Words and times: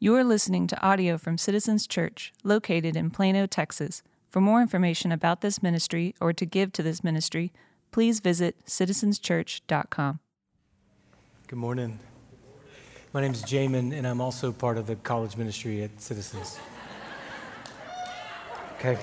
You 0.00 0.14
are 0.14 0.22
listening 0.22 0.68
to 0.68 0.80
audio 0.80 1.18
from 1.18 1.38
Citizens 1.38 1.84
Church, 1.84 2.32
located 2.44 2.94
in 2.94 3.10
Plano, 3.10 3.46
Texas. 3.46 4.04
For 4.30 4.40
more 4.40 4.62
information 4.62 5.10
about 5.10 5.40
this 5.40 5.60
ministry 5.60 6.14
or 6.20 6.32
to 6.34 6.46
give 6.46 6.72
to 6.74 6.84
this 6.84 7.02
ministry, 7.02 7.50
please 7.90 8.20
visit 8.20 8.64
citizenschurch.com. 8.64 10.20
Good 11.48 11.58
morning. 11.58 11.98
My 13.12 13.22
name 13.22 13.32
is 13.32 13.42
Jamin, 13.42 13.92
and 13.92 14.06
I'm 14.06 14.20
also 14.20 14.52
part 14.52 14.78
of 14.78 14.86
the 14.86 14.94
college 14.94 15.36
ministry 15.36 15.82
at 15.82 16.00
Citizens. 16.00 16.60
Okay. 18.76 18.96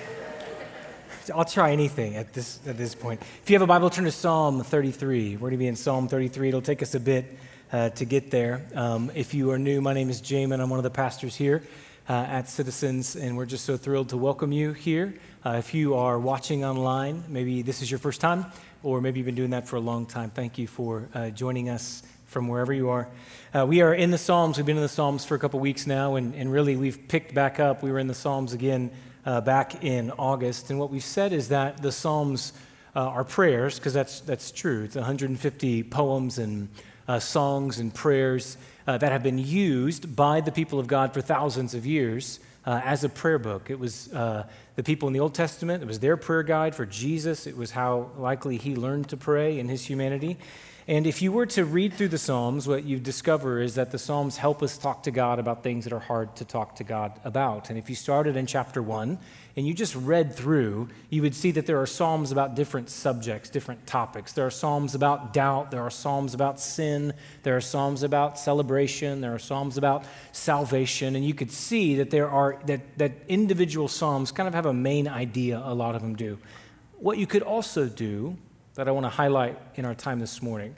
I'll 1.35 1.43
try 1.43 1.73
anything 1.73 2.15
at 2.15 2.31
this, 2.31 2.61
at 2.65 2.77
this 2.77 2.95
point. 2.95 3.21
If 3.43 3.49
you 3.49 3.55
have 3.55 3.63
a 3.63 3.67
Bible, 3.67 3.89
turn 3.89 4.05
to 4.05 4.13
Psalm 4.13 4.63
33. 4.63 5.33
We're 5.33 5.39
going 5.39 5.51
to 5.51 5.57
be 5.57 5.67
in 5.67 5.75
Psalm 5.75 6.07
33. 6.07 6.47
It'll 6.47 6.61
take 6.61 6.81
us 6.81 6.95
a 6.95 7.01
bit 7.01 7.37
uh, 7.71 7.89
to 7.89 8.05
get 8.05 8.31
there. 8.31 8.65
Um, 8.73 9.11
if 9.15 9.33
you 9.33 9.51
are 9.51 9.59
new, 9.59 9.81
my 9.81 9.93
name 9.93 10.09
is 10.09 10.21
Jamin. 10.21 10.59
I'm 10.59 10.69
one 10.69 10.79
of 10.79 10.83
the 10.83 10.89
pastors 10.89 11.35
here 11.35 11.63
uh, 12.07 12.13
at 12.13 12.47
Citizens, 12.47 13.15
and 13.15 13.35
we're 13.35 13.45
just 13.45 13.65
so 13.65 13.77
thrilled 13.77 14.09
to 14.09 14.17
welcome 14.17 14.51
you 14.51 14.73
here. 14.73 15.13
Uh, 15.45 15.55
if 15.57 15.73
you 15.73 15.95
are 15.95 16.19
watching 16.19 16.63
online, 16.63 17.23
maybe 17.27 17.61
this 17.61 17.81
is 17.81 17.89
your 17.89 17.99
first 17.99 18.21
time, 18.21 18.45
or 18.83 19.01
maybe 19.01 19.19
you've 19.19 19.25
been 19.25 19.35
doing 19.35 19.51
that 19.51 19.67
for 19.67 19.75
a 19.75 19.81
long 19.81 20.05
time, 20.05 20.29
thank 20.29 20.57
you 20.57 20.67
for 20.67 21.07
uh, 21.13 21.29
joining 21.29 21.69
us 21.69 22.03
from 22.25 22.47
wherever 22.47 22.73
you 22.73 22.89
are. 22.89 23.07
Uh, 23.53 23.65
we 23.65 23.81
are 23.81 23.93
in 23.93 24.11
the 24.11 24.17
Psalms. 24.17 24.57
We've 24.57 24.65
been 24.65 24.77
in 24.77 24.83
the 24.83 24.89
Psalms 24.89 25.25
for 25.25 25.35
a 25.35 25.39
couple 25.39 25.59
weeks 25.59 25.87
now, 25.87 26.15
and, 26.15 26.35
and 26.35 26.51
really 26.51 26.75
we've 26.75 27.07
picked 27.07 27.33
back 27.33 27.59
up. 27.59 27.81
We 27.81 27.91
were 27.91 27.99
in 27.99 28.07
the 28.07 28.13
Psalms 28.13 28.53
again 28.53 28.91
back 29.23 29.83
in 29.83 30.11
August. 30.11 30.69
And 30.69 30.79
what 30.79 30.91
we've 30.91 31.03
said 31.03 31.33
is 31.33 31.49
that 31.49 31.81
the 31.81 31.91
Psalms 31.91 32.53
uh, 32.95 33.01
are 33.01 33.23
prayers, 33.23 33.77
because 33.77 33.93
that's, 33.93 34.21
that's 34.21 34.51
true. 34.51 34.83
It's 34.83 34.95
150 34.95 35.83
poems 35.83 36.37
and 36.37 36.69
uh, 37.07 37.19
songs 37.19 37.79
and 37.79 37.93
prayers 37.93 38.57
uh, 38.87 38.97
that 38.97 39.11
have 39.11 39.23
been 39.23 39.37
used 39.37 40.15
by 40.15 40.41
the 40.41 40.51
people 40.51 40.79
of 40.79 40.87
God 40.87 41.13
for 41.13 41.21
thousands 41.21 41.73
of 41.73 41.85
years 41.85 42.39
uh, 42.65 42.81
as 42.83 43.03
a 43.03 43.09
prayer 43.09 43.39
book. 43.39 43.69
It 43.69 43.79
was 43.79 44.11
uh, 44.13 44.45
the 44.75 44.83
people 44.83 45.07
in 45.07 45.13
the 45.13 45.19
Old 45.19 45.33
Testament, 45.33 45.83
it 45.83 45.85
was 45.85 45.99
their 45.99 46.17
prayer 46.17 46.43
guide 46.43 46.75
for 46.75 46.85
Jesus. 46.85 47.47
It 47.47 47.55
was 47.55 47.71
how 47.71 48.09
likely 48.17 48.57
he 48.57 48.75
learned 48.75 49.09
to 49.09 49.17
pray 49.17 49.59
in 49.59 49.69
his 49.69 49.85
humanity. 49.85 50.37
And 50.87 51.07
if 51.07 51.23
you 51.23 51.31
were 51.31 51.47
to 51.47 51.65
read 51.65 51.93
through 51.93 52.09
the 52.09 52.19
Psalms, 52.19 52.67
what 52.67 52.83
you 52.83 52.99
discover 52.99 53.59
is 53.59 53.73
that 53.73 53.89
the 53.89 53.97
Psalms 53.97 54.37
help 54.37 54.61
us 54.61 54.77
talk 54.77 55.01
to 55.03 55.11
God 55.11 55.39
about 55.39 55.63
things 55.63 55.85
that 55.85 55.93
are 55.93 55.99
hard 55.99 56.35
to 56.35 56.45
talk 56.45 56.75
to 56.75 56.83
God 56.83 57.19
about. 57.23 57.71
And 57.71 57.79
if 57.79 57.89
you 57.89 57.95
started 57.95 58.37
in 58.37 58.45
chapter 58.45 58.83
one 58.83 59.17
and 59.55 59.65
you 59.65 59.73
just 59.73 59.95
read 59.95 60.35
through, 60.35 60.89
you 61.09 61.23
would 61.23 61.33
see 61.33 61.49
that 61.49 61.65
there 61.65 61.81
are 61.81 61.87
Psalms 61.87 62.31
about 62.31 62.53
different 62.53 62.91
subjects, 62.91 63.49
different 63.49 63.87
topics. 63.87 64.33
There 64.33 64.45
are 64.45 64.51
Psalms 64.51 64.93
about 64.93 65.33
doubt, 65.33 65.71
there 65.71 65.81
are 65.81 65.89
Psalms 65.89 66.35
about 66.35 66.59
sin, 66.59 67.13
there 67.41 67.57
are 67.57 67.61
Psalms 67.61 68.03
about 68.03 68.37
celebration, 68.37 69.21
there 69.21 69.33
are 69.33 69.39
Psalms 69.39 69.79
about 69.79 70.05
salvation. 70.33 71.15
And 71.15 71.25
you 71.25 71.33
could 71.33 71.51
see 71.51 71.95
that 71.95 72.11
there 72.11 72.29
are 72.29 72.61
that, 72.67 72.99
that 72.99 73.13
individual 73.27 73.87
Psalms 73.87 74.31
kind 74.31 74.47
of 74.47 74.53
have 74.53 74.67
a 74.67 74.73
main 74.73 75.07
idea, 75.07 75.59
a 75.65 75.73
lot 75.73 75.95
of 75.95 76.03
them 76.03 76.15
do. 76.15 76.37
What 76.99 77.17
you 77.17 77.25
could 77.25 77.41
also 77.41 77.89
do 77.89 78.37
that 78.75 78.89
I 78.89 78.91
want 78.91 79.05
to 79.05 79.09
highlight 79.09 79.57
in 79.75 79.85
our 79.85 79.95
time 79.95 80.19
this 80.19 80.41
morning 80.41 80.75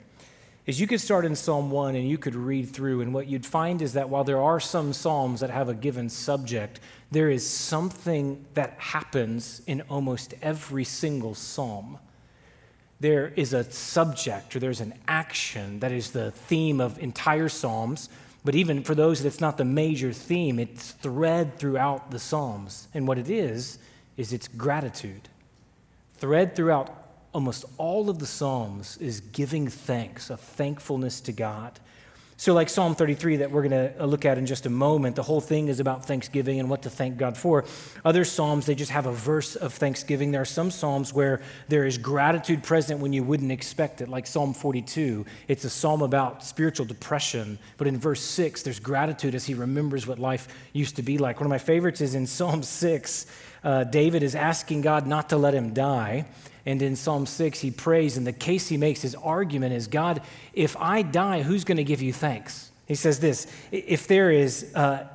is 0.66 0.78
you 0.78 0.86
could 0.86 1.00
start 1.00 1.24
in 1.24 1.34
Psalm 1.34 1.70
1 1.70 1.96
and 1.96 2.08
you 2.08 2.18
could 2.18 2.34
read 2.34 2.68
through, 2.68 3.00
and 3.00 3.14
what 3.14 3.26
you'd 3.26 3.46
find 3.46 3.80
is 3.80 3.94
that 3.94 4.08
while 4.08 4.22
there 4.22 4.40
are 4.40 4.60
some 4.60 4.92
Psalms 4.92 5.40
that 5.40 5.50
have 5.50 5.68
a 5.68 5.74
given 5.74 6.08
subject, 6.08 6.78
there 7.10 7.30
is 7.30 7.48
something 7.48 8.44
that 8.54 8.74
happens 8.78 9.62
in 9.66 9.80
almost 9.88 10.34
every 10.42 10.84
single 10.84 11.34
Psalm. 11.34 11.98
There 13.00 13.32
is 13.34 13.54
a 13.54 13.64
subject 13.64 14.54
or 14.54 14.58
there's 14.58 14.82
an 14.82 14.94
action 15.08 15.80
that 15.80 15.90
is 15.90 16.10
the 16.10 16.30
theme 16.32 16.80
of 16.80 16.98
entire 16.98 17.48
Psalms, 17.48 18.10
but 18.44 18.54
even 18.54 18.84
for 18.84 18.94
those 18.94 19.22
that's 19.22 19.40
not 19.40 19.56
the 19.56 19.64
major 19.64 20.12
theme, 20.12 20.58
it's 20.58 20.92
thread 20.92 21.58
throughout 21.58 22.10
the 22.10 22.18
Psalms. 22.18 22.88
And 22.92 23.08
what 23.08 23.18
it 23.18 23.30
is, 23.30 23.78
is 24.18 24.34
it's 24.34 24.48
gratitude. 24.48 25.30
Thread 26.18 26.54
throughout 26.54 27.07
almost 27.38 27.64
all 27.76 28.10
of 28.10 28.18
the 28.18 28.26
Psalms 28.26 28.96
is 28.96 29.20
giving 29.20 29.68
thanks, 29.68 30.28
a 30.28 30.36
thankfulness 30.36 31.20
to 31.20 31.30
God. 31.30 31.78
So, 32.36 32.52
like 32.52 32.68
Psalm 32.68 32.96
33, 32.96 33.36
that 33.36 33.52
we're 33.52 33.68
going 33.68 33.94
to 33.94 34.06
look 34.06 34.24
at 34.24 34.38
in 34.38 34.46
just 34.46 34.66
a 34.66 34.70
moment, 34.70 35.14
the 35.14 35.22
whole 35.22 35.40
thing 35.40 35.68
is 35.68 35.78
about 35.78 36.04
thanksgiving 36.04 36.58
and 36.58 36.68
what 36.68 36.82
to 36.82 36.90
thank 36.90 37.16
God 37.16 37.36
for. 37.36 37.64
Other 38.04 38.24
Psalms, 38.24 38.66
they 38.66 38.74
just 38.74 38.90
have 38.90 39.06
a 39.06 39.12
verse 39.12 39.54
of 39.54 39.72
thanksgiving. 39.72 40.32
There 40.32 40.40
are 40.40 40.44
some 40.44 40.72
Psalms 40.72 41.14
where 41.14 41.40
there 41.68 41.86
is 41.86 41.96
gratitude 41.96 42.64
present 42.64 42.98
when 42.98 43.12
you 43.12 43.22
wouldn't 43.22 43.52
expect 43.52 44.00
it, 44.00 44.08
like 44.08 44.26
Psalm 44.26 44.52
42. 44.52 45.24
It's 45.46 45.62
a 45.62 45.70
psalm 45.70 46.02
about 46.02 46.42
spiritual 46.42 46.86
depression, 46.86 47.60
but 47.76 47.86
in 47.86 48.00
verse 48.00 48.20
6, 48.20 48.64
there's 48.64 48.80
gratitude 48.80 49.36
as 49.36 49.44
he 49.44 49.54
remembers 49.54 50.08
what 50.08 50.18
life 50.18 50.48
used 50.72 50.96
to 50.96 51.02
be 51.02 51.18
like. 51.18 51.38
One 51.38 51.46
of 51.46 51.50
my 51.50 51.58
favorites 51.58 52.00
is 52.00 52.16
in 52.16 52.26
Psalm 52.38 52.64
6. 52.64 53.26
Uh, 53.62 53.84
David 53.84 54.22
is 54.22 54.34
asking 54.34 54.82
God 54.82 55.06
not 55.06 55.28
to 55.30 55.36
let 55.36 55.54
him 55.54 55.74
die. 55.74 56.26
And 56.68 56.82
in 56.82 56.96
Psalm 56.96 57.24
6, 57.24 57.60
he 57.60 57.70
prays, 57.70 58.18
and 58.18 58.26
the 58.26 58.32
case 58.32 58.68
he 58.68 58.76
makes, 58.76 59.00
his 59.00 59.14
argument 59.14 59.72
is 59.72 59.86
God, 59.86 60.20
if 60.52 60.76
I 60.76 61.00
die, 61.00 61.40
who's 61.40 61.64
going 61.64 61.78
to 61.78 61.84
give 61.84 62.02
you 62.02 62.12
thanks? 62.12 62.70
He 62.84 62.94
says 62.94 63.20
this 63.20 63.46
if 63.72 64.06
there 64.06 64.30
is, 64.30 64.70
uh, 64.74 65.06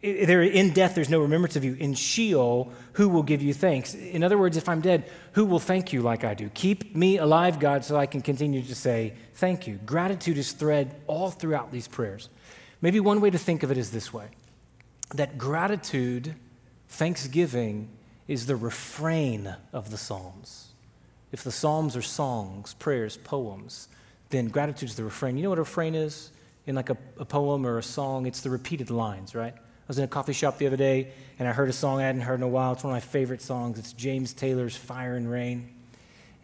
there, 0.00 0.42
in 0.42 0.70
death, 0.72 0.94
there's 0.94 1.10
no 1.10 1.20
remembrance 1.20 1.56
of 1.56 1.64
you. 1.64 1.74
In 1.74 1.92
Sheol, 1.92 2.72
who 2.94 3.10
will 3.10 3.22
give 3.22 3.42
you 3.42 3.52
thanks? 3.52 3.92
In 3.92 4.24
other 4.24 4.38
words, 4.38 4.56
if 4.56 4.66
I'm 4.66 4.80
dead, 4.80 5.10
who 5.32 5.44
will 5.44 5.58
thank 5.58 5.92
you 5.92 6.00
like 6.00 6.24
I 6.24 6.32
do? 6.32 6.48
Keep 6.48 6.96
me 6.96 7.18
alive, 7.18 7.58
God, 7.58 7.84
so 7.84 7.98
I 7.98 8.06
can 8.06 8.22
continue 8.22 8.62
to 8.62 8.74
say 8.74 9.12
thank 9.34 9.66
you. 9.66 9.78
Gratitude 9.84 10.38
is 10.38 10.52
thread 10.52 11.02
all 11.06 11.30
throughout 11.30 11.70
these 11.70 11.86
prayers. 11.86 12.30
Maybe 12.80 12.98
one 12.98 13.20
way 13.20 13.28
to 13.28 13.38
think 13.38 13.62
of 13.62 13.70
it 13.70 13.76
is 13.76 13.90
this 13.90 14.10
way 14.10 14.28
that 15.10 15.36
gratitude, 15.36 16.34
thanksgiving, 16.88 17.90
is 18.26 18.46
the 18.46 18.56
refrain 18.56 19.54
of 19.70 19.90
the 19.90 19.98
Psalms. 19.98 20.70
If 21.34 21.42
the 21.42 21.50
Psalms 21.50 21.96
are 21.96 22.02
songs, 22.02 22.74
prayers, 22.74 23.16
poems, 23.16 23.88
then 24.30 24.46
gratitude 24.46 24.90
is 24.90 24.94
the 24.94 25.02
refrain. 25.02 25.36
You 25.36 25.42
know 25.42 25.48
what 25.48 25.58
a 25.58 25.62
refrain 25.62 25.96
is 25.96 26.30
in 26.64 26.76
like 26.76 26.90
a, 26.90 26.96
a 27.18 27.24
poem 27.24 27.66
or 27.66 27.76
a 27.76 27.82
song? 27.82 28.26
It's 28.26 28.42
the 28.42 28.50
repeated 28.50 28.88
lines, 28.88 29.34
right? 29.34 29.52
I 29.52 29.88
was 29.88 29.98
in 29.98 30.04
a 30.04 30.06
coffee 30.06 30.32
shop 30.32 30.58
the 30.58 30.68
other 30.68 30.76
day 30.76 31.08
and 31.40 31.48
I 31.48 31.52
heard 31.52 31.68
a 31.68 31.72
song 31.72 31.98
I 31.98 32.04
hadn't 32.04 32.20
heard 32.20 32.38
in 32.38 32.44
a 32.44 32.48
while. 32.48 32.74
It's 32.74 32.84
one 32.84 32.92
of 32.92 32.94
my 32.94 33.00
favorite 33.00 33.42
songs. 33.42 33.80
It's 33.80 33.92
James 33.92 34.32
Taylor's 34.32 34.76
Fire 34.76 35.16
and 35.16 35.28
Rain. 35.28 35.74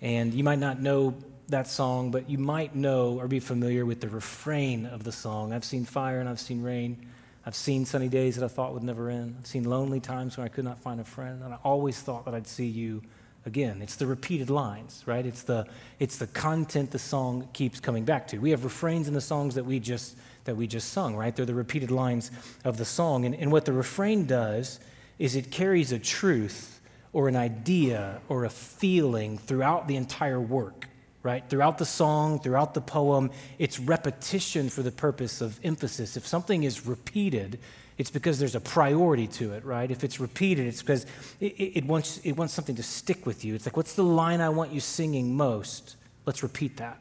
And 0.01 0.35
you 0.35 0.43
might 0.43 0.59
not 0.59 0.81
know 0.81 1.15
that 1.51 1.69
song, 1.69 2.11
but 2.11 2.29
you 2.29 2.39
might 2.39 2.75
know 2.75 3.21
or 3.21 3.29
be 3.29 3.39
familiar 3.39 3.87
with 3.87 4.01
the 4.01 4.09
refrain 4.09 4.87
of 4.87 5.05
the 5.05 5.13
song. 5.13 5.53
I've 5.53 5.65
seen 5.65 5.85
fire 5.85 6.19
and 6.19 6.29
I've 6.29 6.41
seen 6.41 6.65
rain. 6.65 7.07
I've 7.47 7.55
seen 7.55 7.87
sunny 7.87 8.09
days 8.09 8.35
that 8.35 8.45
I 8.45 8.49
thought 8.49 8.75
would 8.75 8.83
never 8.83 9.09
end. 9.09 9.37
I've 9.39 9.47
seen 9.47 9.63
lonely 9.63 10.01
times 10.01 10.37
when 10.37 10.47
I 10.47 10.49
could 10.49 10.65
not 10.65 10.81
find 10.81 11.01
a 11.01 11.05
friend. 11.05 11.45
And 11.45 11.55
I 11.55 11.59
always 11.63 12.01
thought 12.01 12.25
that 12.25 12.35
I'd 12.35 12.49
see 12.49 12.67
you 12.67 13.03
again. 13.47 13.81
It's 13.83 13.97
the 13.97 14.07
repeated 14.07 14.51
lines, 14.51 15.03
right? 15.07 15.25
It's 15.25 15.43
the, 15.43 15.67
it's 15.99 16.19
the 16.19 16.27
content 16.27 16.91
the 16.91 16.99
song 16.99 17.49
keeps 17.53 17.81
coming 17.81 18.05
back 18.05 18.29
to. 18.29 18.39
We 18.39 18.51
have 18.51 18.65
refrains 18.65 19.09
in 19.09 19.15
the 19.15 19.21
songs 19.21 19.55
that 19.55 19.65
we 19.65 19.81
just, 19.81 20.17
that 20.45 20.57
we 20.57 20.67
just 20.67 20.93
sung, 20.93 21.17
right? 21.17 21.35
They're 21.35 21.47
the 21.47 21.55
repeated 21.55 21.91
lines 21.91 22.31
of 22.65 22.77
the 22.77 22.85
song. 22.85 23.25
And, 23.25 23.35
and 23.35 23.51
what 23.51 23.65
the 23.65 23.73
refrain 23.73 24.27
does 24.27 24.81
is 25.19 25.37
it 25.37 25.51
carries 25.51 25.93
a 25.93 25.99
truth 25.99 26.81
or 27.13 27.29
an 27.29 27.37
idea 27.37 28.21
or 28.29 28.45
a 28.45 28.51
feeling 28.51 29.39
throughout 29.39 29.89
the 29.89 29.97
entire 29.97 30.41
work, 30.41 30.87
right? 31.23 31.49
Throughout 31.49 31.79
the 31.79 31.87
song, 31.87 32.41
throughout 32.41 32.75
the 32.75 32.81
poem, 32.81 33.31
it's 33.59 33.81
repetition 33.81 34.69
for 34.69 34.83
the 34.83 34.93
purpose 34.93 35.41
of 35.41 35.59
emphasis. 35.65 36.17
If 36.17 36.27
something 36.27 36.63
is 36.63 36.87
repeated, 36.87 37.59
it's 38.01 38.11
because 38.11 38.39
there's 38.39 38.55
a 38.55 38.61
priority 38.61 39.27
to 39.27 39.53
it, 39.53 39.63
right? 39.63 39.91
If 39.91 40.05
it's 40.05 40.19
repeated, 40.21 40.67
it's 40.67 40.81
because 40.81 41.05
it, 41.39 41.53
it, 41.53 41.85
wants, 41.85 42.17
it 42.25 42.33
wants 42.33 42.55
something 42.55 42.77
to 42.77 42.83
stick 42.83 43.27
with 43.27 43.45
you. 43.45 43.55
It's 43.55 43.67
like, 43.67 43.77
what's 43.77 43.95
the 43.95 44.03
line 44.03 44.41
I 44.41 44.49
want 44.49 44.73
you 44.73 44.81
singing 44.81 45.37
most? 45.37 45.97
Let's 46.25 46.43
repeat 46.43 46.79
that. 46.79 46.97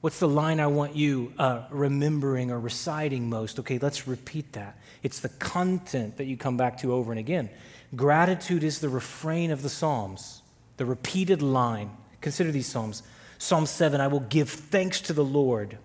What's 0.00 0.18
the 0.18 0.30
line 0.30 0.58
I 0.58 0.66
want 0.66 0.96
you 0.96 1.34
uh, 1.36 1.64
remembering 1.68 2.50
or 2.50 2.58
reciting 2.58 3.28
most? 3.28 3.58
Okay, 3.58 3.78
let's 3.78 4.08
repeat 4.08 4.54
that. 4.54 4.78
It's 5.02 5.20
the 5.20 5.28
content 5.28 6.16
that 6.16 6.24
you 6.24 6.38
come 6.38 6.56
back 6.56 6.78
to 6.78 6.94
over 6.94 7.12
and 7.12 7.18
again. 7.18 7.50
Gratitude 7.94 8.64
is 8.64 8.78
the 8.78 8.88
refrain 8.88 9.50
of 9.50 9.60
the 9.60 9.68
Psalms, 9.68 10.40
the 10.78 10.86
repeated 10.86 11.42
line. 11.42 11.90
Consider 12.22 12.50
these 12.50 12.66
Psalms. 12.66 13.02
Psalm 13.36 13.66
7 13.66 14.00
I 14.00 14.06
will 14.06 14.20
give 14.20 14.48
thanks 14.48 15.02
to 15.02 15.12
the 15.12 15.22
Lord, 15.22 15.76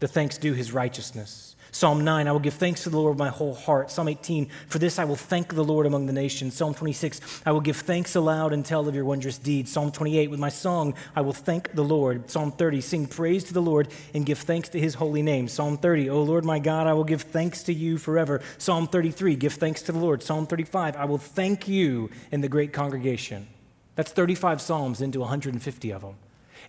the 0.00 0.08
thanks 0.08 0.38
due 0.38 0.54
his 0.54 0.72
righteousness. 0.72 1.47
Psalm 1.70 2.04
9, 2.04 2.26
I 2.26 2.32
will 2.32 2.38
give 2.38 2.54
thanks 2.54 2.84
to 2.84 2.90
the 2.90 2.96
Lord 2.96 3.12
with 3.12 3.18
my 3.18 3.28
whole 3.28 3.54
heart. 3.54 3.90
Psalm 3.90 4.08
18, 4.08 4.48
for 4.66 4.78
this 4.78 4.98
I 4.98 5.04
will 5.04 5.16
thank 5.16 5.54
the 5.54 5.64
Lord 5.64 5.86
among 5.86 6.06
the 6.06 6.12
nations. 6.12 6.54
Psalm 6.54 6.74
26, 6.74 7.42
I 7.44 7.52
will 7.52 7.60
give 7.60 7.76
thanks 7.76 8.14
aloud 8.14 8.52
and 8.52 8.64
tell 8.64 8.88
of 8.88 8.94
your 8.94 9.04
wondrous 9.04 9.38
deeds. 9.38 9.72
Psalm 9.72 9.92
28, 9.92 10.30
with 10.30 10.40
my 10.40 10.48
song 10.48 10.94
I 11.14 11.20
will 11.20 11.32
thank 11.32 11.72
the 11.72 11.84
Lord. 11.84 12.30
Psalm 12.30 12.52
30, 12.52 12.80
sing 12.80 13.06
praise 13.06 13.44
to 13.44 13.54
the 13.54 13.62
Lord 13.62 13.88
and 14.14 14.24
give 14.24 14.38
thanks 14.38 14.68
to 14.70 14.80
his 14.80 14.94
holy 14.94 15.22
name. 15.22 15.48
Psalm 15.48 15.76
30, 15.76 16.10
O 16.10 16.22
Lord 16.22 16.44
my 16.44 16.58
God, 16.58 16.86
I 16.86 16.94
will 16.94 17.04
give 17.04 17.22
thanks 17.22 17.62
to 17.64 17.72
you 17.72 17.98
forever. 17.98 18.40
Psalm 18.58 18.86
33, 18.86 19.36
give 19.36 19.54
thanks 19.54 19.82
to 19.82 19.92
the 19.92 19.98
Lord. 19.98 20.22
Psalm 20.22 20.46
35, 20.46 20.96
I 20.96 21.04
will 21.04 21.18
thank 21.18 21.68
you 21.68 22.10
in 22.32 22.40
the 22.40 22.48
great 22.48 22.72
congregation. 22.72 23.46
That's 23.94 24.12
35 24.12 24.60
Psalms 24.60 25.00
into 25.00 25.20
150 25.20 25.90
of 25.92 26.02
them. 26.02 26.14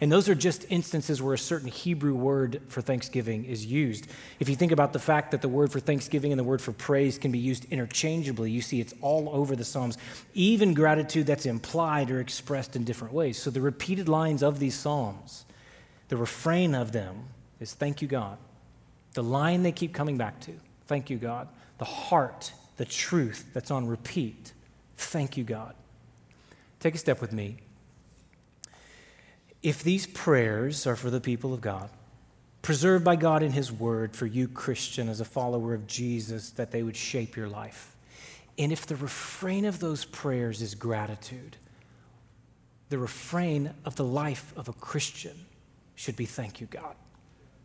And 0.01 0.09
those 0.09 0.29
are 0.29 0.35
just 0.35 0.65
instances 0.69 1.21
where 1.21 1.33
a 1.33 1.37
certain 1.37 1.67
Hebrew 1.67 2.15
word 2.15 2.61
for 2.67 2.81
thanksgiving 2.81 3.43
is 3.43 3.65
used. 3.65 4.07
If 4.39 4.47
you 4.47 4.55
think 4.55 4.71
about 4.71 4.93
the 4.93 4.99
fact 4.99 5.31
that 5.31 5.41
the 5.41 5.49
word 5.49 5.73
for 5.73 5.81
thanksgiving 5.81 6.31
and 6.31 6.39
the 6.39 6.43
word 6.43 6.61
for 6.61 6.71
praise 6.71 7.17
can 7.17 7.33
be 7.33 7.39
used 7.39 7.65
interchangeably, 7.65 8.49
you 8.49 8.61
see 8.61 8.79
it's 8.79 8.93
all 9.01 9.29
over 9.33 9.57
the 9.57 9.65
Psalms, 9.65 9.97
even 10.33 10.73
gratitude 10.73 11.25
that's 11.25 11.45
implied 11.45 12.11
or 12.11 12.21
expressed 12.21 12.77
in 12.77 12.85
different 12.85 13.13
ways. 13.13 13.37
So 13.37 13.49
the 13.49 13.59
repeated 13.59 14.07
lines 14.07 14.41
of 14.41 14.59
these 14.59 14.75
Psalms, 14.75 15.43
the 16.07 16.15
refrain 16.15 16.75
of 16.75 16.93
them 16.93 17.25
is 17.59 17.73
thank 17.73 18.01
you, 18.01 18.07
God. 18.07 18.37
The 19.15 19.23
line 19.23 19.63
they 19.63 19.73
keep 19.73 19.93
coming 19.93 20.17
back 20.17 20.39
to, 20.41 20.53
thank 20.87 21.09
you, 21.09 21.17
God. 21.17 21.49
The 21.77 21.85
heart, 21.85 22.53
the 22.77 22.85
truth 22.85 23.49
that's 23.53 23.69
on 23.69 23.85
repeat, 23.85 24.53
thank 24.95 25.35
you, 25.35 25.43
God. 25.43 25.75
Take 26.79 26.95
a 26.95 26.97
step 26.97 27.19
with 27.19 27.33
me 27.33 27.57
if 29.61 29.83
these 29.83 30.07
prayers 30.07 30.88
are 30.88 30.95
for 30.95 31.09
the 31.09 31.21
people 31.21 31.53
of 31.53 31.61
God, 31.61 31.89
preserved 32.61 33.03
by 33.03 33.15
God 33.15 33.44
in 33.44 33.51
His 33.51 33.71
Word 33.71 34.15
for 34.15 34.25
you, 34.25 34.47
Christian, 34.47 35.09
as 35.09 35.19
a 35.19 35.25
follower 35.25 35.73
of 35.73 35.88
Jesus, 35.88 36.51
that 36.51 36.71
they 36.71 36.83
would 36.83 36.95
shape 36.95 37.35
your 37.35 37.50
life. 37.50 37.95
And 38.57 38.71
if 38.71 38.85
the 38.85 38.95
refrain 38.95 39.65
of 39.65 39.79
those 39.79 40.06
prayers 40.06 40.61
is 40.61 40.75
gratitude, 40.75 41.56
the 42.89 42.97
refrain 42.97 43.73
of 43.85 43.95
the 43.95 44.03
life 44.03 44.53
of 44.57 44.67
a 44.67 44.73
Christian 44.73 45.45
should 45.95 46.15
be 46.15 46.25
thank 46.25 46.59
you, 46.59 46.67
God. 46.67 46.95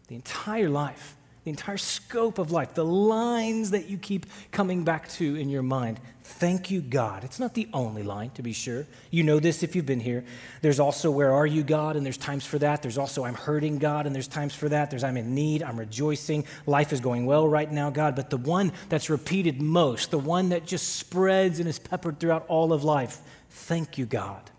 The 0.09 0.15
entire 0.15 0.69
life 0.69 1.17
the 1.45 1.51
entire 1.51 1.77
scope 1.77 2.39
of 2.39 2.51
life, 2.51 2.73
the 2.73 2.85
lines 2.85 3.71
that 3.73 3.89
you 3.91 3.99
keep 3.99 4.25
coming 4.51 4.83
back 4.83 5.09
to 5.11 5.37
in 5.37 5.51
your 5.51 5.63
mind. 5.63 6.01
Thank 6.23 6.71
you, 6.71 6.81
God. 6.81 7.23
It's 7.23 7.39
not 7.39 7.53
the 7.53 7.69
only 7.75 8.03
line, 8.03 8.31
to 8.31 8.43
be 8.43 8.55
sure. 8.55 8.87
You 9.11 9.25
know 9.25 9.39
this 9.39 9.63
if 9.63 9.77
you've 9.77 9.85
been 9.85 10.01
here. 10.01 10.25
There's 10.63 10.81
also, 10.81 11.11
Where 11.11 11.33
are 11.33 11.47
you, 11.47 11.63
God? 11.63 11.97
And 11.97 12.05
there's 12.05 12.17
times 12.17 12.47
for 12.47 12.59
that. 12.61 12.81
There's 12.81 12.97
also, 12.97 13.25
I'm 13.25 13.35
hurting, 13.35 13.77
God. 13.77 14.07
And 14.07 14.15
there's 14.15 14.27
times 14.27 14.55
for 14.55 14.71
that. 14.71 14.89
There's, 14.89 15.05
I'm 15.05 15.19
in 15.19 15.35
need. 15.35 15.63
I'm 15.63 15.79
rejoicing. 15.79 16.47
Life 16.65 16.95
is 16.95 17.01
going 17.01 17.27
well 17.27 17.47
right 17.47 17.71
now, 17.71 17.91
God. 17.91 18.17
But 18.17 18.31
the 18.31 18.39
one 18.39 18.73
that's 18.89 19.11
repeated 19.11 19.61
most, 19.61 20.11
the 20.11 20.19
one 20.19 20.49
that 20.49 20.65
just 20.65 20.97
spreads 20.97 21.61
and 21.61 21.69
is 21.69 21.79
peppered 21.79 22.19
throughout 22.19 22.47
all 22.49 22.73
of 22.73 22.85
life, 22.85 23.21
thank 23.51 23.99
you, 23.99 24.07
God. 24.07 24.51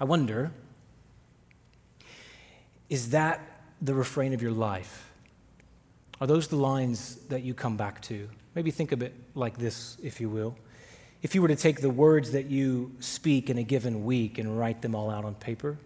I 0.00 0.04
wonder, 0.04 0.50
is 2.88 3.10
that 3.10 3.40
the 3.80 3.94
refrain 3.94 4.34
of 4.34 4.42
your 4.42 4.50
life? 4.50 5.09
Are 6.20 6.26
those 6.26 6.48
the 6.48 6.56
lines 6.56 7.16
that 7.28 7.42
you 7.42 7.54
come 7.54 7.76
back 7.76 8.02
to? 8.02 8.28
Maybe 8.54 8.70
think 8.70 8.92
of 8.92 9.02
it 9.02 9.14
like 9.34 9.56
this, 9.56 9.96
if 10.02 10.20
you 10.20 10.28
will. 10.28 10.56
If 11.22 11.34
you 11.34 11.42
were 11.42 11.48
to 11.48 11.56
take 11.56 11.80
the 11.80 11.90
words 11.90 12.32
that 12.32 12.46
you 12.46 12.92
speak 13.00 13.48
in 13.48 13.58
a 13.58 13.62
given 13.62 14.04
week 14.04 14.38
and 14.38 14.58
write 14.58 14.82
them 14.82 14.94
all 14.94 15.10
out 15.10 15.24
on 15.24 15.34
paper, 15.34 15.78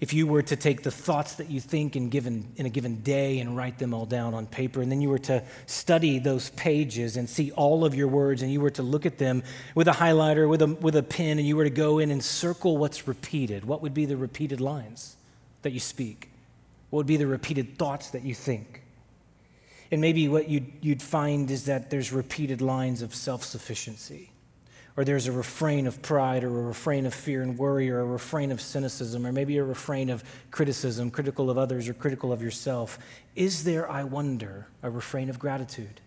if 0.00 0.12
you 0.12 0.26
were 0.26 0.42
to 0.42 0.56
take 0.56 0.82
the 0.82 0.90
thoughts 0.90 1.34
that 1.36 1.50
you 1.50 1.60
think 1.60 1.94
in, 1.96 2.08
given, 2.08 2.52
in 2.56 2.66
a 2.66 2.68
given 2.68 3.02
day 3.02 3.38
and 3.38 3.56
write 3.56 3.78
them 3.78 3.94
all 3.94 4.06
down 4.06 4.34
on 4.34 4.46
paper, 4.46 4.82
and 4.82 4.90
then 4.90 5.00
you 5.00 5.08
were 5.08 5.18
to 5.20 5.42
study 5.66 6.18
those 6.18 6.50
pages 6.50 7.16
and 7.16 7.28
see 7.28 7.52
all 7.52 7.84
of 7.84 7.94
your 7.94 8.08
words, 8.08 8.42
and 8.42 8.52
you 8.52 8.60
were 8.60 8.70
to 8.70 8.82
look 8.82 9.06
at 9.06 9.18
them 9.18 9.42
with 9.74 9.88
a 9.88 9.92
highlighter, 9.92 10.48
with 10.48 10.62
a, 10.62 10.66
with 10.66 10.96
a 10.96 11.02
pen, 11.02 11.38
and 11.38 11.46
you 11.46 11.56
were 11.56 11.64
to 11.64 11.70
go 11.70 11.98
in 11.98 12.10
and 12.10 12.22
circle 12.22 12.76
what's 12.76 13.06
repeated, 13.06 13.64
what 13.64 13.82
would 13.82 13.94
be 13.94 14.04
the 14.04 14.16
repeated 14.16 14.60
lines 14.60 15.16
that 15.62 15.72
you 15.72 15.80
speak? 15.80 16.30
What 16.90 16.98
would 16.98 17.06
be 17.06 17.16
the 17.16 17.26
repeated 17.26 17.78
thoughts 17.78 18.10
that 18.10 18.22
you 18.22 18.34
think? 18.34 18.83
And 19.94 20.00
maybe 20.00 20.26
what 20.26 20.48
you'd, 20.48 20.72
you'd 20.80 21.00
find 21.00 21.48
is 21.52 21.66
that 21.66 21.88
there's 21.88 22.12
repeated 22.12 22.60
lines 22.60 23.00
of 23.00 23.14
self 23.14 23.44
sufficiency, 23.44 24.32
or 24.96 25.04
there's 25.04 25.28
a 25.28 25.32
refrain 25.32 25.86
of 25.86 26.02
pride, 26.02 26.42
or 26.42 26.48
a 26.48 26.62
refrain 26.64 27.06
of 27.06 27.14
fear 27.14 27.42
and 27.42 27.56
worry, 27.56 27.88
or 27.88 28.00
a 28.00 28.04
refrain 28.04 28.50
of 28.50 28.60
cynicism, 28.60 29.24
or 29.24 29.30
maybe 29.30 29.56
a 29.56 29.62
refrain 29.62 30.10
of 30.10 30.24
criticism, 30.50 31.12
critical 31.12 31.48
of 31.48 31.58
others, 31.58 31.88
or 31.88 31.94
critical 31.94 32.32
of 32.32 32.42
yourself. 32.42 32.98
Is 33.36 33.62
there, 33.62 33.88
I 33.88 34.02
wonder, 34.02 34.66
a 34.82 34.90
refrain 34.90 35.30
of 35.30 35.38
gratitude? 35.38 36.00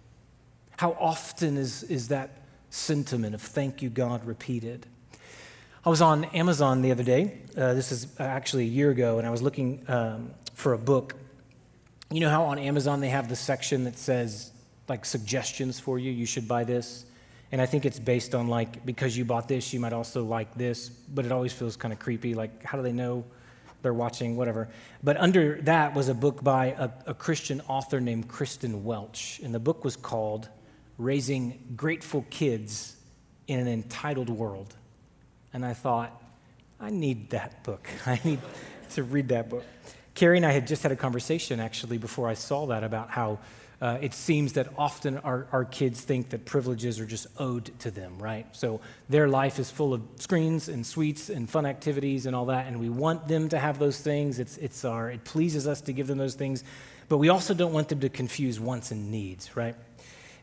How 0.76 0.92
often 1.00 1.56
is, 1.56 1.84
is 1.84 2.10
that 2.10 2.42
sentiment 2.70 3.36
of 3.36 3.42
thank 3.42 3.82
you, 3.82 3.90
God, 3.90 4.26
repeated? 4.26 4.86
I 5.86 5.90
was 5.90 6.02
on 6.02 6.26
Amazon 6.26 6.82
the 6.82 6.92
other 6.92 7.04
day. 7.04 7.38
Uh, 7.56 7.74
this 7.74 7.94
is 7.94 8.08
actually 8.20 8.64
a 8.64 8.70
year 8.70 8.92
ago, 8.92 9.18
and 9.18 9.26
I 9.26 9.30
was 9.30 9.42
looking 9.42 9.86
um, 9.88 10.32
for 10.56 10.74
a 10.74 10.78
book 10.78 11.16
you 12.12 12.20
know 12.22 12.30
how 12.30 12.44
on 12.46 12.60
Amazon 12.60 13.02
they 13.02 13.10
have 13.10 13.28
the 13.28 13.36
section 13.36 13.84
that 13.84 13.98
says, 13.98 14.52
like, 14.88 15.06
suggestions 15.06 15.80
for 15.80 16.00
you? 16.00 16.12
You 16.12 16.26
should 16.26 16.48
buy 16.48 16.64
this. 16.64 17.06
And 17.52 17.62
I 17.62 17.66
think 17.66 17.86
it's 17.86 18.00
based 18.00 18.36
on, 18.36 18.48
like, 18.48 18.86
because 18.86 19.18
you 19.18 19.26
bought 19.26 19.48
this, 19.48 19.74
you 19.74 19.80
might 19.80 19.94
also 19.94 20.24
like 20.24 20.54
this, 20.56 20.90
but 20.90 21.26
it 21.26 21.32
always 21.32 21.54
feels 21.54 21.76
kind 21.76 21.94
of 21.94 22.00
creepy. 22.00 22.34
Like, 22.34 22.64
how 22.64 22.78
do 22.78 22.84
they 22.84 22.92
know 22.92 23.26
they're 23.82 23.94
watching? 23.94 24.36
Whatever. 24.36 24.70
But 25.04 25.18
under 25.18 25.62
that 25.64 25.94
was 25.94 26.10
a 26.10 26.14
book 26.14 26.44
by 26.44 26.68
a, 26.68 26.90
a 27.08 27.14
Christian 27.14 27.62
author 27.68 28.00
named 28.00 28.28
Kristen 28.28 28.84
Welch. 28.84 29.40
And 29.44 29.54
the 29.54 29.60
book 29.60 29.84
was 29.84 29.96
called 29.96 30.50
Raising 30.98 31.74
Grateful 31.76 32.26
Kids 32.30 32.96
in 33.48 33.60
an 33.60 33.68
Entitled 33.68 34.30
World. 34.30 34.76
And 35.54 35.66
I 35.66 35.74
thought, 35.74 36.22
I 36.80 36.90
need 36.90 37.32
that 37.32 37.64
book. 37.64 37.88
I 38.06 38.20
need 38.24 38.40
to 38.92 39.04
read 39.04 39.30
that 39.30 39.50
book. 39.50 39.64
Carrie 40.18 40.38
and 40.38 40.48
I 40.48 40.52
had 40.52 40.66
just 40.66 40.82
had 40.82 40.92
a 40.92 40.96
conversation 40.96 41.60
actually 41.60 42.00
before 42.00 42.28
I 42.28 42.34
saw 42.34 42.66
that 42.66 42.84
about 42.84 43.12
how 43.12 43.38
uh, 43.80 44.00
it 44.02 44.16
seems 44.16 44.54
that 44.54 44.68
often 44.76 45.20
our, 45.20 45.46
our 45.52 45.64
kids 45.64 46.02
think 46.02 46.30
that 46.30 46.44
privileges 46.44 47.00
are 47.00 47.06
just 47.06 47.28
owed 47.38 47.66
to 47.82 47.92
them, 47.92 48.18
right? 48.18 48.48
So 48.52 48.82
their 49.10 49.28
life 49.28 49.60
is 49.60 49.70
full 49.70 49.94
of 49.94 50.02
screens 50.16 50.70
and 50.70 50.84
sweets 50.84 51.30
and 51.30 51.48
fun 51.48 51.68
activities 51.68 52.26
and 52.26 52.36
all 52.36 52.48
that, 52.48 52.66
and 52.66 52.80
we 52.80 52.90
want 52.90 53.28
them 53.28 53.48
to 53.50 53.60
have 53.60 53.78
those 53.78 54.00
things. 54.02 54.40
It's, 54.40 54.58
it's 54.58 54.84
our, 54.84 55.12
it 55.12 55.24
pleases 55.24 55.68
us 55.68 55.82
to 55.82 55.94
give 55.94 56.08
them 56.08 56.18
those 56.18 56.34
things, 56.34 56.64
but 57.10 57.20
we 57.20 57.30
also 57.30 57.54
don't 57.54 57.72
want 57.72 57.90
them 57.90 58.00
to 58.00 58.10
confuse 58.10 58.60
wants 58.60 58.90
and 58.90 59.12
needs, 59.12 59.56
right? 59.56 59.76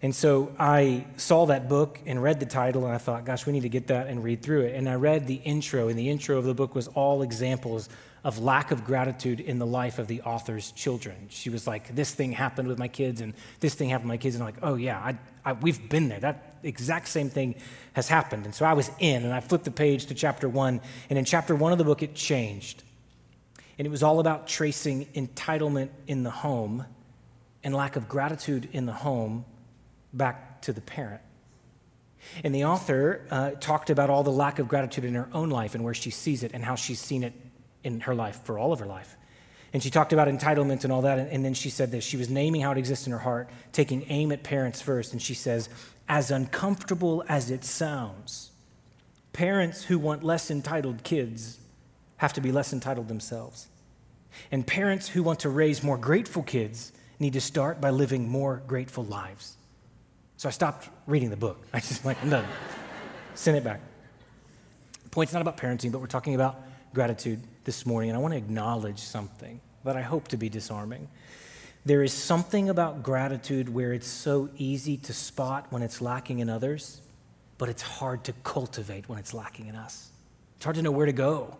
And 0.02 0.14
so 0.14 0.54
I 0.56 1.04
saw 1.16 1.46
that 1.46 1.68
book 1.68 1.98
and 2.06 2.22
read 2.22 2.38
the 2.38 2.46
title, 2.46 2.84
and 2.84 2.94
I 2.94 2.98
thought, 2.98 3.24
gosh, 3.24 3.44
we 3.44 3.52
need 3.52 3.62
to 3.62 3.68
get 3.68 3.88
that 3.88 4.06
and 4.06 4.22
read 4.22 4.40
through 4.40 4.66
it. 4.66 4.76
And 4.76 4.88
I 4.88 4.94
read 4.94 5.26
the 5.26 5.40
intro, 5.42 5.88
and 5.88 5.98
the 5.98 6.10
intro 6.10 6.38
of 6.38 6.44
the 6.44 6.54
book 6.54 6.76
was 6.76 6.86
all 6.86 7.22
examples 7.22 7.88
of 8.24 8.38
lack 8.38 8.70
of 8.70 8.84
gratitude 8.84 9.38
in 9.38 9.58
the 9.58 9.66
life 9.66 9.98
of 9.98 10.08
the 10.08 10.22
author's 10.22 10.72
children. 10.72 11.26
She 11.28 11.50
was 11.50 11.66
like, 11.66 11.94
This 11.94 12.12
thing 12.14 12.32
happened 12.32 12.68
with 12.68 12.78
my 12.78 12.88
kids, 12.88 13.20
and 13.20 13.34
this 13.60 13.74
thing 13.74 13.90
happened 13.90 14.08
with 14.08 14.18
my 14.18 14.22
kids. 14.22 14.34
And 14.34 14.42
I'm 14.42 14.48
like, 14.48 14.62
Oh, 14.62 14.74
yeah, 14.76 14.98
I, 14.98 15.18
I, 15.44 15.52
we've 15.52 15.88
been 15.90 16.08
there. 16.08 16.20
That 16.20 16.56
exact 16.62 17.08
same 17.08 17.28
thing 17.28 17.56
has 17.92 18.08
happened. 18.08 18.46
And 18.46 18.54
so 18.54 18.64
I 18.64 18.72
was 18.72 18.90
in, 18.98 19.24
and 19.24 19.32
I 19.32 19.40
flipped 19.40 19.66
the 19.66 19.70
page 19.70 20.06
to 20.06 20.14
chapter 20.14 20.48
one. 20.48 20.80
And 21.10 21.18
in 21.18 21.26
chapter 21.26 21.54
one 21.54 21.72
of 21.72 21.78
the 21.78 21.84
book, 21.84 22.02
it 22.02 22.14
changed. 22.14 22.82
And 23.78 23.86
it 23.86 23.90
was 23.90 24.02
all 24.02 24.20
about 24.20 24.46
tracing 24.46 25.06
entitlement 25.14 25.90
in 26.06 26.22
the 26.22 26.30
home 26.30 26.86
and 27.62 27.74
lack 27.74 27.96
of 27.96 28.08
gratitude 28.08 28.68
in 28.72 28.86
the 28.86 28.92
home 28.92 29.44
back 30.14 30.62
to 30.62 30.72
the 30.72 30.80
parent. 30.80 31.20
And 32.42 32.54
the 32.54 32.64
author 32.64 33.26
uh, 33.30 33.50
talked 33.60 33.90
about 33.90 34.08
all 34.08 34.22
the 34.22 34.30
lack 34.30 34.58
of 34.58 34.66
gratitude 34.66 35.04
in 35.04 35.14
her 35.14 35.28
own 35.34 35.50
life 35.50 35.74
and 35.74 35.84
where 35.84 35.92
she 35.92 36.10
sees 36.10 36.42
it 36.42 36.52
and 36.54 36.64
how 36.64 36.74
she's 36.74 37.00
seen 37.00 37.22
it 37.22 37.34
in 37.84 38.00
her 38.00 38.14
life 38.14 38.40
for 38.44 38.58
all 38.58 38.72
of 38.72 38.80
her 38.80 38.86
life. 38.86 39.16
And 39.72 39.82
she 39.82 39.90
talked 39.90 40.12
about 40.12 40.28
entitlement 40.28 40.84
and 40.84 40.92
all 40.92 41.02
that. 41.02 41.18
And, 41.18 41.28
and 41.30 41.44
then 41.44 41.54
she 41.54 41.70
said 41.70 41.90
this 41.90 42.04
she 42.04 42.16
was 42.16 42.30
naming 42.30 42.62
how 42.62 42.72
it 42.72 42.78
exists 42.78 43.06
in 43.06 43.12
her 43.12 43.18
heart, 43.18 43.50
taking 43.72 44.06
aim 44.08 44.32
at 44.32 44.42
parents 44.42 44.80
first. 44.80 45.12
And 45.12 45.20
she 45.20 45.34
says, 45.34 45.68
as 46.08 46.30
uncomfortable 46.30 47.24
as 47.28 47.50
it 47.50 47.64
sounds, 47.64 48.50
parents 49.32 49.84
who 49.84 49.98
want 49.98 50.22
less 50.22 50.50
entitled 50.50 51.02
kids 51.02 51.58
have 52.18 52.32
to 52.34 52.40
be 52.40 52.52
less 52.52 52.72
entitled 52.72 53.08
themselves. 53.08 53.68
And 54.50 54.66
parents 54.66 55.08
who 55.08 55.22
want 55.22 55.40
to 55.40 55.48
raise 55.48 55.82
more 55.82 55.98
grateful 55.98 56.42
kids 56.42 56.92
need 57.18 57.32
to 57.32 57.40
start 57.40 57.80
by 57.80 57.90
living 57.90 58.28
more 58.28 58.62
grateful 58.66 59.04
lives. 59.04 59.56
So 60.36 60.48
I 60.48 60.52
stopped 60.52 60.88
reading 61.06 61.30
the 61.30 61.36
book. 61.36 61.64
I 61.72 61.80
just 61.80 62.04
like, 62.04 62.20
done. 62.28 62.46
Send 63.34 63.56
it 63.56 63.64
back. 63.64 63.80
Point's 65.10 65.32
not 65.32 65.42
about 65.42 65.56
parenting, 65.56 65.92
but 65.92 66.00
we're 66.00 66.06
talking 66.06 66.34
about 66.34 66.60
gratitude 66.94 67.40
this 67.64 67.84
morning, 67.84 68.10
and 68.10 68.16
I 68.16 68.20
want 68.20 68.32
to 68.32 68.38
acknowledge 68.38 69.00
something 69.00 69.60
that 69.84 69.96
I 69.96 70.02
hope 70.02 70.28
to 70.28 70.36
be 70.36 70.48
disarming. 70.48 71.08
There 71.84 72.02
is 72.02 72.12
something 72.12 72.70
about 72.70 73.02
gratitude 73.02 73.68
where 73.68 73.92
it's 73.92 74.06
so 74.06 74.48
easy 74.56 74.96
to 74.98 75.12
spot 75.12 75.66
when 75.70 75.82
it's 75.82 76.00
lacking 76.00 76.38
in 76.38 76.48
others, 76.48 77.02
but 77.58 77.68
it's 77.68 77.82
hard 77.82 78.24
to 78.24 78.32
cultivate 78.44 79.08
when 79.08 79.18
it's 79.18 79.34
lacking 79.34 79.66
in 79.66 79.76
us. 79.76 80.08
It's 80.56 80.64
hard 80.64 80.76
to 80.76 80.82
know 80.82 80.90
where 80.90 81.06
to 81.06 81.12
go. 81.12 81.58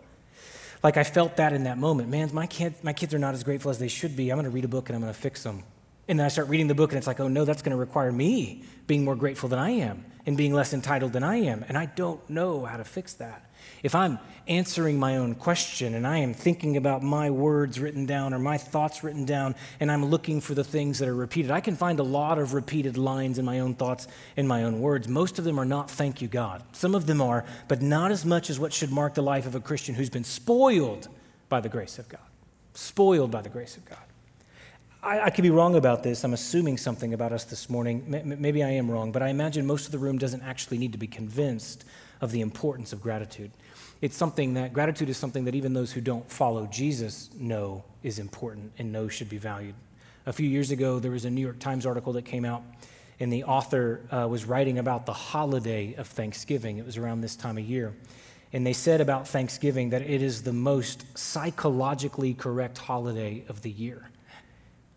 Like 0.83 0.97
I 0.97 1.05
felt 1.05 1.37
that 1.37 1.53
in 1.53 1.65
that 1.65 1.79
moment. 1.79 2.09
Man, 2.09 2.31
my 2.33 2.47
kids, 2.47 2.83
my 2.83 2.93
kids 2.93 3.13
are 3.13 3.19
not 3.19 3.35
as 3.35 3.43
grateful 3.43 3.71
as 3.71 3.79
they 3.79 3.89
should 3.89 4.17
be. 4.17 4.31
I'm 4.31 4.37
going 4.37 4.45
to 4.45 4.51
read 4.51 4.65
a 4.65 4.69
book 4.69 4.89
and 4.89 4.97
I'm 4.97 5.03
going 5.03 5.13
to 5.13 5.19
fix 5.19 5.43
them. 5.43 5.63
And 6.09 6.19
then 6.19 6.25
I 6.27 6.29
start 6.29 6.49
reading 6.49 6.69
the 6.69 6.75
book 6.75 6.93
and 6.93 6.99
it's 6.99 7.07
like, 7.07 7.21
oh 7.21 7.29
no, 7.29 7.45
that's 7.45 7.63
going 7.63 7.71
to 7.71 7.77
require 7.77 8.13
me 8.13 8.63
being 8.87 9.05
more 9.05 9.17
grateful 9.17 9.49
than 9.49 9.59
I 9.59 9.71
am 9.71 10.05
and 10.27 10.37
being 10.37 10.53
less 10.53 10.73
entitled 10.73 11.13
than 11.13 11.23
I 11.23 11.37
am. 11.37 11.65
And 11.69 11.77
I 11.77 11.87
don't 11.87 12.29
know 12.29 12.65
how 12.65 12.77
to 12.77 12.85
fix 12.85 13.15
that 13.15 13.51
if 13.85 13.95
I'm 13.95 14.19
answering 14.49 14.99
my 14.99 15.19
own 15.19 15.35
question 15.35 15.95
and 15.95 16.07
I 16.07 16.19
am 16.19 16.33
thinking 16.33 16.79
about 16.79 17.03
my 17.03 17.29
words 17.29 17.79
written 17.79 18.07
down 18.07 18.33
or 18.33 18.39
my 18.39 18.57
thoughts 18.57 19.05
written 19.05 19.27
down 19.27 19.55
and 19.79 19.93
I'm 19.93 20.07
looking 20.07 20.41
for 20.41 20.55
the 20.55 20.65
things 20.65 20.99
that 20.99 21.09
are 21.09 21.15
repeated, 21.15 21.51
I 21.51 21.61
can 21.61 21.77
find 21.77 22.01
a 22.01 22.03
lot 22.03 22.39
of 22.39 22.55
repeated 22.55 22.97
lines 22.97 23.39
in 23.39 23.45
my 23.45 23.61
own 23.61 23.75
thoughts 23.75 24.09
in 24.37 24.49
my 24.49 24.65
own 24.65 24.81
words. 24.81 25.07
Most 25.07 25.39
of 25.39 25.45
them 25.45 25.61
are 25.61 25.67
not 25.67 25.91
thank 25.91 26.23
you, 26.23 26.29
God. 26.29 26.63
Some 26.73 26.95
of 26.95 27.05
them 27.05 27.21
are, 27.21 27.45
but 27.69 27.83
not 27.83 28.11
as 28.11 28.25
much 28.25 28.49
as 28.49 28.59
what 28.59 28.73
should 28.73 28.91
mark 28.91 29.13
the 29.13 29.23
life 29.23 29.45
of 29.45 29.55
a 29.55 29.61
Christian 29.61 29.95
who's 29.95 30.11
been 30.11 30.25
spoiled 30.25 31.09
by 31.51 31.61
the 31.61 31.69
grace 31.69 31.99
of 31.99 32.09
God, 32.09 32.21
spoiled 32.73 33.31
by 33.31 33.43
the 33.43 33.51
grace 33.51 33.77
of 33.77 33.85
God. 33.85 33.99
I, 35.03 35.21
I 35.21 35.31
could 35.31 35.43
be 35.43 35.51
wrong 35.51 35.77
about 35.77 36.03
this. 36.03 36.25
I'm 36.25 36.33
assuming 36.33 36.79
something 36.79 37.13
about 37.13 37.33
us 37.33 37.45
this 37.45 37.69
morning. 37.69 38.03
M- 38.15 38.41
maybe 38.41 38.63
I 38.63 38.71
am 38.71 38.91
wrong, 38.91 39.13
but 39.13 39.23
I 39.23 39.29
imagine 39.29 39.67
most 39.67 39.85
of 39.85 39.93
the 39.93 39.99
room 39.99 40.17
doesn't 40.17 40.43
actually 40.43 40.79
need 40.79 40.93
to 40.93 40.99
be 40.99 41.07
convinced 41.07 41.85
of 42.21 42.33
the 42.33 42.41
importance 42.41 42.93
of 42.93 43.03
gratitude. 43.03 43.51
It's 44.01 44.17
something 44.17 44.55
that 44.55 44.73
gratitude 44.73 45.09
is 45.09 45.17
something 45.17 45.45
that 45.45 45.55
even 45.55 45.73
those 45.73 45.93
who 45.93 46.01
don't 46.01 46.31
follow 46.31 46.67
Jesus 46.67 47.31
know 47.39 47.85
is 48.03 48.19
important 48.19 48.73
and 48.79 48.93
know 48.93 49.09
should 49.09 49.29
be 49.29 49.39
valued. 49.39 49.75
A 50.27 50.33
few 50.33 50.49
years 50.49 50.71
ago, 50.71 50.99
there 50.99 51.11
was 51.11 51.25
a 51.25 51.31
New 51.31 51.41
York 51.41 51.59
Times 51.59 51.87
article 51.87 52.13
that 52.15 52.25
came 52.25 52.45
out, 52.45 52.63
and 53.21 53.33
the 53.33 53.45
author 53.45 54.01
uh, 54.11 54.27
was 54.29 54.45
writing 54.45 54.79
about 54.79 55.07
the 55.07 55.13
holiday 55.13 55.95
of 55.95 56.07
Thanksgiving. 56.07 56.79
It 56.79 56.87
was 56.87 56.97
around 56.97 57.21
this 57.21 57.37
time 57.37 57.59
of 57.59 57.65
year. 57.65 57.95
And 58.53 58.67
they 58.67 58.73
said 58.73 59.01
about 59.01 59.27
Thanksgiving 59.27 59.91
that 59.91 60.03
it 60.03 60.23
is 60.23 60.43
the 60.43 60.53
most 60.53 61.19
psychologically 61.19 62.35
correct 62.35 62.79
holiday 62.79 63.45
of 63.49 63.63
the 63.63 63.71
year. 63.71 64.09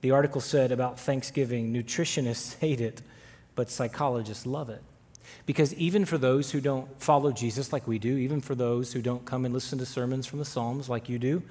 The 0.01 0.11
article 0.11 0.41
said 0.41 0.71
about 0.71 0.99
Thanksgiving 0.99 1.73
nutritionists 1.73 2.55
hate 2.59 2.81
it, 2.81 3.01
but 3.55 3.69
psychologists 3.69 4.45
love 4.45 4.69
it. 4.69 4.83
Because 5.47 5.73
even 5.75 6.03
for 6.03 6.17
those 6.17 6.51
who 6.51 6.59
don't 6.59 6.87
follow 7.01 7.31
Jesus 7.31 7.71
like 7.73 7.87
we 7.87 7.97
do, 7.97 8.17
even 8.17 8.41
for 8.41 8.53
those 8.53 8.91
who 8.91 9.01
don't 9.01 9.25
come 9.25 9.45
and 9.45 9.53
listen 9.53 9.79
to 9.79 9.85
sermons 9.85 10.27
from 10.27 10.39
the 10.39 10.45
Psalms 10.45 10.89
like 10.89 11.07
you 11.07 11.17
do, 11.17 11.41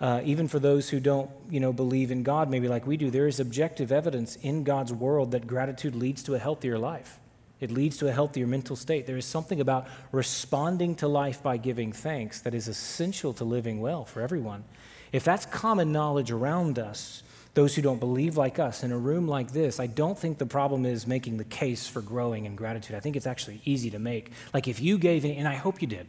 uh, 0.00 0.20
even 0.22 0.46
for 0.46 0.58
those 0.58 0.90
who 0.90 1.00
don't 1.00 1.30
you 1.50 1.58
know, 1.58 1.72
believe 1.72 2.10
in 2.10 2.22
God 2.22 2.50
maybe 2.50 2.68
like 2.68 2.86
we 2.86 2.98
do, 2.98 3.10
there 3.10 3.26
is 3.26 3.40
objective 3.40 3.90
evidence 3.90 4.36
in 4.36 4.64
God's 4.64 4.92
world 4.92 5.30
that 5.30 5.46
gratitude 5.46 5.96
leads 5.96 6.22
to 6.24 6.34
a 6.34 6.38
healthier 6.38 6.78
life. 6.78 7.18
It 7.58 7.70
leads 7.70 7.96
to 7.96 8.08
a 8.08 8.12
healthier 8.12 8.46
mental 8.46 8.76
state. 8.76 9.06
There 9.06 9.16
is 9.16 9.24
something 9.24 9.60
about 9.60 9.88
responding 10.12 10.94
to 10.96 11.08
life 11.08 11.42
by 11.42 11.56
giving 11.56 11.90
thanks 11.90 12.42
that 12.42 12.54
is 12.54 12.68
essential 12.68 13.32
to 13.32 13.44
living 13.44 13.80
well 13.80 14.04
for 14.04 14.20
everyone. 14.20 14.62
If 15.10 15.24
that's 15.24 15.46
common 15.46 15.90
knowledge 15.90 16.30
around 16.30 16.78
us, 16.78 17.22
those 17.58 17.74
who 17.74 17.82
don't 17.82 17.98
believe 17.98 18.36
like 18.36 18.60
us 18.60 18.84
in 18.84 18.92
a 18.92 18.96
room 18.96 19.26
like 19.26 19.50
this, 19.50 19.80
I 19.80 19.88
don't 19.88 20.16
think 20.16 20.38
the 20.38 20.46
problem 20.46 20.86
is 20.86 21.08
making 21.08 21.38
the 21.38 21.44
case 21.44 21.88
for 21.88 22.00
growing 22.00 22.44
in 22.44 22.54
gratitude. 22.54 22.94
I 22.94 23.00
think 23.00 23.16
it's 23.16 23.26
actually 23.26 23.60
easy 23.64 23.90
to 23.90 23.98
make. 23.98 24.30
Like 24.54 24.68
if 24.68 24.80
you 24.80 24.96
gave, 24.96 25.24
any, 25.24 25.36
and 25.38 25.48
I 25.48 25.56
hope 25.56 25.82
you 25.82 25.88
did, 25.88 26.06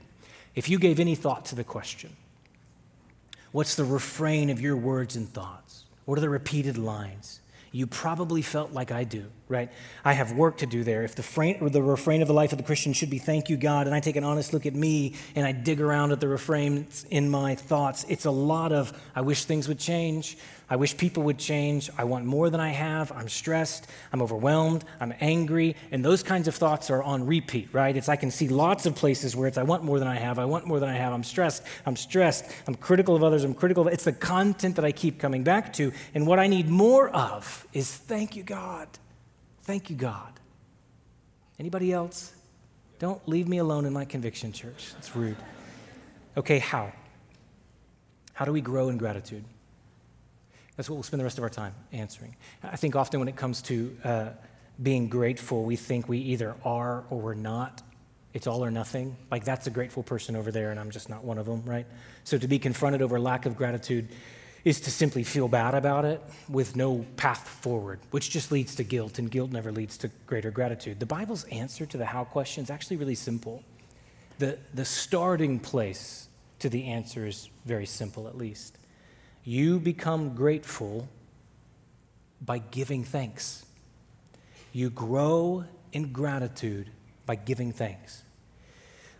if 0.53 0.69
you 0.69 0.77
gave 0.77 0.99
any 0.99 1.15
thought 1.15 1.45
to 1.45 1.55
the 1.55 1.63
question, 1.63 2.15
what's 3.51 3.73
the 3.73 3.83
refrain 3.83 4.51
of 4.51 4.61
your 4.61 4.77
words 4.77 5.15
and 5.15 5.27
thoughts? 5.27 5.85
What 6.05 6.19
are 6.19 6.21
the 6.21 6.29
repeated 6.29 6.77
lines? 6.77 7.41
You 7.71 7.87
probably 7.87 8.43
felt 8.43 8.71
like 8.71 8.91
I 8.91 9.03
do, 9.03 9.25
right? 9.47 9.71
I 10.05 10.13
have 10.13 10.31
work 10.33 10.57
to 10.57 10.67
do 10.67 10.83
there. 10.83 11.03
If 11.03 11.15
the, 11.15 11.69
the 11.71 11.81
refrain 11.81 12.21
of 12.21 12.27
the 12.27 12.33
life 12.33 12.51
of 12.51 12.59
the 12.59 12.63
Christian 12.63 12.93
should 12.93 13.09
be 13.09 13.19
thank 13.19 13.49
you, 13.49 13.57
God, 13.57 13.87
and 13.87 13.95
I 13.95 13.99
take 13.99 14.15
an 14.15 14.23
honest 14.23 14.53
look 14.53 14.67
at 14.67 14.75
me 14.75 15.15
and 15.35 15.47
I 15.47 15.51
dig 15.51 15.81
around 15.81 16.11
at 16.11 16.19
the 16.19 16.27
refrains 16.27 17.05
in 17.09 17.29
my 17.29 17.55
thoughts, 17.55 18.05
it's 18.07 18.25
a 18.25 18.31
lot 18.31 18.71
of 18.71 18.93
I 19.15 19.21
wish 19.21 19.45
things 19.45 19.67
would 19.67 19.79
change. 19.79 20.37
I 20.69 20.75
wish 20.75 20.95
people 20.95 21.23
would 21.23 21.39
change. 21.39 21.89
I 21.97 22.03
want 22.03 22.25
more 22.25 22.49
than 22.49 22.59
I 22.59 22.69
have. 22.69 23.11
I'm 23.11 23.27
stressed. 23.27 23.87
I'm 24.13 24.21
overwhelmed. 24.21 24.85
I'm 24.99 25.13
angry. 25.19 25.75
And 25.91 26.05
those 26.05 26.21
kinds 26.21 26.47
of 26.47 26.53
thoughts 26.53 26.91
are 26.91 27.01
on 27.01 27.25
repeat, 27.25 27.69
right? 27.73 27.95
It's 27.95 28.07
I 28.07 28.15
can 28.15 28.29
see 28.29 28.47
lots 28.47 28.85
of 28.85 28.95
places 28.95 29.35
where 29.35 29.47
it's 29.47 29.57
I 29.57 29.63
want 29.63 29.83
more 29.83 29.97
than 29.97 30.07
I 30.07 30.15
have. 30.15 30.37
I 30.37 30.45
want 30.45 30.67
more 30.67 30.79
than 30.79 30.89
I 30.89 30.95
have. 30.95 31.11
I'm 31.11 31.23
stressed. 31.23 31.63
I'm 31.87 31.95
stressed. 31.95 32.45
I'm 32.67 32.75
critical 32.75 33.15
of 33.15 33.23
others. 33.23 33.43
I'm 33.43 33.55
critical 33.55 33.87
of 33.87 33.91
it's 33.91 34.03
the 34.03 34.13
content 34.13 34.75
that 34.75 34.85
I 34.85 34.91
keep 34.91 35.19
coming 35.19 35.43
back 35.43 35.73
to. 35.73 35.91
And 36.13 36.27
what 36.27 36.37
I 36.37 36.45
need 36.45 36.69
more 36.69 37.09
of 37.09 37.65
is 37.73 37.91
thank 37.95 38.35
you, 38.35 38.43
God. 38.43 38.87
Thank 39.63 39.89
you, 39.89 39.95
God. 39.95 40.39
Anybody 41.57 41.91
else? 41.91 42.33
Don't 42.99 43.25
leave 43.27 43.47
me 43.47 43.57
alone 43.57 43.85
in 43.85 43.93
my 43.93 44.05
conviction, 44.05 44.51
church. 44.51 44.93
It's 44.97 45.15
rude. 45.15 45.37
Okay, 46.37 46.59
how? 46.59 46.91
How 48.33 48.45
do 48.45 48.53
we 48.53 48.61
grow 48.61 48.89
in 48.89 48.97
gratitude? 48.97 49.43
That's 50.79 50.89
what 50.89 50.95
we'll 50.95 51.03
spend 51.03 51.19
the 51.19 51.25
rest 51.25 51.37
of 51.37 51.43
our 51.43 51.49
time 51.49 51.75
answering. 51.91 52.37
I 52.63 52.77
think 52.77 52.95
often 52.95 53.19
when 53.19 53.27
it 53.27 53.35
comes 53.35 53.61
to 53.63 53.97
uh, 54.01 54.29
being 54.81 55.09
grateful, 55.09 55.65
we 55.65 55.75
think 55.75 56.07
we 56.07 56.19
either 56.19 56.55
are 56.63 57.03
or 57.09 57.19
we're 57.19 57.33
not. 57.33 57.81
It's 58.33 58.47
all 58.47 58.63
or 58.63 58.71
nothing. 58.71 59.17
Like 59.29 59.43
that's 59.43 59.67
a 59.67 59.71
grateful 59.71 60.03
person 60.03 60.37
over 60.37 60.53
there, 60.53 60.71
and 60.71 60.79
I'm 60.79 60.89
just 60.89 61.09
not 61.09 61.25
one 61.25 61.37
of 61.37 61.47
them, 61.47 61.65
right? 61.65 61.85
So 62.23 62.37
to 62.37 62.47
be 62.47 62.59
confronted 62.59 63.01
over 63.01 63.19
lack 63.19 63.45
of 63.45 63.57
gratitude 63.57 64.07
is 64.63 64.79
to 64.79 64.89
simply 64.89 65.25
feel 65.25 65.49
bad 65.49 65.73
about 65.73 66.05
it 66.05 66.21
with 66.47 66.77
no 66.77 67.05
path 67.17 67.45
forward, 67.45 67.99
which 68.11 68.29
just 68.29 68.49
leads 68.49 68.75
to 68.75 68.85
guilt, 68.85 69.19
and 69.19 69.29
guilt 69.29 69.51
never 69.51 69.73
leads 69.73 69.97
to 69.97 70.07
greater 70.27 70.49
gratitude. 70.49 71.01
The 71.01 71.05
Bible's 71.05 71.43
answer 71.51 71.85
to 71.87 71.97
the 71.97 72.05
how 72.05 72.23
question 72.23 72.63
is 72.63 72.69
actually 72.69 72.95
really 72.95 73.15
simple. 73.15 73.65
The, 74.37 74.57
the 74.73 74.85
starting 74.85 75.59
place 75.59 76.29
to 76.59 76.69
the 76.69 76.85
answer 76.85 77.27
is 77.27 77.49
very 77.65 77.85
simple, 77.85 78.29
at 78.29 78.37
least. 78.37 78.77
You 79.43 79.79
become 79.79 80.35
grateful 80.35 81.07
by 82.41 82.59
giving 82.59 83.03
thanks. 83.03 83.65
You 84.71 84.89
grow 84.89 85.65
in 85.91 86.11
gratitude 86.11 86.89
by 87.25 87.35
giving 87.35 87.71
thanks. 87.71 88.23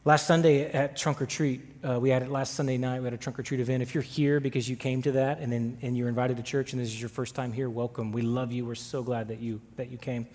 Last 0.06 0.28
Sunday 0.28 0.72
at 0.72 0.96
Trunk 0.96 1.22
or 1.22 1.26
Treat, 1.26 1.62
uh, 1.84 2.00
we 2.00 2.10
had 2.10 2.22
it 2.22 2.30
last 2.30 2.54
Sunday 2.54 2.78
night. 2.78 3.00
We 3.00 3.06
had 3.06 3.14
a 3.14 3.18
Trunk 3.18 3.38
or 3.38 3.44
Treat 3.44 3.60
event. 3.60 3.84
If 3.84 3.94
you're 3.94 4.02
here 4.02 4.40
because 4.40 4.70
you 4.70 4.76
came 4.76 5.02
to 5.02 5.12
that 5.14 5.40
and 5.40 5.52
then 5.52 5.78
and 5.82 5.98
you're 5.98 6.08
invited 6.08 6.38
to 6.38 6.44
church 6.44 6.72
and 6.72 6.82
this 6.82 6.88
is 6.90 7.00
your 7.00 7.10
first 7.10 7.36
time 7.36 7.52
here, 7.52 7.70
welcome. 7.70 8.12
We 8.12 8.22
love 8.22 8.52
you. 8.52 8.66
We're 8.66 8.76
so 8.76 9.04
glad 9.04 9.28
that 9.28 9.40
you 9.40 9.60
that 9.76 9.90
you 9.90 9.98
came. 9.98 10.28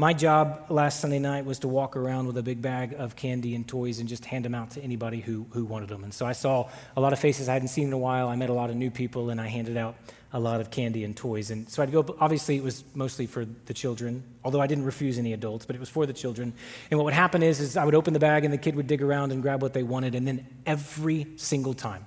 My 0.00 0.14
job 0.14 0.64
last 0.70 1.00
Sunday 1.00 1.18
night 1.18 1.44
was 1.44 1.58
to 1.58 1.68
walk 1.68 1.94
around 1.94 2.26
with 2.26 2.38
a 2.38 2.42
big 2.42 2.62
bag 2.62 2.94
of 2.94 3.16
candy 3.16 3.54
and 3.54 3.68
toys 3.68 3.98
and 3.98 4.08
just 4.08 4.24
hand 4.24 4.46
them 4.46 4.54
out 4.54 4.70
to 4.70 4.80
anybody 4.82 5.20
who, 5.20 5.44
who 5.50 5.66
wanted 5.66 5.90
them. 5.90 6.04
And 6.04 6.14
so 6.14 6.24
I 6.24 6.32
saw 6.32 6.70
a 6.96 7.00
lot 7.02 7.12
of 7.12 7.18
faces 7.18 7.50
I 7.50 7.52
hadn't 7.52 7.68
seen 7.68 7.88
in 7.88 7.92
a 7.92 7.98
while. 7.98 8.28
I 8.28 8.34
met 8.34 8.48
a 8.48 8.54
lot 8.54 8.70
of 8.70 8.76
new 8.76 8.90
people, 8.90 9.28
and 9.28 9.38
I 9.38 9.48
handed 9.48 9.76
out 9.76 9.96
a 10.32 10.40
lot 10.40 10.62
of 10.62 10.70
candy 10.70 11.04
and 11.04 11.14
toys. 11.14 11.50
And 11.50 11.68
so 11.68 11.82
I'd 11.82 11.92
go, 11.92 12.16
obviously, 12.18 12.56
it 12.56 12.64
was 12.64 12.82
mostly 12.94 13.26
for 13.26 13.44
the 13.44 13.74
children, 13.74 14.22
although 14.42 14.62
I 14.62 14.66
didn't 14.66 14.86
refuse 14.86 15.18
any 15.18 15.34
adults, 15.34 15.66
but 15.66 15.76
it 15.76 15.80
was 15.80 15.90
for 15.90 16.06
the 16.06 16.14
children. 16.14 16.54
And 16.90 16.98
what 16.98 17.04
would 17.04 17.12
happen 17.12 17.42
is, 17.42 17.60
is 17.60 17.76
I 17.76 17.84
would 17.84 17.94
open 17.94 18.14
the 18.14 18.20
bag, 18.20 18.46
and 18.46 18.54
the 18.54 18.58
kid 18.58 18.76
would 18.76 18.86
dig 18.86 19.02
around 19.02 19.32
and 19.32 19.42
grab 19.42 19.60
what 19.60 19.74
they 19.74 19.82
wanted. 19.82 20.14
And 20.14 20.26
then 20.26 20.46
every 20.64 21.26
single 21.36 21.74
time, 21.74 22.06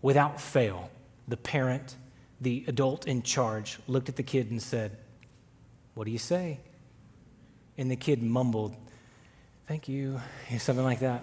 without 0.00 0.40
fail, 0.40 0.92
the 1.26 1.36
parent, 1.36 1.96
the 2.40 2.64
adult 2.68 3.08
in 3.08 3.22
charge, 3.22 3.80
looked 3.88 4.08
at 4.08 4.14
the 4.14 4.22
kid 4.22 4.52
and 4.52 4.62
said, 4.62 4.96
What 5.94 6.04
do 6.04 6.12
you 6.12 6.18
say? 6.18 6.60
And 7.80 7.90
the 7.90 7.96
kid 7.96 8.22
mumbled, 8.22 8.76
Thank 9.66 9.88
you, 9.88 10.20
something 10.58 10.84
like 10.84 11.00
that. 11.00 11.22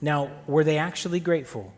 Now, 0.00 0.30
were 0.48 0.64
they 0.64 0.78
actually 0.78 1.20
grateful? 1.20 1.72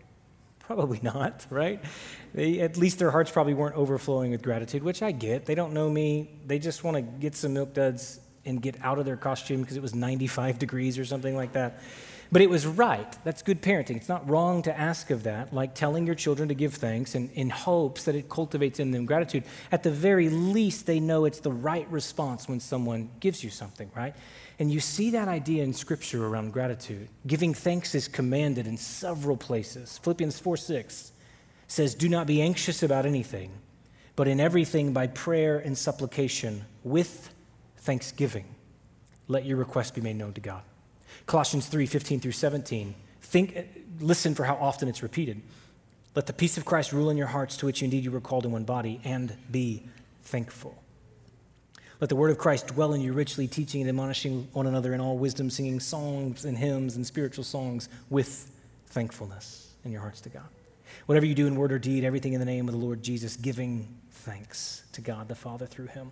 Probably 0.61 0.99
not, 1.03 1.47
right? 1.51 1.85
They, 2.33 2.61
at 2.61 2.79
least 2.79 2.99
their 2.99 3.11
hearts 3.11 3.31
probably 3.31 3.53
weren't 3.53 3.77
overflowing 3.77 4.31
with 4.31 4.43
gratitude, 4.43 4.83
which 4.83 5.03
I 5.03 5.13
get. 5.13 5.45
They 5.45 5.55
don't 5.55 5.75
know 5.75 5.91
me. 5.91 6.31
They 6.47 6.59
just 6.59 6.85
want 6.85 6.97
to 6.97 7.03
get 7.03 7.37
some 7.37 7.53
milk 7.53 7.75
duds 7.75 8.19
and 8.47 8.63
get 8.63 8.83
out 8.83 8.99
of 8.99 9.05
their 9.05 9.19
costume 9.19 9.61
because 9.61 9.77
it 9.77 9.83
was 9.83 9.95
95 9.95 10.59
degrees 10.59 10.99
or 10.99 11.05
something 11.05 11.37
like 11.37 11.53
that. 11.53 11.83
But 12.33 12.43
it 12.43 12.51
was 12.51 12.65
right. 12.65 13.19
That's 13.25 13.43
good 13.43 13.61
parenting. 13.61 13.97
It's 13.97 14.09
not 14.09 14.29
wrong 14.29 14.63
to 14.63 14.79
ask 14.79 15.11
of 15.11 15.25
that, 15.25 15.53
like 15.53 15.75
telling 15.75 16.07
your 16.07 16.15
children 16.15 16.49
to 16.49 16.55
give 16.55 16.75
thanks 16.75 17.17
and 17.17 17.29
in 17.33 17.51
hopes 17.51 18.05
that 18.05 18.15
it 18.15 18.29
cultivates 18.29 18.79
in 18.79 18.93
them 18.93 19.05
gratitude. 19.05 19.43
At 19.73 19.83
the 19.83 19.91
very 19.91 20.29
least, 20.29 20.87
they 20.87 21.01
know 21.01 21.25
it's 21.25 21.41
the 21.41 21.51
right 21.51 21.91
response 21.91 22.49
when 22.49 22.61
someone 22.61 23.11
gives 23.19 23.43
you 23.43 23.51
something, 23.51 23.91
right? 23.97 24.15
And 24.61 24.71
you 24.71 24.79
see 24.79 25.11
that 25.11 25.27
idea 25.27 25.65
in 25.65 25.73
Scripture 25.73 26.25
around 26.25 26.53
gratitude. 26.53 27.09
Giving 27.27 27.53
thanks 27.53 27.97
is 27.97 28.07
commanded 28.07 28.69
in 28.69 28.77
several 28.77 29.37
places. 29.37 29.99
Philippians 29.99 30.39
4 30.39 30.57
6 30.57 31.13
says, 31.67 31.97
Do 31.97 32.09
not 32.09 32.29
be 32.29 32.41
anxious 32.43 32.85
about 32.85 33.07
anything, 33.07 33.51
but 34.15 34.29
in 34.29 34.39
everything 34.39 34.93
by 34.93 35.09
prayer 35.09 35.59
and 35.59 35.77
supplication 35.77 36.65
with 36.85 37.31
thanksgiving, 37.79 38.45
let 39.27 39.45
your 39.45 39.57
request 39.57 39.97
be 39.97 40.01
made 40.01 40.17
known 40.17 40.35
to 40.35 40.41
God. 40.41 40.63
Colossians 41.27 41.67
3 41.67 41.87
15 41.87 42.21
through 42.21 42.33
17. 42.33 42.95
Think, 43.21 43.57
listen 44.01 44.35
for 44.35 44.45
how 44.45 44.55
often 44.55 44.89
it's 44.89 45.03
repeated. 45.03 45.41
Let 46.15 46.27
the 46.27 46.33
peace 46.33 46.59
of 46.59 46.65
Christ 46.65 46.93
rule 46.93 47.11
in 47.11 47.17
your 47.17 47.29
hearts, 47.29 47.57
to 47.59 47.67
which 47.67 47.83
indeed 47.83 48.03
you 48.03 48.11
were 48.11 48.21
called 48.21 48.45
in 48.45 48.53
one 48.53 48.65
body, 48.65 49.01
and 49.05 49.37
be 49.51 49.85
thankful. 50.23 50.83
Let 52.01 52.09
the 52.09 52.17
word 52.17 52.31
of 52.31 52.39
Christ 52.39 52.69
dwell 52.69 52.95
in 52.95 53.01
you 53.01 53.13
richly, 53.13 53.47
teaching 53.47 53.83
and 53.83 53.89
admonishing 53.89 54.49
one 54.53 54.67
another 54.67 54.95
in 54.95 55.01
all 55.01 55.19
wisdom, 55.19 55.51
singing 55.51 55.81
songs 55.81 56.45
and 56.45 56.57
hymns 56.57 56.97
and 56.97 57.07
spiritual 57.07 57.45
songs 57.45 57.89
with 58.09 58.51
thankfulness 58.87 59.75
in 59.85 59.93
your 59.93 60.01
hearts 60.01 60.21
to 60.23 60.31
God. 60.31 60.49
Whatever 61.07 61.27
you 61.27 61.35
do 61.35 61.47
in 61.47 61.57
word 61.57 61.73
or 61.73 61.79
deed, 61.79 62.05
everything 62.05 62.33
in 62.33 62.41
the 62.41 62.47
name 62.47 62.69
of 62.69 62.73
the 62.73 62.81
Lord 62.81 63.03
Jesus, 63.03 63.37
giving 63.37 63.95
thanks 64.11 64.83
to 64.93 65.01
God 65.01 65.29
the 65.29 65.35
Father 65.35 65.67
through 65.67 65.87
him. 65.87 66.11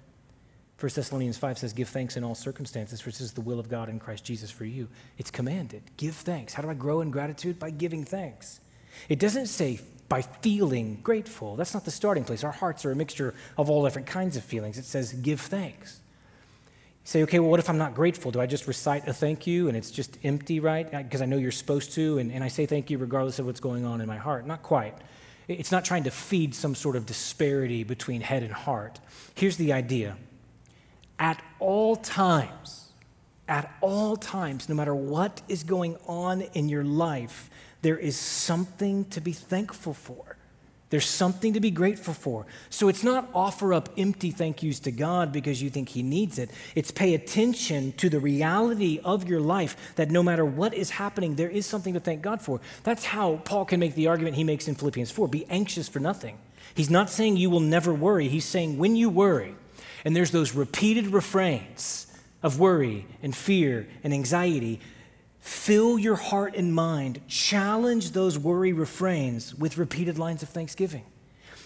1 0.80 0.92
Thessalonians 0.94 1.36
5 1.36 1.58
says, 1.58 1.72
Give 1.72 1.88
thanks 1.88 2.16
in 2.16 2.22
all 2.22 2.36
circumstances, 2.36 3.00
for 3.00 3.10
this 3.10 3.20
is 3.20 3.32
the 3.32 3.40
will 3.40 3.58
of 3.58 3.68
God 3.68 3.88
in 3.88 3.98
Christ 3.98 4.24
Jesus 4.24 4.50
for 4.50 4.64
you. 4.64 4.86
It's 5.18 5.30
commanded. 5.30 5.82
Give 5.96 6.14
thanks. 6.14 6.54
How 6.54 6.62
do 6.62 6.70
I 6.70 6.74
grow 6.74 7.00
in 7.00 7.10
gratitude? 7.10 7.58
By 7.58 7.70
giving 7.70 8.04
thanks. 8.04 8.60
It 9.08 9.18
doesn't 9.18 9.46
say 9.46 9.80
by 10.08 10.22
feeling 10.22 11.00
grateful. 11.02 11.56
That's 11.56 11.74
not 11.74 11.84
the 11.84 11.90
starting 11.90 12.24
place. 12.24 12.44
Our 12.44 12.52
hearts 12.52 12.84
are 12.84 12.92
a 12.92 12.96
mixture 12.96 13.34
of 13.56 13.68
all 13.68 13.82
different 13.82 14.06
kinds 14.06 14.36
of 14.36 14.44
feelings. 14.44 14.78
It 14.78 14.84
says, 14.84 15.12
Give 15.12 15.40
thanks. 15.40 16.00
say, 17.02 17.24
okay, 17.24 17.40
well, 17.40 17.50
what 17.50 17.58
if 17.58 17.68
I'm 17.68 17.78
not 17.78 17.96
grateful? 17.96 18.30
Do 18.30 18.40
I 18.40 18.46
just 18.46 18.68
recite 18.68 19.08
a 19.08 19.12
thank 19.12 19.48
you 19.48 19.66
and 19.66 19.76
it's 19.76 19.90
just 19.90 20.16
empty, 20.22 20.60
right? 20.60 20.88
Because 20.88 21.22
I 21.22 21.26
know 21.26 21.38
you're 21.38 21.50
supposed 21.50 21.92
to, 21.94 22.18
and, 22.18 22.30
and 22.30 22.44
I 22.44 22.48
say 22.48 22.66
thank 22.66 22.88
you 22.88 22.98
regardless 22.98 23.40
of 23.40 23.46
what's 23.46 23.60
going 23.60 23.84
on 23.84 24.00
in 24.00 24.06
my 24.06 24.16
heart. 24.16 24.46
Not 24.46 24.62
quite. 24.62 24.94
It's 25.48 25.72
not 25.72 25.84
trying 25.84 26.04
to 26.04 26.12
feed 26.12 26.54
some 26.54 26.76
sort 26.76 26.94
of 26.94 27.04
disparity 27.04 27.82
between 27.82 28.20
head 28.20 28.44
and 28.44 28.52
heart. 28.52 29.00
Here's 29.34 29.56
the 29.56 29.72
idea 29.72 30.16
at 31.18 31.42
all 31.58 31.96
times, 31.96 32.92
at 33.48 33.74
all 33.80 34.16
times, 34.16 34.68
no 34.68 34.74
matter 34.74 34.94
what 34.94 35.42
is 35.48 35.64
going 35.64 35.96
on 36.06 36.42
in 36.42 36.68
your 36.68 36.84
life, 36.84 37.50
there 37.82 37.96
is 37.96 38.16
something 38.16 39.04
to 39.06 39.20
be 39.20 39.32
thankful 39.32 39.94
for. 39.94 40.36
There's 40.90 41.06
something 41.06 41.52
to 41.52 41.60
be 41.60 41.70
grateful 41.70 42.14
for. 42.14 42.46
So 42.70 42.88
it's 42.88 43.04
not 43.04 43.28
offer 43.34 43.74
up 43.74 43.90
empty 43.98 44.30
thank 44.30 44.62
yous 44.62 44.80
to 44.80 44.90
God 44.90 45.32
because 45.32 45.62
you 45.62 45.68
think 45.68 45.90
He 45.90 46.02
needs 46.02 46.38
it. 46.38 46.50
It's 46.74 46.90
pay 46.90 47.14
attention 47.14 47.92
to 47.92 48.08
the 48.08 48.18
reality 48.18 48.98
of 49.04 49.28
your 49.28 49.40
life 49.40 49.94
that 49.96 50.10
no 50.10 50.22
matter 50.22 50.46
what 50.46 50.72
is 50.72 50.90
happening, 50.90 51.34
there 51.34 51.50
is 51.50 51.66
something 51.66 51.92
to 51.92 52.00
thank 52.00 52.22
God 52.22 52.40
for. 52.40 52.60
That's 52.84 53.04
how 53.04 53.36
Paul 53.44 53.66
can 53.66 53.80
make 53.80 53.94
the 53.94 54.06
argument 54.06 54.36
he 54.36 54.44
makes 54.44 54.66
in 54.66 54.76
Philippians 54.76 55.10
4 55.10 55.28
be 55.28 55.44
anxious 55.50 55.88
for 55.88 56.00
nothing. 56.00 56.38
He's 56.74 56.90
not 56.90 57.10
saying 57.10 57.36
you 57.36 57.50
will 57.50 57.60
never 57.60 57.92
worry, 57.92 58.28
he's 58.28 58.44
saying 58.44 58.78
when 58.78 58.96
you 58.96 59.10
worry, 59.10 59.54
and 60.04 60.14
there's 60.14 60.30
those 60.30 60.54
repeated 60.54 61.08
refrains 61.08 62.06
of 62.42 62.58
worry 62.58 63.06
and 63.22 63.34
fear 63.34 63.88
and 64.04 64.12
anxiety 64.12 64.80
Fill 65.48 65.98
your 65.98 66.16
heart 66.16 66.54
and 66.56 66.74
mind, 66.74 67.20
challenge 67.26 68.10
those 68.10 68.38
worry 68.38 68.74
refrains 68.74 69.54
with 69.54 69.78
repeated 69.78 70.18
lines 70.18 70.42
of 70.42 70.50
thanksgiving. 70.50 71.06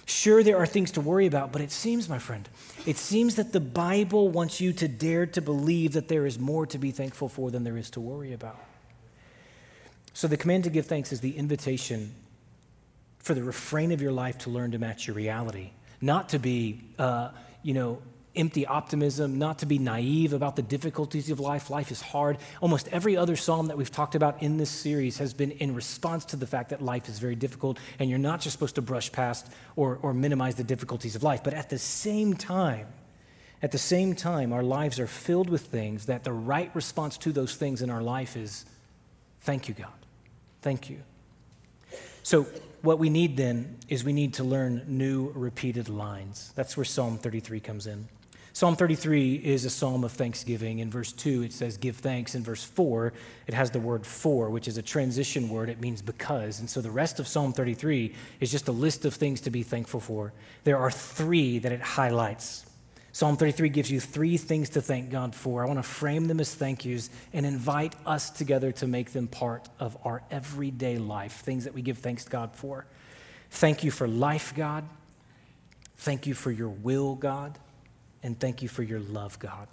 Sure, 0.07 0.45
there 0.45 0.57
are 0.57 0.67
things 0.67 0.93
to 0.93 1.01
worry 1.01 1.27
about, 1.27 1.51
but 1.51 1.61
it 1.61 1.73
seems, 1.73 2.09
my 2.09 2.21
friend, 2.21 2.49
it 2.87 2.97
seems 2.97 3.35
that 3.35 3.53
the 3.53 3.59
Bible 3.59 4.29
wants 4.29 4.61
you 4.61 4.73
to 4.75 4.87
dare 4.87 5.27
to 5.27 5.41
believe 5.41 5.95
that 5.95 6.07
there 6.07 6.27
is 6.27 6.39
more 6.39 6.65
to 6.67 6.79
be 6.79 6.93
thankful 6.93 7.29
for 7.29 7.51
than 7.51 7.65
there 7.65 7.77
is 7.77 7.91
to 7.91 8.01
worry 8.01 8.33
about. 8.33 8.59
So, 10.13 10.29
the 10.29 10.37
command 10.37 10.63
to 10.63 10.71
give 10.71 10.87
thanks 10.87 11.11
is 11.11 11.21
the 11.21 11.37
invitation 11.37 12.15
for 13.19 13.35
the 13.35 13.43
refrain 13.43 13.91
of 13.91 14.01
your 14.01 14.13
life 14.13 14.39
to 14.39 14.51
learn 14.51 14.71
to 14.73 14.79
match 14.79 15.09
your 15.09 15.17
reality, 15.17 15.71
not 16.01 16.29
to 16.29 16.39
be, 16.39 16.83
uh, 17.01 17.31
you 17.65 17.75
know, 17.75 18.01
empty 18.35 18.67
optimism, 18.67 19.39
not 19.39 19.59
to 19.59 19.67
be 19.67 19.79
naive 19.79 20.33
about 20.33 20.57
the 20.57 20.63
difficulties 20.63 21.31
of 21.31 21.41
life. 21.41 21.71
Life 21.71 21.91
is 21.91 22.01
hard. 22.01 22.39
Almost 22.61 22.89
every 22.89 23.17
other 23.17 23.37
psalm 23.37 23.67
that 23.67 23.77
we've 23.77 23.91
talked 23.91 24.15
about 24.15 24.43
in 24.43 24.57
this 24.57 24.71
series 24.71 25.19
has 25.19 25.35
been 25.35 25.51
in 25.51 25.75
response 25.75 26.25
to 26.27 26.37
the 26.37 26.47
fact 26.47 26.71
that 26.71 26.81
life 26.81 27.09
is 27.09 27.19
very 27.19 27.35
difficult, 27.35 27.79
and 27.99 28.09
you're 28.09 28.19
not 28.19 28.41
just 28.41 28.55
supposed 28.55 28.77
to 28.77 28.83
brush 28.83 29.13
past 29.13 29.51
or, 29.77 29.99
or 30.03 30.15
minimize 30.15 30.55
the 30.55 30.65
difficulties 30.65 31.15
of 31.15 31.23
life. 31.23 31.43
But 31.45 31.55
at 31.55 31.71
the 31.71 31.79
same 31.79 32.35
time, 32.35 32.87
at 33.63 33.71
the 33.71 33.79
same 33.79 34.15
time, 34.15 34.53
our 34.53 34.63
lives 34.63 34.99
are 34.99 35.07
filled 35.07 35.49
with 35.49 35.63
things 35.67 36.07
that 36.07 36.25
the 36.25 36.33
right 36.33 36.75
response 36.75 37.17
to 37.19 37.33
those 37.33 37.55
things 37.55 37.81
in 37.81 37.91
our 37.91 38.03
life 38.03 38.37
is 38.37 38.65
thank 39.41 39.69
you, 39.69 39.75
God. 39.75 39.93
Thank 40.63 40.91
you. 40.91 41.03
So, 42.25 42.47
what 42.83 42.99
we 42.99 43.11
need 43.11 43.37
then 43.37 43.79
is 43.89 44.03
we 44.03 44.13
need 44.13 44.35
to 44.35 44.45
learn 44.45 44.83
new 44.89 45.31
repeated 45.37 45.89
lines. 45.89 46.53
That's 46.57 46.77
where 46.77 46.85
Psalm 46.85 47.17
33 47.19 47.61
comes 47.61 47.87
in. 47.87 48.09
Psalm 48.55 48.77
33 48.77 49.37
is 49.37 49.65
a 49.65 49.71
psalm 49.71 50.05
of 50.05 50.13
thanksgiving. 50.13 50.81
In 50.81 50.91
verse 50.91 51.11
2, 51.13 51.43
it 51.43 51.55
says, 51.55 51.79
Give 51.79 51.97
thanks. 51.97 52.35
In 52.35 52.43
verse 52.43 52.63
4, 52.63 53.15
it 53.47 53.55
has 53.55 53.71
the 53.71 53.81
word 53.81 54.07
for, 54.07 54.51
which 54.51 54.69
is 54.69 54.77
a 54.77 54.83
transition 54.83 55.49
word. 55.49 55.71
It 55.71 55.81
means 55.81 56.03
because. 56.03 56.61
And 56.61 56.69
so 56.69 56.83
the 56.83 56.91
rest 56.91 57.19
of 57.19 57.27
Psalm 57.27 57.55
33 57.55 58.15
is 58.41 58.51
just 58.51 58.69
a 58.69 58.73
list 58.73 59.07
of 59.07 59.15
things 59.15 59.41
to 59.43 59.51
be 59.51 59.63
thankful 59.63 60.01
for. 60.01 60.35
There 60.65 60.77
are 60.77 60.91
three 60.91 61.61
that 61.61 61.73
it 61.73 61.81
highlights. 61.81 62.67
Psalm 63.13 63.39
33 63.39 63.71
gives 63.71 63.91
you 63.91 64.01
three 64.01 64.37
things 64.37 64.69
to 64.71 64.83
thank 64.83 65.09
God 65.09 65.35
for. 65.35 65.63
I 65.63 65.67
want 65.67 65.79
to 65.79 65.83
frame 65.83 66.27
them 66.27 66.39
as 66.39 66.55
thank 66.55 66.85
yous 66.85 67.09
and 67.33 67.47
invite 67.47 67.95
us 68.05 68.29
together 68.29 68.71
to 68.73 68.87
make 68.87 69.13
them 69.13 69.29
part 69.29 69.67
of 69.81 69.97
our 70.05 70.23
everyday 70.31 70.99
life, 70.99 71.41
things 71.41 71.65
that 71.65 71.73
we 71.73 71.81
give 71.81 71.99
thanks 71.99 72.25
to 72.25 72.31
God 72.31 72.55
for. 72.55 72.85
Thank 73.51 73.83
you 73.83 73.91
for 73.91 74.07
life, 74.07 74.53
God. 74.55 74.85
Thank 75.97 76.27
you 76.27 76.35
for 76.35 76.51
your 76.51 76.71
will, 76.71 77.15
God 77.15 77.59
and 78.23 78.39
thank 78.39 78.63
you 78.63 78.69
for 78.69 78.83
your 78.83 79.01
love, 79.01 79.39
God. 79.39 79.69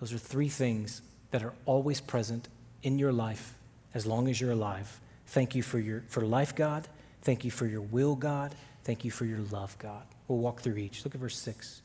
Those 0.00 0.12
are 0.12 0.18
three 0.18 0.48
things 0.48 1.02
that 1.30 1.42
are 1.42 1.52
always 1.66 2.00
present 2.00 2.48
in 2.82 2.98
your 2.98 3.12
life 3.12 3.54
as 3.94 4.06
long 4.06 4.28
as 4.28 4.40
you're 4.40 4.52
alive. 4.52 5.00
Thank 5.26 5.54
you 5.54 5.62
for, 5.62 5.78
your, 5.78 6.04
for 6.08 6.22
life, 6.22 6.54
God. 6.54 6.88
Thank 7.22 7.44
you 7.44 7.50
for 7.50 7.66
your 7.66 7.80
will, 7.80 8.14
God. 8.14 8.54
Thank 8.84 9.04
you 9.04 9.10
for 9.10 9.24
your 9.24 9.40
love, 9.50 9.76
God. 9.78 10.02
We'll 10.28 10.38
walk 10.38 10.60
through 10.60 10.76
each. 10.76 11.04
Look 11.04 11.14
at 11.14 11.20
verse 11.20 11.36
6. 11.38 11.82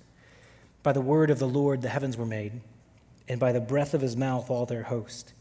By 0.84 0.94
the 0.94 1.02
word 1.02 1.30
of 1.30 1.40
the 1.40 1.48
Lord 1.48 1.82
the 1.82 1.90
heavens 1.90 2.18
were 2.18 2.26
made, 2.26 2.62
and 3.28 3.40
by 3.40 3.52
the 3.52 3.62
breath 3.62 3.94
of 3.94 4.02
his 4.02 4.16
mouth 4.16 4.50
all 4.50 4.66
their 4.66 4.84
host. 4.84 5.34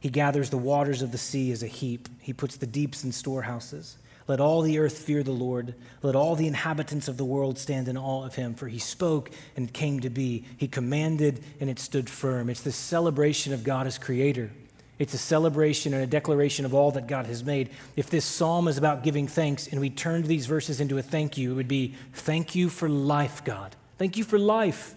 He 0.00 0.08
gathers 0.08 0.50
the 0.50 0.58
waters 0.58 1.02
of 1.02 1.12
the 1.12 1.18
sea 1.18 1.50
as 1.50 1.62
a 1.62 1.68
heap, 1.68 2.08
he 2.20 2.32
puts 2.32 2.56
the 2.56 2.66
deeps 2.66 3.04
in 3.04 3.12
storehouses. 3.12 3.96
Let 4.26 4.40
all 4.40 4.62
the 4.62 4.78
earth 4.78 4.98
fear 4.98 5.22
the 5.22 5.32
Lord. 5.32 5.74
Let 6.02 6.16
all 6.16 6.34
the 6.34 6.46
inhabitants 6.46 7.08
of 7.08 7.16
the 7.16 7.24
world 7.24 7.58
stand 7.58 7.88
in 7.88 7.98
awe 7.98 8.24
of 8.24 8.34
him, 8.34 8.54
for 8.54 8.68
he 8.68 8.78
spoke 8.78 9.30
and 9.56 9.72
came 9.72 10.00
to 10.00 10.10
be. 10.10 10.44
He 10.56 10.66
commanded 10.66 11.44
and 11.60 11.68
it 11.68 11.78
stood 11.78 12.08
firm. 12.08 12.48
It's 12.48 12.62
the 12.62 12.72
celebration 12.72 13.52
of 13.52 13.64
God 13.64 13.86
as 13.86 13.98
creator. 13.98 14.50
It's 14.98 15.12
a 15.12 15.18
celebration 15.18 15.92
and 15.92 16.02
a 16.02 16.06
declaration 16.06 16.64
of 16.64 16.72
all 16.72 16.92
that 16.92 17.08
God 17.08 17.26
has 17.26 17.42
made. 17.44 17.70
If 17.96 18.10
this 18.10 18.24
psalm 18.24 18.68
is 18.68 18.78
about 18.78 19.02
giving 19.02 19.26
thanks 19.26 19.66
and 19.66 19.80
we 19.80 19.90
turned 19.90 20.24
these 20.26 20.46
verses 20.46 20.80
into 20.80 20.98
a 20.98 21.02
thank 21.02 21.36
you, 21.36 21.52
it 21.52 21.54
would 21.54 21.68
be 21.68 21.94
thank 22.12 22.54
you 22.54 22.68
for 22.68 22.88
life, 22.88 23.44
God. 23.44 23.74
Thank 23.98 24.16
you 24.16 24.24
for 24.24 24.38
life. 24.38 24.94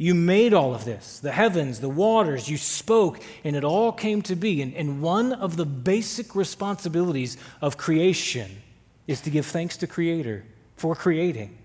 You 0.00 0.14
made 0.14 0.54
all 0.54 0.74
of 0.74 0.86
this 0.86 1.20
the 1.20 1.30
heavens, 1.30 1.80
the 1.80 1.90
waters, 1.90 2.48
you 2.48 2.56
spoke, 2.56 3.22
and 3.44 3.54
it 3.54 3.64
all 3.64 3.92
came 3.92 4.22
to 4.22 4.34
be. 4.34 4.62
And, 4.62 4.72
and 4.72 5.02
one 5.02 5.34
of 5.34 5.56
the 5.56 5.66
basic 5.66 6.34
responsibilities 6.34 7.36
of 7.60 7.76
creation 7.76 8.62
is 9.06 9.20
to 9.20 9.30
give 9.30 9.44
thanks 9.44 9.76
to 9.76 9.86
Creator 9.86 10.46
for 10.76 10.96
creating. 10.96 11.58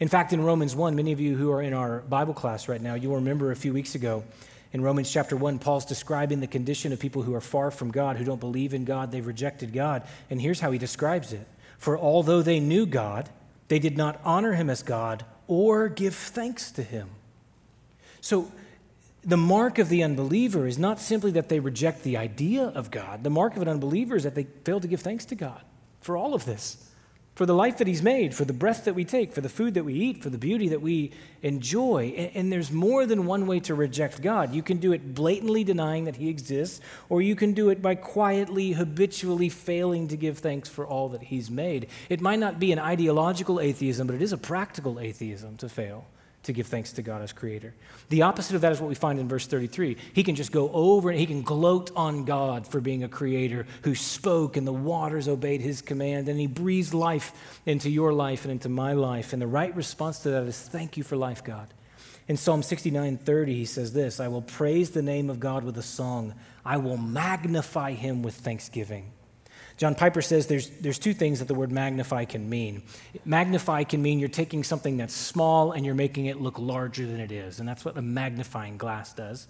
In 0.00 0.08
fact, 0.08 0.32
in 0.32 0.42
Romans 0.42 0.74
1, 0.74 0.96
many 0.96 1.12
of 1.12 1.20
you 1.20 1.36
who 1.36 1.52
are 1.52 1.60
in 1.60 1.74
our 1.74 2.00
Bible 2.00 2.32
class 2.32 2.66
right 2.66 2.80
now, 2.80 2.94
you'll 2.94 3.16
remember 3.16 3.50
a 3.50 3.56
few 3.56 3.74
weeks 3.74 3.94
ago 3.94 4.24
in 4.72 4.80
Romans 4.80 5.12
chapter 5.12 5.36
1, 5.36 5.58
Paul's 5.58 5.84
describing 5.84 6.40
the 6.40 6.46
condition 6.46 6.94
of 6.94 6.98
people 6.98 7.20
who 7.20 7.34
are 7.34 7.42
far 7.42 7.70
from 7.70 7.90
God, 7.90 8.16
who 8.16 8.24
don't 8.24 8.40
believe 8.40 8.72
in 8.72 8.86
God, 8.86 9.12
they've 9.12 9.26
rejected 9.26 9.74
God. 9.74 10.02
And 10.30 10.40
here's 10.40 10.60
how 10.60 10.70
he 10.70 10.78
describes 10.78 11.34
it 11.34 11.46
For 11.76 11.98
although 11.98 12.40
they 12.40 12.58
knew 12.58 12.86
God, 12.86 13.28
they 13.68 13.78
did 13.78 13.98
not 13.98 14.18
honor 14.24 14.54
him 14.54 14.70
as 14.70 14.82
God 14.82 15.26
or 15.46 15.90
give 15.90 16.14
thanks 16.14 16.70
to 16.72 16.82
him. 16.82 17.10
So, 18.22 18.50
the 19.24 19.36
mark 19.36 19.78
of 19.78 19.88
the 19.88 20.02
unbeliever 20.02 20.66
is 20.66 20.78
not 20.78 20.98
simply 20.98 21.32
that 21.32 21.48
they 21.48 21.60
reject 21.60 22.02
the 22.02 22.16
idea 22.16 22.64
of 22.64 22.90
God. 22.90 23.22
The 23.22 23.30
mark 23.30 23.54
of 23.54 23.62
an 23.62 23.68
unbeliever 23.68 24.16
is 24.16 24.24
that 24.24 24.34
they 24.34 24.44
fail 24.64 24.80
to 24.80 24.88
give 24.88 25.00
thanks 25.00 25.26
to 25.26 25.34
God 25.34 25.60
for 26.00 26.16
all 26.16 26.34
of 26.34 26.44
this 26.44 26.88
for 27.34 27.46
the 27.46 27.54
life 27.54 27.78
that 27.78 27.86
He's 27.86 28.02
made, 28.02 28.34
for 28.34 28.44
the 28.44 28.52
breath 28.52 28.84
that 28.84 28.94
we 28.94 29.04
take, 29.04 29.32
for 29.32 29.40
the 29.40 29.48
food 29.48 29.74
that 29.74 29.84
we 29.84 29.94
eat, 29.94 30.22
for 30.22 30.28
the 30.28 30.38
beauty 30.38 30.68
that 30.68 30.82
we 30.82 31.12
enjoy. 31.42 32.12
And, 32.16 32.30
and, 32.34 32.52
there's 32.52 32.70
more 32.70 33.06
than 33.06 33.24
one 33.24 33.46
way 33.46 33.60
to 33.60 33.74
reject 33.74 34.20
God. 34.20 34.54
You 34.54 34.62
can 34.62 34.76
do 34.78 34.92
it 34.92 35.14
blatantly 35.14 35.64
denying 35.64 36.04
that 36.04 36.16
He 36.16 36.28
exists, 36.28 36.80
or 37.08 37.22
you 37.22 37.34
can 37.34 37.54
do 37.54 37.70
it 37.70 37.80
by 37.80 37.94
quietly, 37.94 38.72
habitually 38.72 39.48
failing 39.48 40.08
to 40.08 40.16
give 40.16 40.38
thanks 40.38 40.68
for 40.68 40.86
all 40.86 41.08
that 41.10 41.22
He's 41.22 41.50
made. 41.50 41.88
It 42.10 42.20
might 42.20 42.38
not 42.38 42.60
be 42.60 42.70
an 42.72 42.78
ideological 42.78 43.60
atheism, 43.60 44.06
but 44.06 44.14
it 44.14 44.22
is 44.22 44.32
a 44.32 44.38
practical 44.38 45.00
atheism 45.00 45.56
to 45.58 45.68
fail 45.68 46.06
to 46.44 46.52
give 46.52 46.66
thanks 46.66 46.92
to 46.92 47.02
God 47.02 47.22
as 47.22 47.32
creator. 47.32 47.72
The 48.08 48.22
opposite 48.22 48.56
of 48.56 48.62
that 48.62 48.72
is 48.72 48.80
what 48.80 48.88
we 48.88 48.94
find 48.94 49.18
in 49.18 49.28
verse 49.28 49.46
33. 49.46 49.96
He 50.12 50.24
can 50.24 50.34
just 50.34 50.50
go 50.50 50.70
over 50.72 51.10
and 51.10 51.18
he 51.18 51.26
can 51.26 51.42
gloat 51.42 51.90
on 51.94 52.24
God 52.24 52.66
for 52.66 52.80
being 52.80 53.04
a 53.04 53.08
creator 53.08 53.66
who 53.82 53.94
spoke 53.94 54.56
and 54.56 54.66
the 54.66 54.72
waters 54.72 55.28
obeyed 55.28 55.60
his 55.60 55.82
command 55.82 56.28
and 56.28 56.38
he 56.38 56.46
breathes 56.48 56.92
life 56.92 57.32
into 57.64 57.90
your 57.90 58.12
life 58.12 58.44
and 58.44 58.52
into 58.52 58.68
my 58.68 58.92
life. 58.92 59.32
And 59.32 59.40
the 59.40 59.46
right 59.46 59.74
response 59.76 60.20
to 60.20 60.30
that 60.30 60.42
is 60.44 60.58
thank 60.58 60.96
you 60.96 61.04
for 61.04 61.16
life, 61.16 61.44
God. 61.44 61.68
In 62.28 62.36
Psalm 62.36 62.62
69 62.62 63.18
30, 63.18 63.54
he 63.54 63.64
says 63.64 63.92
this 63.92 64.20
I 64.20 64.28
will 64.28 64.42
praise 64.42 64.90
the 64.90 65.02
name 65.02 65.30
of 65.30 65.40
God 65.40 65.64
with 65.64 65.76
a 65.78 65.82
song, 65.82 66.34
I 66.64 66.76
will 66.76 66.96
magnify 66.96 67.92
him 67.92 68.22
with 68.22 68.34
thanksgiving. 68.34 69.12
John 69.82 69.96
Piper 69.96 70.22
says 70.22 70.46
there's, 70.46 70.70
there's 70.78 71.00
two 71.00 71.12
things 71.12 71.40
that 71.40 71.48
the 71.48 71.54
word 71.54 71.72
magnify 71.72 72.24
can 72.24 72.48
mean. 72.48 72.84
Magnify 73.24 73.82
can 73.82 74.00
mean 74.00 74.20
you're 74.20 74.28
taking 74.28 74.62
something 74.62 74.96
that's 74.96 75.12
small 75.12 75.72
and 75.72 75.84
you're 75.84 75.96
making 75.96 76.26
it 76.26 76.40
look 76.40 76.56
larger 76.56 77.04
than 77.04 77.18
it 77.18 77.32
is, 77.32 77.58
and 77.58 77.68
that's 77.68 77.84
what 77.84 77.98
a 77.98 78.00
magnifying 78.00 78.76
glass 78.76 79.12
does. 79.12 79.48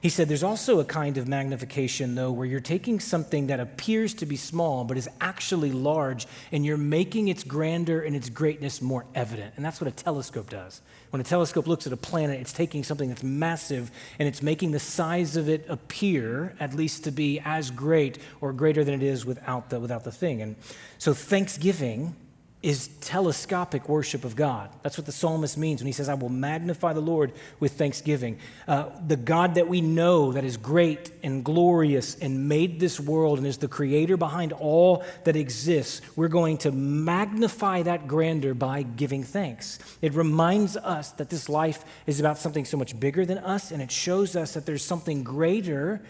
He 0.00 0.10
said 0.10 0.28
there's 0.28 0.44
also 0.44 0.78
a 0.78 0.84
kind 0.84 1.18
of 1.18 1.26
magnification, 1.26 2.14
though, 2.14 2.30
where 2.30 2.46
you're 2.46 2.60
taking 2.60 3.00
something 3.00 3.48
that 3.48 3.58
appears 3.58 4.14
to 4.14 4.26
be 4.26 4.36
small 4.36 4.84
but 4.84 4.96
is 4.96 5.08
actually 5.20 5.72
large 5.72 6.26
and 6.52 6.64
you're 6.64 6.76
making 6.76 7.26
its 7.26 7.42
grandeur 7.42 8.00
and 8.00 8.14
its 8.14 8.28
greatness 8.28 8.80
more 8.80 9.06
evident. 9.16 9.54
And 9.56 9.64
that's 9.64 9.80
what 9.80 9.88
a 9.88 9.90
telescope 9.90 10.50
does. 10.50 10.82
When 11.10 11.20
a 11.20 11.24
telescope 11.24 11.66
looks 11.66 11.86
at 11.86 11.92
a 11.92 11.96
planet, 11.96 12.38
it's 12.40 12.52
taking 12.52 12.84
something 12.84 13.08
that's 13.08 13.24
massive 13.24 13.90
and 14.20 14.28
it's 14.28 14.42
making 14.42 14.70
the 14.70 14.78
size 14.78 15.36
of 15.36 15.48
it 15.48 15.64
appear, 15.68 16.54
at 16.60 16.74
least 16.74 17.02
to 17.04 17.10
be 17.10 17.40
as 17.44 17.72
great 17.72 18.18
or 18.40 18.52
greater 18.52 18.84
than 18.84 18.94
it 18.94 19.02
is 19.02 19.26
without 19.26 19.70
the, 19.70 19.80
without 19.80 20.04
the 20.04 20.12
thing. 20.12 20.42
And 20.42 20.54
so, 20.98 21.12
thanksgiving 21.12 22.14
is 22.60 22.88
telescopic 23.00 23.88
worship 23.88 24.24
of 24.24 24.34
God. 24.34 24.68
That's 24.82 24.98
what 24.98 25.06
the 25.06 25.12
psalmist 25.12 25.56
means 25.56 25.80
when 25.80 25.86
he 25.86 25.92
says, 25.92 26.08
I 26.08 26.14
will 26.14 26.28
magnify 26.28 26.92
the 26.92 27.00
Lord 27.00 27.32
with 27.60 27.72
thanksgiving. 27.74 28.38
Uh, 28.66 28.86
the 29.06 29.16
God 29.16 29.54
that 29.54 29.68
we 29.68 29.80
know 29.80 30.32
that 30.32 30.42
is 30.42 30.56
great 30.56 31.12
and 31.22 31.44
glorious 31.44 32.16
and 32.16 32.48
made 32.48 32.80
this 32.80 32.98
world 32.98 33.38
and 33.38 33.46
is 33.46 33.58
the 33.58 33.68
creator 33.68 34.16
behind 34.16 34.52
all 34.52 35.04
that 35.22 35.36
exists, 35.36 36.02
we're 36.16 36.26
going 36.26 36.58
to 36.58 36.72
magnify 36.72 37.82
that 37.82 38.08
grandeur 38.08 38.54
by 38.54 38.82
giving 38.82 39.22
thanks. 39.22 39.78
It 40.02 40.14
reminds 40.14 40.76
us 40.76 41.12
that 41.12 41.30
this 41.30 41.48
life 41.48 41.84
is 42.08 42.18
about 42.18 42.38
something 42.38 42.64
so 42.64 42.76
much 42.76 42.98
bigger 42.98 43.24
than 43.24 43.38
us, 43.38 43.70
and 43.70 43.80
it 43.80 43.92
shows 43.92 44.34
us 44.34 44.54
that 44.54 44.66
there's 44.66 44.84
something 44.84 45.22
greater 45.22 46.02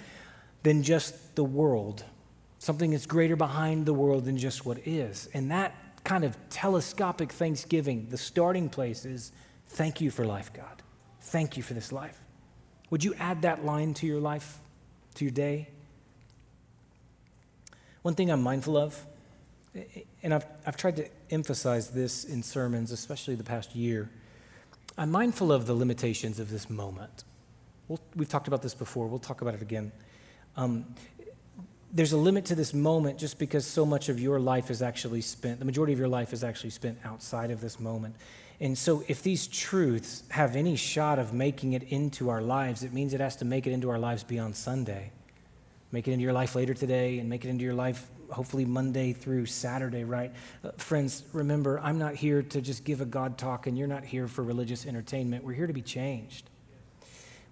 than 0.63 0.83
just 0.83 1.37
the 1.37 1.45
world. 1.45 2.05
Something 2.59 2.93
that's 2.93 3.07
greater 3.07 3.37
behind 3.37 3.85
the 3.85 3.93
world 3.93 4.25
than 4.25 4.39
just 4.39 4.65
what 4.65 4.79
is. 4.87 5.29
And 5.35 5.51
that 5.51 5.75
kind 6.05 6.25
of 6.25 6.37
telescopic 6.51 7.33
thanksgiving, 7.33 8.09
the 8.11 8.19
starting 8.19 8.69
place 8.69 9.05
is 9.05 9.33
thank 9.69 10.01
you 10.01 10.11
for 10.11 10.25
life, 10.25 10.53
God. 10.53 10.83
Thank 11.21 11.57
you 11.57 11.63
for 11.63 11.75
this 11.75 11.93
life. 11.93 12.19
Would 12.91 13.05
you 13.05 13.15
add 13.19 13.43
that 13.43 13.65
line 13.65 13.95
to 13.95 14.07
your 14.07 14.21
life, 14.21 14.59
to 15.15 15.25
your 15.25 15.33
day? 15.33 15.69
One 18.03 18.15
thing 18.15 18.31
I'm 18.31 18.43
mindful 18.43 18.77
of, 18.77 19.05
and 20.23 20.33
I've, 20.33 20.47
I've 20.67 20.77
tried 20.77 20.97
to 20.97 21.09
emphasize 21.31 21.91
this 21.91 22.25
in 22.25 22.43
sermons, 22.43 22.91
especially 22.91 23.35
the 23.35 23.45
past 23.45 23.75
year, 23.75 24.09
I'm 24.97 25.11
mindful 25.11 25.53
of 25.53 25.67
the 25.67 25.75
limitations 25.75 26.41
of 26.41 26.51
this 26.51 26.69
moment. 26.71 27.25
we 27.89 27.99
we 28.17 28.25
have 28.25 28.31
talked 28.31 28.49
about 28.49 28.63
this 28.63 28.75
before, 28.75 29.07
we'll 29.07 29.19
talk 29.19 29.43
about 29.43 29.55
it 29.55 29.63
again. 29.63 29.93
Um, 30.57 30.87
there's 31.93 32.13
a 32.13 32.19
limit 32.19 32.45
to 32.47 32.55
this 32.55 32.75
moment 32.75 33.19
just 33.19 33.39
because 33.39 33.67
so 33.67 33.87
much 33.87 34.09
of 34.09 34.21
your 34.21 34.39
life 34.39 34.71
is 34.71 34.83
actually 34.83 35.23
spent, 35.23 35.59
the 35.59 35.65
majority 35.65 35.93
of 35.93 35.99
your 35.99 36.09
life 36.09 36.33
is 36.33 36.45
actually 36.45 36.71
spent 36.71 36.99
outside 37.05 37.51
of 37.51 37.61
this 37.61 37.81
moment. 37.81 38.15
And 38.61 38.77
so, 38.77 39.05
if 39.07 39.23
these 39.23 39.47
truths 39.47 40.25
have 40.31 40.57
any 40.57 40.75
shot 40.75 41.19
of 41.19 41.33
making 41.33 41.75
it 41.75 41.85
into 41.85 42.29
our 42.29 42.43
lives, 42.43 42.83
it 42.83 42.93
means 42.93 43.15
it 43.15 43.21
has 43.21 43.37
to 43.37 43.45
make 43.45 43.67
it 43.67 43.73
into 43.73 43.89
our 43.89 43.99
lives 43.99 44.25
beyond 44.25 44.57
Sunday. 44.57 45.13
Make 45.93 46.09
it 46.09 46.13
into 46.13 46.25
your 46.25 46.33
life 46.33 46.55
later 46.55 46.75
today 46.75 47.21
and 47.21 47.29
make 47.29 47.45
it 47.45 47.49
into 47.49 47.65
your 47.65 47.75
life 47.75 48.11
hopefully 48.31 48.65
Monday 48.65 49.13
through 49.13 49.47
Saturday, 49.47 50.05
right? 50.05 50.33
Uh, 50.63 50.73
friends, 50.77 51.23
remember, 51.33 51.81
I'm 51.81 51.99
not 51.99 52.15
here 52.15 52.43
to 52.43 52.61
just 52.61 52.85
give 52.85 53.01
a 53.01 53.07
God 53.07 53.39
talk, 53.39 53.67
and 53.67 53.79
you're 53.79 53.89
not 53.89 54.05
here 54.05 54.29
for 54.29 54.43
religious 54.43 54.87
entertainment. 54.87 55.45
We're 55.45 55.55
here 55.55 55.67
to 55.67 55.73
be 55.73 55.83
changed. 55.83 56.51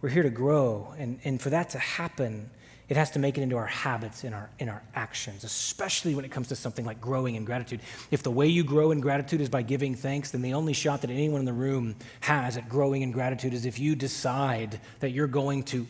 We're 0.03 0.11
here 0.11 0.23
to 0.23 0.31
grow. 0.31 0.93
And, 0.99 1.19
and 1.25 1.41
for 1.41 1.51
that 1.51 1.71
to 1.71 1.79
happen, 1.79 2.51
it 2.89 2.97
has 2.97 3.11
to 3.13 3.19
make 3.19 3.37
it 3.37 3.43
into 3.43 3.57
our 3.57 3.67
habits, 3.67 4.23
in 4.23 4.33
our, 4.33 4.49
in 4.59 4.69
our 4.69 4.83
actions, 4.95 5.43
especially 5.43 6.15
when 6.15 6.25
it 6.25 6.31
comes 6.31 6.49
to 6.49 6.57
something 6.57 6.85
like 6.85 7.01
growing 7.01 7.35
in 7.35 7.45
gratitude. 7.45 7.81
If 8.11 8.23
the 8.23 8.31
way 8.31 8.47
you 8.47 8.63
grow 8.63 8.93
in 8.93 9.01
gratitude 9.01 9.41
is 9.41 9.49
by 9.49 9.63
giving 9.63 9.95
thanks, 9.95 10.31
then 10.31 10.43
the 10.43 10.55
only 10.55 10.73
shot 10.73 11.01
that 11.01 11.11
anyone 11.11 11.41
in 11.41 11.47
the 11.47 11.53
room 11.53 11.97
has 12.21 12.57
at 12.57 12.69
growing 12.69 13.03
in 13.03 13.11
gratitude 13.11 13.55
is 13.55 13.67
if 13.67 13.79
you 13.81 13.97
decide 13.97 14.81
that 15.01 15.11
you're 15.11 15.27
going 15.27 15.65
to 15.65 15.87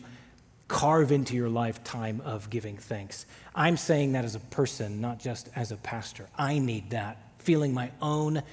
carve 0.67 1.11
into 1.11 1.35
your 1.35 1.49
lifetime 1.49 2.21
of 2.25 2.49
giving 2.49 2.77
thanks. 2.77 3.25
I'm 3.55 3.77
saying 3.77 4.13
that 4.13 4.25
as 4.25 4.35
a 4.35 4.39
person, 4.39 4.99
not 4.99 5.19
just 5.19 5.49
as 5.55 5.71
a 5.71 5.77
pastor. 5.77 6.27
I 6.37 6.59
need 6.59 6.89
that, 6.89 7.17
feeling 7.37 7.73
my 7.73 7.91
own 8.01 8.43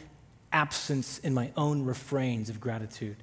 absence 0.52 1.18
in 1.18 1.34
my 1.34 1.50
own 1.56 1.82
refrains 1.82 2.48
of 2.50 2.60
gratitude. 2.60 3.16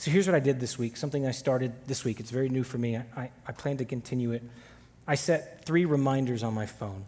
So 0.00 0.10
here's 0.10 0.26
what 0.26 0.34
I 0.34 0.40
did 0.40 0.60
this 0.60 0.78
week, 0.78 0.96
something 0.96 1.26
I 1.26 1.30
started 1.30 1.74
this 1.86 2.06
week. 2.06 2.20
It's 2.20 2.30
very 2.30 2.48
new 2.48 2.64
for 2.64 2.78
me. 2.78 2.96
I, 2.96 3.30
I 3.46 3.52
plan 3.52 3.76
to 3.76 3.84
continue 3.84 4.32
it. 4.32 4.42
I 5.06 5.14
set 5.14 5.66
three 5.66 5.84
reminders 5.84 6.42
on 6.42 6.54
my 6.54 6.64
phone. 6.64 7.04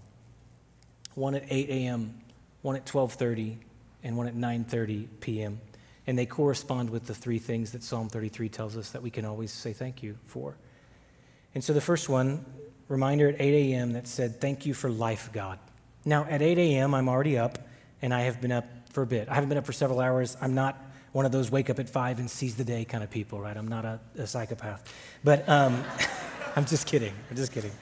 One 1.14 1.34
at 1.34 1.42
8 1.48 1.70
a.m., 1.70 2.20
one 2.60 2.76
at 2.76 2.84
12:30, 2.84 3.56
and 4.02 4.18
one 4.18 4.26
at 4.26 4.34
9:30 4.34 5.06
p.m. 5.20 5.62
And 6.06 6.18
they 6.18 6.26
correspond 6.26 6.90
with 6.90 7.06
the 7.06 7.14
three 7.14 7.38
things 7.38 7.72
that 7.72 7.82
Psalm 7.82 8.10
33 8.10 8.50
tells 8.50 8.76
us 8.76 8.90
that 8.90 9.00
we 9.00 9.08
can 9.08 9.24
always 9.24 9.52
say 9.52 9.72
thank 9.72 10.02
you 10.02 10.18
for. 10.26 10.58
And 11.54 11.64
so 11.64 11.72
the 11.72 11.80
first 11.80 12.10
one, 12.10 12.44
reminder 12.88 13.26
at 13.26 13.40
8 13.40 13.72
a.m. 13.72 13.94
that 13.94 14.06
said, 14.06 14.38
Thank 14.38 14.66
you 14.66 14.74
for 14.74 14.90
life, 14.90 15.30
God. 15.32 15.58
Now, 16.04 16.26
at 16.28 16.42
8 16.42 16.58
a.m., 16.58 16.92
I'm 16.92 17.08
already 17.08 17.38
up, 17.38 17.56
and 18.02 18.12
I 18.12 18.20
have 18.24 18.42
been 18.42 18.52
up 18.52 18.66
for 18.90 19.02
a 19.02 19.06
bit. 19.06 19.30
I 19.30 19.34
haven't 19.34 19.48
been 19.48 19.56
up 19.56 19.64
for 19.64 19.72
several 19.72 20.00
hours. 20.00 20.36
I'm 20.42 20.54
not 20.54 20.91
one 21.12 21.26
of 21.26 21.32
those 21.32 21.50
wake 21.50 21.70
up 21.70 21.78
at 21.78 21.88
five 21.88 22.18
and 22.18 22.30
seize 22.30 22.56
the 22.56 22.64
day 22.64 22.84
kind 22.84 23.04
of 23.04 23.10
people, 23.10 23.40
right? 23.40 23.56
I'm 23.56 23.68
not 23.68 23.84
a, 23.84 24.00
a 24.16 24.26
psychopath. 24.26 24.92
But 25.22 25.48
um, 25.48 25.84
I'm 26.56 26.64
just 26.64 26.86
kidding. 26.86 27.12
I'm 27.30 27.36
just 27.36 27.52
kidding. 27.52 27.72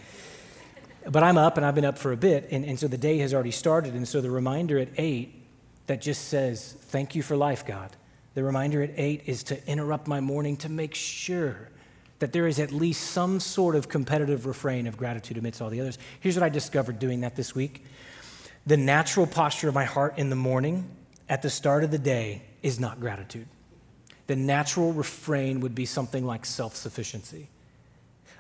But 1.09 1.23
I'm 1.23 1.39
up 1.39 1.57
and 1.57 1.65
I've 1.65 1.75
been 1.75 1.85
up 1.85 1.97
for 1.97 2.13
a 2.13 2.17
bit, 2.17 2.49
and, 2.51 2.65
and 2.65 2.79
so 2.79 2.87
the 2.87 2.99
day 2.99 3.19
has 3.19 3.33
already 3.33 3.53
started. 3.53 3.95
And 3.95 4.07
so 4.07 4.21
the 4.21 4.31
reminder 4.31 4.79
at 4.79 4.89
eight 4.99 5.47
that 5.87 6.01
just 6.01 6.29
says, 6.29 6.73
Thank 6.73 7.15
you 7.15 7.23
for 7.23 7.37
life, 7.37 7.65
God. 7.65 7.91
The 8.35 8.45
reminder 8.45 8.83
at 8.83 8.91
eight 8.97 9.23
is 9.27 9.43
to 9.45 9.67
interrupt 9.67 10.07
my 10.07 10.21
morning 10.21 10.57
to 10.59 10.69
make 10.69 10.95
sure 10.95 11.71
that 12.21 12.33
there 12.33 12.47
is 12.47 12.61
at 12.61 12.71
least 12.71 13.11
some 13.11 13.41
sort 13.41 13.75
of 13.75 13.89
competitive 13.89 14.47
refrain 14.47 14.87
of 14.87 14.97
gratitude 14.97 15.39
amidst 15.39 15.63
all 15.63 15.71
the 15.71 15.81
others. 15.81 15.99
Here's 16.21 16.37
what 16.37 16.43
I 16.43 16.49
discovered 16.49 16.99
doing 16.99 17.23
that 17.23 17.35
this 17.37 17.55
week 17.55 17.85
the 18.67 18.77
natural 18.77 19.27
posture 19.27 19.69
of 19.69 19.75
my 19.75 19.87
heart 19.87 20.19
in 20.19 20.29
the 20.29 20.37
morning 20.37 20.89
at 21.31 21.43
the 21.43 21.49
start 21.49 21.85
of 21.85 21.91
the 21.91 21.99
day 21.99 22.43
is 22.63 22.79
not 22.79 23.01
gratitude. 23.01 23.47
The 24.27 24.37
natural 24.37 24.93
refrain 24.93 25.61
would 25.61 25.75
be 25.75 25.87
something 25.87 26.27
like 26.27 26.45
self 26.45 26.77
sufficiency. 26.77 27.49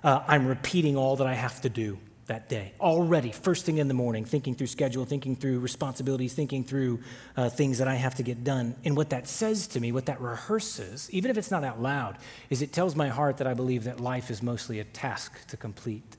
Uh, 0.05 0.23
I'm 0.27 0.47
repeating 0.47 0.97
all 0.97 1.17
that 1.17 1.27
I 1.27 1.35
have 1.35 1.61
to 1.63 1.69
do 1.69 1.99
that 2.27 2.49
day 2.49 2.73
already, 2.81 3.33
first 3.33 3.67
thing 3.67 3.79
in 3.79 3.89
the 3.89 3.95
morning, 3.95 4.25
thinking 4.25 4.55
through 4.55 4.69
schedule, 4.69 5.05
thinking 5.05 5.35
through 5.35 5.59
responsibilities, 5.59 6.33
thinking 6.33 6.63
through 6.63 7.01
uh, 7.37 7.49
things 7.49 7.79
that 7.79 7.89
I 7.89 7.97
have 7.97 8.15
to 8.17 8.23
get 8.23 8.45
done. 8.45 8.77
And 8.85 8.97
what 8.97 9.11
that 9.11 9.27
says 9.27 9.67
to 9.69 9.81
me, 9.81 9.91
what 9.91 10.07
that 10.07 10.21
rehearses, 10.21 11.11
even 11.11 11.31
if 11.31 11.37
it's 11.37 11.51
not 11.51 11.65
out 11.65 11.83
loud, 11.83 12.19
is 12.49 12.63
it 12.63 12.73
tells 12.73 12.95
my 12.95 13.09
heart 13.09 13.39
that 13.39 13.49
I 13.49 13.55
believe 13.55 13.85
that 13.85 13.99
life 14.01 14.31
is 14.31 14.43
mostly 14.43 14.79
a 14.79 14.85
task 14.85 15.47
to 15.49 15.57
complete. 15.57 16.17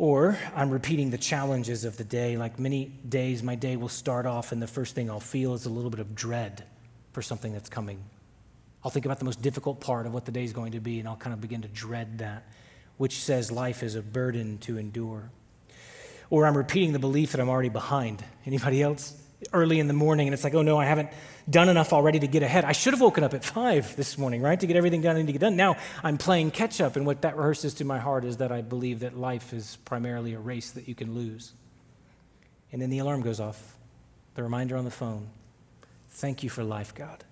Or 0.00 0.38
I'm 0.56 0.70
repeating 0.70 1.10
the 1.10 1.18
challenges 1.18 1.84
of 1.84 1.98
the 1.98 2.04
day. 2.04 2.38
Like 2.38 2.58
many 2.58 2.86
days, 2.86 3.42
my 3.42 3.54
day 3.54 3.76
will 3.76 3.90
start 3.90 4.24
off, 4.24 4.50
and 4.50 4.62
the 4.62 4.66
first 4.66 4.94
thing 4.94 5.10
I'll 5.10 5.20
feel 5.20 5.52
is 5.52 5.66
a 5.66 5.68
little 5.68 5.90
bit 5.90 6.00
of 6.00 6.14
dread 6.14 6.64
for 7.12 7.20
something 7.20 7.52
that's 7.52 7.68
coming. 7.68 8.02
I'll 8.82 8.90
think 8.90 9.04
about 9.04 9.18
the 9.18 9.26
most 9.26 9.42
difficult 9.42 9.78
part 9.78 10.06
of 10.06 10.14
what 10.14 10.24
the 10.24 10.32
day 10.32 10.42
is 10.42 10.54
going 10.54 10.72
to 10.72 10.80
be, 10.80 11.00
and 11.00 11.06
I'll 11.06 11.16
kind 11.16 11.34
of 11.34 11.42
begin 11.42 11.60
to 11.60 11.68
dread 11.68 12.16
that, 12.20 12.44
which 12.96 13.18
says 13.18 13.52
life 13.52 13.82
is 13.82 13.94
a 13.94 14.00
burden 14.00 14.56
to 14.60 14.78
endure. 14.78 15.30
Or 16.30 16.46
I'm 16.46 16.56
repeating 16.56 16.94
the 16.94 16.98
belief 16.98 17.32
that 17.32 17.40
I'm 17.42 17.50
already 17.50 17.68
behind. 17.68 18.24
Anybody 18.46 18.80
else? 18.80 19.14
Early 19.52 19.80
in 19.80 19.86
the 19.86 19.92
morning, 19.92 20.28
and 20.28 20.32
it's 20.32 20.44
like, 20.44 20.54
oh 20.54 20.62
no, 20.62 20.78
I 20.78 20.86
haven't 20.86 21.10
done 21.48 21.68
enough 21.68 21.92
already 21.92 22.18
to 22.20 22.26
get 22.26 22.42
ahead. 22.42 22.64
I 22.64 22.72
should 22.72 22.92
have 22.92 23.00
woken 23.00 23.24
up 23.24 23.34
at 23.34 23.44
five 23.44 23.94
this 23.96 24.18
morning, 24.18 24.42
right, 24.42 24.58
to 24.58 24.66
get 24.66 24.76
everything 24.76 25.02
done 25.02 25.16
need 25.16 25.26
to 25.26 25.32
get 25.32 25.40
done. 25.40 25.56
Now 25.56 25.76
I'm 26.02 26.18
playing 26.18 26.50
catch 26.50 26.80
up, 26.80 26.96
and 26.96 27.06
what 27.06 27.22
that 27.22 27.36
rehearses 27.36 27.74
to 27.74 27.84
my 27.84 27.98
heart 27.98 28.24
is 28.24 28.38
that 28.38 28.52
I 28.52 28.62
believe 28.62 29.00
that 29.00 29.16
life 29.16 29.52
is 29.52 29.76
primarily 29.84 30.34
a 30.34 30.38
race 30.38 30.72
that 30.72 30.88
you 30.88 30.94
can 30.94 31.14
lose. 31.14 31.52
And 32.72 32.80
then 32.80 32.90
the 32.90 32.98
alarm 32.98 33.22
goes 33.22 33.40
off, 33.40 33.76
the 34.34 34.42
reminder 34.42 34.76
on 34.76 34.84
the 34.84 34.90
phone 34.90 35.28
Thank 36.12 36.42
you 36.42 36.50
for 36.50 36.64
life, 36.64 36.94
God. 36.94 37.24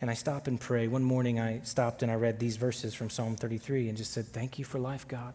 And 0.00 0.10
I 0.10 0.14
stop 0.14 0.48
and 0.48 0.60
pray. 0.60 0.88
One 0.88 1.04
morning 1.04 1.38
I 1.38 1.60
stopped 1.62 2.02
and 2.02 2.10
I 2.10 2.16
read 2.16 2.40
these 2.40 2.56
verses 2.56 2.92
from 2.92 3.08
Psalm 3.08 3.36
33 3.36 3.88
and 3.88 3.96
just 3.96 4.12
said, 4.12 4.26
Thank 4.26 4.58
you 4.58 4.64
for 4.64 4.78
life, 4.78 5.06
God. 5.06 5.34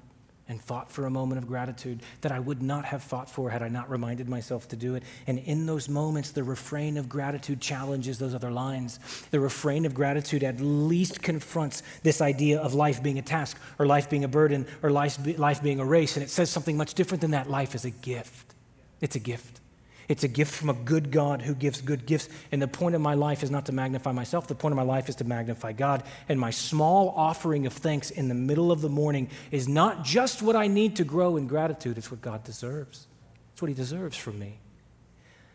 And 0.49 0.61
fought 0.61 0.89
for 0.89 1.05
a 1.05 1.09
moment 1.09 1.39
of 1.39 1.47
gratitude 1.47 2.01
that 2.21 2.31
I 2.31 2.39
would 2.39 2.61
not 2.61 2.85
have 2.85 3.03
fought 3.03 3.29
for 3.29 3.49
had 3.49 3.61
I 3.61 3.67
not 3.67 3.89
reminded 3.89 4.29
myself 4.29 4.67
to 4.69 4.77
do 4.77 4.95
it. 4.95 5.03
And 5.27 5.39
in 5.39 5.65
those 5.65 5.89
moments, 5.89 6.31
the 6.31 6.43
refrain 6.43 6.97
of 6.97 7.09
gratitude 7.09 7.59
challenges 7.59 8.17
those 8.17 8.33
other 8.33 8.49
lines. 8.49 8.99
The 9.31 9.41
refrain 9.41 9.85
of 9.85 9.93
gratitude 9.93 10.45
at 10.45 10.61
least 10.61 11.21
confronts 11.21 11.83
this 12.01 12.21
idea 12.21 12.61
of 12.61 12.73
life 12.73 13.03
being 13.03 13.19
a 13.19 13.21
task, 13.21 13.59
or 13.77 13.85
life 13.85 14.09
being 14.09 14.23
a 14.23 14.29
burden, 14.29 14.65
or 14.81 14.89
life, 14.89 15.19
life 15.37 15.61
being 15.61 15.81
a 15.81 15.85
race. 15.85 16.15
And 16.15 16.23
it 16.23 16.29
says 16.29 16.49
something 16.49 16.77
much 16.77 16.93
different 16.93 17.19
than 17.19 17.31
that 17.31 17.49
life 17.49 17.75
is 17.75 17.83
a 17.83 17.91
gift. 17.91 18.53
It's 19.01 19.17
a 19.17 19.19
gift. 19.19 19.59
It's 20.07 20.23
a 20.23 20.29
gift 20.29 20.53
from 20.53 20.69
a 20.69 20.73
good 20.73 21.11
God 21.11 21.41
who 21.41 21.53
gives 21.53 21.81
good 21.81 22.05
gifts. 22.05 22.29
And 22.51 22.61
the 22.61 22.67
point 22.67 22.95
of 22.95 23.01
my 23.01 23.13
life 23.13 23.43
is 23.43 23.51
not 23.51 23.65
to 23.65 23.73
magnify 23.73 24.13
myself. 24.13 24.47
The 24.47 24.55
point 24.55 24.71
of 24.71 24.77
my 24.77 24.83
life 24.83 25.09
is 25.09 25.15
to 25.15 25.25
magnify 25.25 25.73
God. 25.73 26.03
And 26.29 26.39
my 26.39 26.49
small 26.49 27.13
offering 27.17 27.65
of 27.65 27.73
thanks 27.73 28.09
in 28.09 28.29
the 28.29 28.33
middle 28.33 28.71
of 28.71 28.79
the 28.81 28.89
morning 28.89 29.29
is 29.51 29.67
not 29.67 30.05
just 30.05 30.41
what 30.41 30.55
I 30.55 30.67
need 30.67 30.95
to 30.97 31.03
grow 31.03 31.35
in 31.35 31.47
gratitude, 31.47 31.97
it's 31.97 32.09
what 32.09 32.21
God 32.21 32.43
deserves. 32.45 33.07
It's 33.51 33.61
what 33.61 33.67
He 33.67 33.75
deserves 33.75 34.15
from 34.15 34.39
me. 34.39 34.59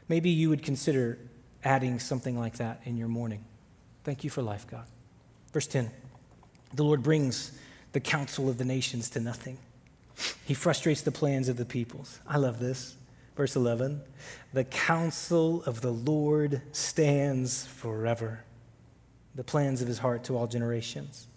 Maybe 0.08 0.28
you 0.28 0.50
would 0.50 0.62
consider 0.62 1.18
adding 1.64 1.98
something 1.98 2.38
like 2.38 2.56
that 2.56 2.82
in 2.84 2.98
your 2.98 3.08
morning. 3.08 3.44
Thank 4.04 4.24
you 4.24 4.30
for 4.30 4.42
life, 4.42 4.66
God. 4.66 4.84
Verse 5.52 5.66
10 5.66 5.90
The 6.74 6.84
Lord 6.84 7.02
brings 7.02 7.58
the 7.92 8.00
counsel 8.00 8.50
of 8.50 8.58
the 8.58 8.64
nations 8.66 9.08
to 9.10 9.20
nothing, 9.20 9.56
He 10.44 10.52
frustrates 10.52 11.00
the 11.00 11.12
plans 11.12 11.48
of 11.48 11.56
the 11.56 11.64
peoples. 11.64 12.20
I 12.26 12.36
love 12.36 12.58
this. 12.58 12.96
Verse 13.36 13.56
11 13.56 14.02
The 14.52 14.64
counsel 14.64 15.62
of 15.64 15.80
the 15.80 15.92
Lord 15.92 16.62
stands 16.72 17.66
forever, 17.66 18.44
the 19.34 19.44
plans 19.44 19.80
of 19.80 19.88
his 19.88 19.98
heart 19.98 20.24
to 20.24 20.36
all 20.36 20.46
generations. 20.46 21.28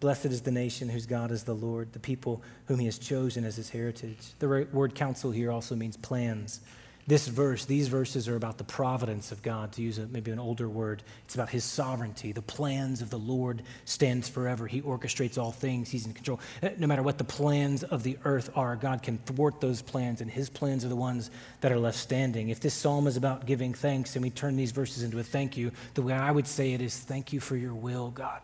Blessed 0.00 0.26
is 0.26 0.40
the 0.42 0.50
nation 0.50 0.88
whose 0.88 1.04
God 1.04 1.30
is 1.30 1.44
the 1.44 1.54
Lord, 1.54 1.92
the 1.92 1.98
people 1.98 2.42
whom 2.66 2.78
he 2.78 2.86
has 2.86 2.98
chosen 2.98 3.44
as 3.44 3.56
his 3.56 3.68
heritage. 3.68 4.32
The 4.38 4.66
word 4.72 4.94
counsel 4.94 5.30
here 5.30 5.50
also 5.52 5.76
means 5.76 5.98
plans. 5.98 6.62
This 7.10 7.26
verse, 7.26 7.64
these 7.64 7.88
verses 7.88 8.28
are 8.28 8.36
about 8.36 8.56
the 8.56 8.62
providence 8.62 9.32
of 9.32 9.42
God, 9.42 9.72
to 9.72 9.82
use 9.82 9.98
a, 9.98 10.06
maybe 10.06 10.30
an 10.30 10.38
older 10.38 10.68
word. 10.68 11.02
It's 11.24 11.34
about 11.34 11.48
his 11.48 11.64
sovereignty. 11.64 12.30
The 12.30 12.40
plans 12.40 13.02
of 13.02 13.10
the 13.10 13.18
Lord 13.18 13.64
stands 13.84 14.28
forever. 14.28 14.68
He 14.68 14.80
orchestrates 14.80 15.36
all 15.36 15.50
things. 15.50 15.90
He's 15.90 16.06
in 16.06 16.12
control. 16.12 16.38
Eh, 16.62 16.70
no 16.78 16.86
matter 16.86 17.02
what 17.02 17.18
the 17.18 17.24
plans 17.24 17.82
of 17.82 18.04
the 18.04 18.16
earth 18.24 18.50
are, 18.54 18.76
God 18.76 19.02
can 19.02 19.18
thwart 19.18 19.60
those 19.60 19.82
plans, 19.82 20.20
and 20.20 20.30
his 20.30 20.48
plans 20.48 20.84
are 20.84 20.88
the 20.88 20.94
ones 20.94 21.32
that 21.62 21.72
are 21.72 21.80
left 21.80 21.98
standing. 21.98 22.48
If 22.48 22.60
this 22.60 22.74
psalm 22.74 23.08
is 23.08 23.16
about 23.16 23.44
giving 23.44 23.74
thanks 23.74 24.14
and 24.14 24.22
we 24.22 24.30
turn 24.30 24.54
these 24.54 24.70
verses 24.70 25.02
into 25.02 25.18
a 25.18 25.24
thank 25.24 25.56
you, 25.56 25.72
the 25.94 26.02
way 26.02 26.12
I 26.12 26.30
would 26.30 26.46
say 26.46 26.74
it 26.74 26.80
is 26.80 26.96
thank 26.96 27.32
you 27.32 27.40
for 27.40 27.56
your 27.56 27.74
will, 27.74 28.12
God. 28.12 28.40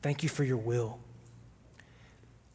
Thank 0.00 0.22
you 0.22 0.30
for 0.30 0.42
your 0.42 0.56
will. 0.56 1.00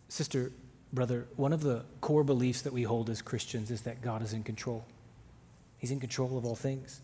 Sister, 0.09 0.51
brother, 0.91 1.27
one 1.35 1.53
of 1.53 1.61
the 1.61 1.85
core 2.01 2.23
beliefs 2.23 2.63
that 2.63 2.73
we 2.73 2.81
hold 2.81 3.11
as 3.11 3.21
Christians 3.21 3.69
is 3.69 3.81
that 3.81 4.01
God 4.01 4.23
is 4.23 4.33
in 4.33 4.41
control. 4.41 4.83
He's 5.85 5.91
in 5.91 5.99
control 5.99 6.35
of 6.35 6.45
all 6.45 6.55
things. 6.55 6.99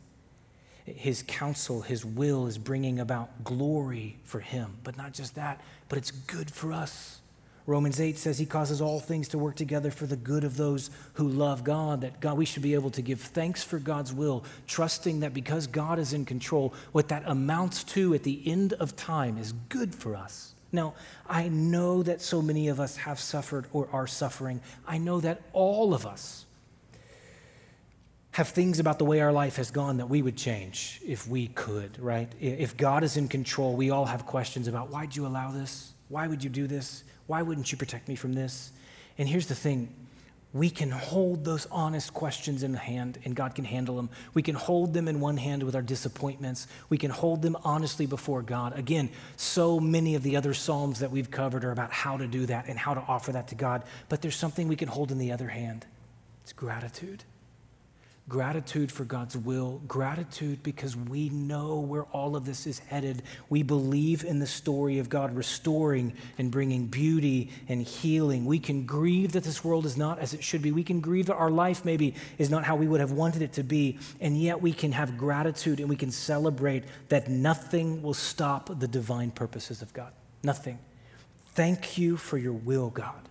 His 0.86 1.24
counsel, 1.28 1.82
His 1.82 2.04
will 2.04 2.48
is 2.48 2.58
bringing 2.58 3.00
about 3.00 3.44
glory 3.44 4.18
for 4.24 4.40
Him. 4.40 4.74
But 4.84 4.98
not 4.98 5.14
just 5.14 5.36
that, 5.36 5.62
but 5.88 6.00
it's 6.00 6.10
good 6.10 6.50
for 6.50 6.74
us. 6.74 7.22
Romans 7.68 8.02
8 8.02 8.18
says 8.18 8.40
He 8.40 8.48
causes 8.48 8.82
all 8.82 9.00
things 9.00 9.28
to 9.28 9.38
work 9.38 9.56
together 9.56 9.92
for 9.92 10.08
the 10.08 10.16
good 10.16 10.44
of 10.44 10.58
those 10.58 10.90
who 11.14 11.28
love 11.28 11.64
God, 11.64 12.02
that 12.02 12.22
God, 12.22 12.40
we 12.40 12.46
should 12.46 12.64
be 12.64 12.74
able 12.74 12.90
to 12.90 13.04
give 13.04 13.22
thanks 13.22 13.64
for 13.64 13.78
God's 13.78 14.12
will, 14.12 14.44
trusting 14.66 15.20
that 15.20 15.36
because 15.36 15.68
God 15.68 16.00
is 16.00 16.12
in 16.12 16.26
control, 16.26 16.74
what 16.92 17.10
that 17.10 17.22
amounts 17.28 17.84
to 17.84 18.16
at 18.16 18.24
the 18.24 18.42
end 18.48 18.74
of 18.74 18.96
time 18.96 19.38
is 19.38 19.54
good 19.70 19.94
for 19.94 20.16
us. 20.16 20.56
Now, 20.72 20.96
I 21.30 21.50
know 21.50 22.02
that 22.02 22.20
so 22.20 22.42
many 22.42 22.68
of 22.68 22.80
us 22.80 22.98
have 22.98 23.20
suffered 23.20 23.68
or 23.74 23.88
are 23.94 24.08
suffering. 24.08 24.60
I 24.88 24.98
know 24.98 25.22
that 25.22 25.44
all 25.54 25.94
of 25.94 26.08
us 26.08 26.48
have 28.32 28.48
things 28.48 28.80
about 28.80 28.98
the 28.98 29.06
way 29.06 29.20
our 29.20 29.32
life 29.32 29.58
has 29.58 29.72
gone 29.72 29.98
that 29.98 30.08
we 30.08 30.22
would 30.22 30.38
change 30.38 31.02
if 31.06 31.28
we 31.28 31.48
could, 31.48 32.00
right? 32.00 32.32
If 32.40 32.78
God 32.78 33.04
is 33.04 33.18
in 33.18 33.28
control, 33.28 33.76
we 33.76 33.90
all 33.90 34.06
have 34.06 34.26
questions 34.26 34.68
about 34.68 34.90
why'd 34.90 35.16
you 35.16 35.28
allow 35.28 35.52
this? 35.52 35.94
Why 36.08 36.28
would 36.28 36.44
you 36.44 36.50
do 36.50 36.66
this? 36.66 37.04
Why 37.28 37.42
wouldn't 37.42 37.72
you 37.72 37.78
protect 37.78 38.08
me 38.08 38.16
from 38.16 38.34
this? 38.34 38.72
And 39.18 39.28
here's 39.28 39.48
the 39.48 39.56
thing 39.56 39.94
we 40.54 40.70
can 40.70 40.92
hold 40.92 41.46
those 41.46 41.66
honest 41.72 42.14
questions 42.14 42.64
in 42.64 42.74
hand 42.74 43.18
and 43.24 43.36
God 43.36 43.56
can 43.56 43.64
handle 43.64 43.96
them. 43.96 44.10
We 44.34 44.42
can 44.42 44.56
hold 44.56 44.94
them 44.94 45.08
in 45.08 45.22
one 45.22 45.38
hand 45.38 45.64
with 45.64 45.76
our 45.76 45.82
disappointments. 45.82 46.68
We 46.90 46.98
can 46.98 47.10
hold 47.10 47.42
them 47.42 47.56
honestly 47.64 48.06
before 48.06 48.42
God. 48.42 48.78
Again, 48.78 49.10
so 49.38 49.80
many 49.80 50.16
of 50.16 50.24
the 50.24 50.36
other 50.36 50.54
Psalms 50.54 51.00
that 51.00 51.12
we've 51.12 51.32
covered 51.32 51.64
are 51.64 51.72
about 51.72 51.94
how 51.94 52.18
to 52.18 52.28
do 52.28 52.46
that 52.48 52.66
and 52.68 52.78
how 52.78 52.94
to 52.94 53.00
offer 53.00 53.32
that 53.32 53.48
to 53.50 53.56
God. 53.56 53.84
But 54.10 54.22
there's 54.22 54.36
something 54.36 54.68
we 54.68 54.76
can 54.76 54.90
hold 54.90 55.12
in 55.12 55.20
the 55.20 55.32
other 55.32 55.48
hand 55.48 55.86
it's 56.44 56.54
gratitude. 56.54 57.24
Gratitude 58.30 58.92
for 58.92 59.04
God's 59.04 59.36
will, 59.36 59.82
gratitude 59.88 60.64
because 60.64 60.96
we 60.96 61.30
know 61.30 61.80
where 61.80 62.04
all 62.04 62.36
of 62.36 62.46
this 62.46 62.66
is 62.66 62.80
headed. 62.80 63.24
We 63.50 63.62
believe 63.62 64.24
in 64.24 64.40
the 64.40 64.48
story 64.48 65.00
of 65.00 65.10
God 65.10 65.36
restoring 65.36 66.14
and 66.38 66.50
bringing 66.50 66.88
beauty 66.88 67.52
and 67.68 67.82
healing. 67.82 68.46
We 68.46 68.60
can 68.60 68.86
grieve 68.86 69.34
that 69.34 69.44
this 69.44 69.64
world 69.64 69.86
is 69.86 69.98
not 69.98 70.20
as 70.20 70.34
it 70.34 70.44
should 70.44 70.62
be. 70.62 70.72
We 70.72 70.84
can 70.84 71.02
grieve 71.02 71.26
that 71.26 71.36
our 71.36 71.50
life 71.50 71.84
maybe 71.84 72.16
is 72.38 72.50
not 72.50 72.64
how 72.64 72.76
we 72.76 72.88
would 72.88 73.02
have 73.02 73.12
wanted 73.12 73.42
it 73.42 73.54
to 73.54 73.64
be. 73.64 73.98
And 74.22 74.40
yet 74.40 74.62
we 74.62 74.72
can 74.72 74.94
have 74.94 75.18
gratitude 75.18 75.80
and 75.80 75.90
we 75.90 75.98
can 75.98 76.12
celebrate 76.12 76.86
that 77.10 77.28
nothing 77.28 78.02
will 78.02 78.14
stop 78.14 78.80
the 78.80 78.88
divine 78.88 79.32
purposes 79.32 79.82
of 79.82 79.94
God. 79.94 80.14
Nothing. 80.44 80.80
Thank 81.54 81.98
you 81.98 82.16
for 82.18 82.38
your 82.38 82.54
will, 82.54 82.92
God. 82.92 83.28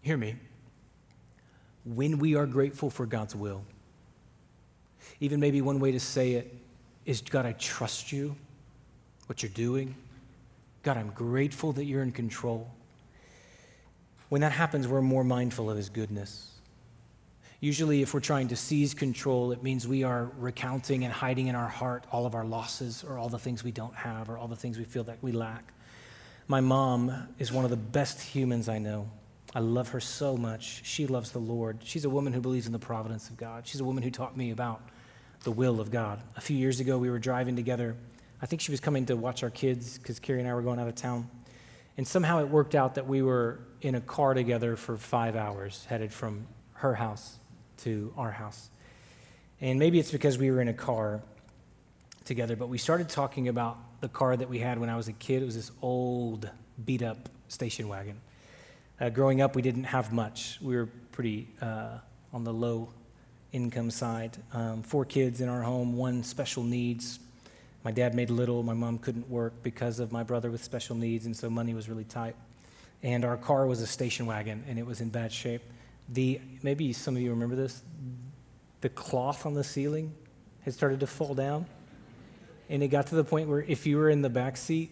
Hear 0.00 0.16
me 0.16 0.36
when 1.86 2.18
we 2.18 2.34
are 2.34 2.46
grateful 2.46 2.90
for 2.90 3.06
God's 3.06 3.34
will. 3.34 3.62
Even 5.20 5.40
maybe 5.40 5.60
one 5.60 5.80
way 5.80 5.92
to 5.92 6.00
say 6.00 6.32
it 6.32 6.54
is 7.04 7.20
God, 7.20 7.46
I 7.46 7.52
trust 7.52 8.12
you, 8.12 8.36
what 9.26 9.42
you're 9.42 9.50
doing. 9.50 9.94
God, 10.82 10.96
I'm 10.96 11.10
grateful 11.10 11.72
that 11.72 11.84
you're 11.84 12.02
in 12.02 12.12
control. 12.12 12.68
When 14.28 14.40
that 14.40 14.52
happens, 14.52 14.88
we're 14.88 15.00
more 15.00 15.24
mindful 15.24 15.70
of 15.70 15.76
His 15.76 15.88
goodness. 15.88 16.50
Usually, 17.60 18.02
if 18.02 18.12
we're 18.12 18.20
trying 18.20 18.48
to 18.48 18.56
seize 18.56 18.92
control, 18.92 19.52
it 19.52 19.62
means 19.62 19.88
we 19.88 20.02
are 20.02 20.30
recounting 20.38 21.04
and 21.04 21.12
hiding 21.12 21.46
in 21.46 21.54
our 21.54 21.68
heart 21.68 22.04
all 22.12 22.26
of 22.26 22.34
our 22.34 22.44
losses 22.44 23.02
or 23.02 23.16
all 23.18 23.28
the 23.28 23.38
things 23.38 23.64
we 23.64 23.70
don't 23.70 23.94
have 23.94 24.28
or 24.28 24.36
all 24.36 24.48
the 24.48 24.56
things 24.56 24.78
we 24.78 24.84
feel 24.84 25.04
that 25.04 25.22
we 25.22 25.32
lack. 25.32 25.72
My 26.48 26.60
mom 26.60 27.28
is 27.38 27.50
one 27.50 27.64
of 27.64 27.70
the 27.70 27.76
best 27.76 28.20
humans 28.20 28.68
I 28.68 28.78
know. 28.78 29.08
I 29.56 29.60
love 29.60 29.88
her 29.88 30.00
so 30.00 30.36
much. 30.36 30.82
She 30.84 31.06
loves 31.06 31.30
the 31.30 31.38
Lord. 31.38 31.78
She's 31.82 32.04
a 32.04 32.10
woman 32.10 32.34
who 32.34 32.42
believes 32.42 32.66
in 32.66 32.74
the 32.74 32.78
providence 32.78 33.30
of 33.30 33.38
God. 33.38 33.66
She's 33.66 33.80
a 33.80 33.84
woman 33.84 34.02
who 34.02 34.10
taught 34.10 34.36
me 34.36 34.50
about 34.50 34.82
the 35.44 35.50
will 35.50 35.80
of 35.80 35.90
God. 35.90 36.20
A 36.36 36.42
few 36.42 36.58
years 36.58 36.78
ago, 36.78 36.98
we 36.98 37.08
were 37.08 37.18
driving 37.18 37.56
together. 37.56 37.96
I 38.42 38.44
think 38.44 38.60
she 38.60 38.70
was 38.70 38.80
coming 38.80 39.06
to 39.06 39.16
watch 39.16 39.42
our 39.42 39.48
kids 39.48 39.96
because 39.96 40.18
Carrie 40.18 40.40
and 40.40 40.48
I 40.48 40.52
were 40.52 40.60
going 40.60 40.78
out 40.78 40.88
of 40.88 40.94
town. 40.94 41.30
And 41.96 42.06
somehow 42.06 42.40
it 42.40 42.50
worked 42.50 42.74
out 42.74 42.96
that 42.96 43.06
we 43.06 43.22
were 43.22 43.60
in 43.80 43.94
a 43.94 44.00
car 44.02 44.34
together 44.34 44.76
for 44.76 44.98
five 44.98 45.36
hours, 45.36 45.86
headed 45.88 46.12
from 46.12 46.46
her 46.74 46.94
house 46.94 47.38
to 47.78 48.12
our 48.18 48.32
house. 48.32 48.68
And 49.62 49.78
maybe 49.78 49.98
it's 49.98 50.12
because 50.12 50.36
we 50.36 50.50
were 50.50 50.60
in 50.60 50.68
a 50.68 50.74
car 50.74 51.22
together, 52.26 52.56
but 52.56 52.68
we 52.68 52.76
started 52.76 53.08
talking 53.08 53.48
about 53.48 53.78
the 54.02 54.08
car 54.10 54.36
that 54.36 54.50
we 54.50 54.58
had 54.58 54.78
when 54.78 54.90
I 54.90 54.98
was 54.98 55.08
a 55.08 55.14
kid. 55.14 55.40
It 55.40 55.46
was 55.46 55.54
this 55.54 55.70
old, 55.80 56.50
beat 56.84 57.00
up 57.00 57.30
station 57.48 57.88
wagon. 57.88 58.20
Uh, 58.98 59.10
growing 59.10 59.42
up, 59.42 59.54
we 59.54 59.60
didn't 59.60 59.84
have 59.84 60.10
much. 60.10 60.58
We 60.62 60.74
were 60.74 60.86
pretty 61.12 61.48
uh, 61.60 61.98
on 62.32 62.44
the 62.44 62.52
low 62.52 62.94
income 63.52 63.90
side. 63.90 64.38
Um, 64.54 64.82
four 64.82 65.04
kids 65.04 65.42
in 65.42 65.50
our 65.50 65.62
home, 65.62 65.98
one 65.98 66.22
special 66.22 66.62
needs. 66.62 67.18
My 67.84 67.90
dad 67.90 68.14
made 68.14 68.30
little. 68.30 68.62
My 68.62 68.72
mom 68.72 68.96
couldn't 68.96 69.28
work 69.28 69.62
because 69.62 70.00
of 70.00 70.12
my 70.12 70.22
brother 70.22 70.50
with 70.50 70.64
special 70.64 70.96
needs, 70.96 71.26
and 71.26 71.36
so 71.36 71.50
money 71.50 71.74
was 71.74 71.90
really 71.90 72.04
tight. 72.04 72.36
And 73.02 73.22
our 73.26 73.36
car 73.36 73.66
was 73.66 73.82
a 73.82 73.86
station 73.86 74.24
wagon, 74.24 74.64
and 74.66 74.78
it 74.78 74.86
was 74.86 75.02
in 75.02 75.10
bad 75.10 75.30
shape. 75.30 75.62
The 76.08 76.40
maybe 76.62 76.94
some 76.94 77.16
of 77.16 77.22
you 77.22 77.30
remember 77.30 77.54
this. 77.54 77.82
The 78.80 78.88
cloth 78.88 79.44
on 79.44 79.52
the 79.52 79.64
ceiling 79.64 80.14
had 80.62 80.72
started 80.72 81.00
to 81.00 81.06
fall 81.06 81.34
down, 81.34 81.66
and 82.70 82.82
it 82.82 82.88
got 82.88 83.08
to 83.08 83.14
the 83.14 83.24
point 83.24 83.50
where 83.50 83.60
if 83.60 83.86
you 83.86 83.98
were 83.98 84.08
in 84.08 84.22
the 84.22 84.30
back 84.30 84.56
seat, 84.56 84.90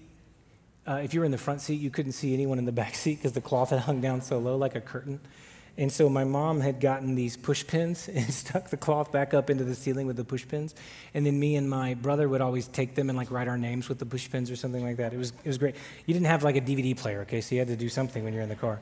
uh, 0.86 1.00
if 1.02 1.14
you 1.14 1.20
were 1.20 1.26
in 1.26 1.32
the 1.32 1.38
front 1.38 1.60
seat, 1.60 1.80
you 1.80 1.90
couldn't 1.90 2.12
see 2.12 2.34
anyone 2.34 2.58
in 2.58 2.64
the 2.64 2.72
back 2.82 2.94
seat 2.94 3.16
because 3.16 3.32
the 3.32 3.40
cloth 3.40 3.70
had 3.70 3.80
hung 3.80 4.00
down 4.00 4.20
so 4.20 4.38
low, 4.38 4.56
like 4.56 4.74
a 4.74 4.80
curtain. 4.80 5.20
And 5.76 5.90
so 5.90 6.08
my 6.08 6.22
mom 6.22 6.60
had 6.60 6.78
gotten 6.78 7.16
these 7.16 7.36
push 7.36 7.66
pins 7.66 8.08
and 8.12 8.32
stuck 8.32 8.70
the 8.70 8.76
cloth 8.76 9.10
back 9.10 9.34
up 9.34 9.50
into 9.50 9.64
the 9.64 9.74
ceiling 9.74 10.06
with 10.06 10.16
the 10.16 10.24
push 10.24 10.46
pins. 10.46 10.74
And 11.14 11.26
then 11.26 11.38
me 11.38 11.56
and 11.56 11.68
my 11.68 11.94
brother 11.94 12.28
would 12.28 12.40
always 12.40 12.68
take 12.68 12.94
them 12.94 13.08
and 13.08 13.18
like 13.18 13.30
write 13.30 13.48
our 13.48 13.58
names 13.58 13.88
with 13.88 13.98
the 13.98 14.06
push 14.06 14.30
pins 14.30 14.50
or 14.50 14.56
something 14.56 14.84
like 14.84 14.98
that. 14.98 15.12
It 15.12 15.18
was, 15.18 15.30
it 15.30 15.48
was 15.48 15.58
great. 15.58 15.74
You 16.06 16.14
didn't 16.14 16.26
have 16.26 16.44
like 16.44 16.56
a 16.56 16.60
DVD 16.60 16.96
player, 16.96 17.22
okay? 17.22 17.40
So 17.40 17.54
you 17.54 17.60
had 17.60 17.68
to 17.68 17.76
do 17.76 17.88
something 17.88 18.22
when 18.22 18.32
you're 18.32 18.42
in 18.42 18.48
the 18.48 18.54
car. 18.54 18.80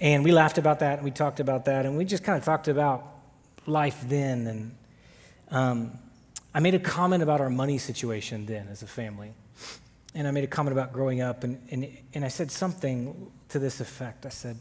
And 0.00 0.24
we 0.24 0.32
laughed 0.32 0.58
about 0.58 0.80
that 0.80 0.98
and 0.98 1.04
we 1.04 1.12
talked 1.12 1.40
about 1.40 1.66
that 1.66 1.86
and 1.86 1.96
we 1.96 2.04
just 2.04 2.24
kind 2.24 2.36
of 2.36 2.44
talked 2.44 2.68
about 2.68 3.06
life 3.66 4.04
then. 4.06 4.46
And 4.46 4.74
um, 5.50 5.98
I 6.52 6.60
made 6.60 6.74
a 6.74 6.80
comment 6.80 7.22
about 7.22 7.40
our 7.40 7.50
money 7.50 7.78
situation 7.78 8.44
then 8.44 8.68
as 8.68 8.82
a 8.82 8.86
family 8.86 9.32
and 10.14 10.28
I 10.28 10.30
made 10.30 10.44
a 10.44 10.48
comment 10.48 10.72
about 10.72 10.92
growing 10.92 11.20
up, 11.20 11.42
and, 11.42 11.60
and, 11.70 11.88
and 12.14 12.24
I 12.24 12.28
said 12.28 12.50
something 12.50 13.30
to 13.48 13.58
this 13.58 13.80
effect. 13.80 14.24
I 14.24 14.28
said, 14.28 14.58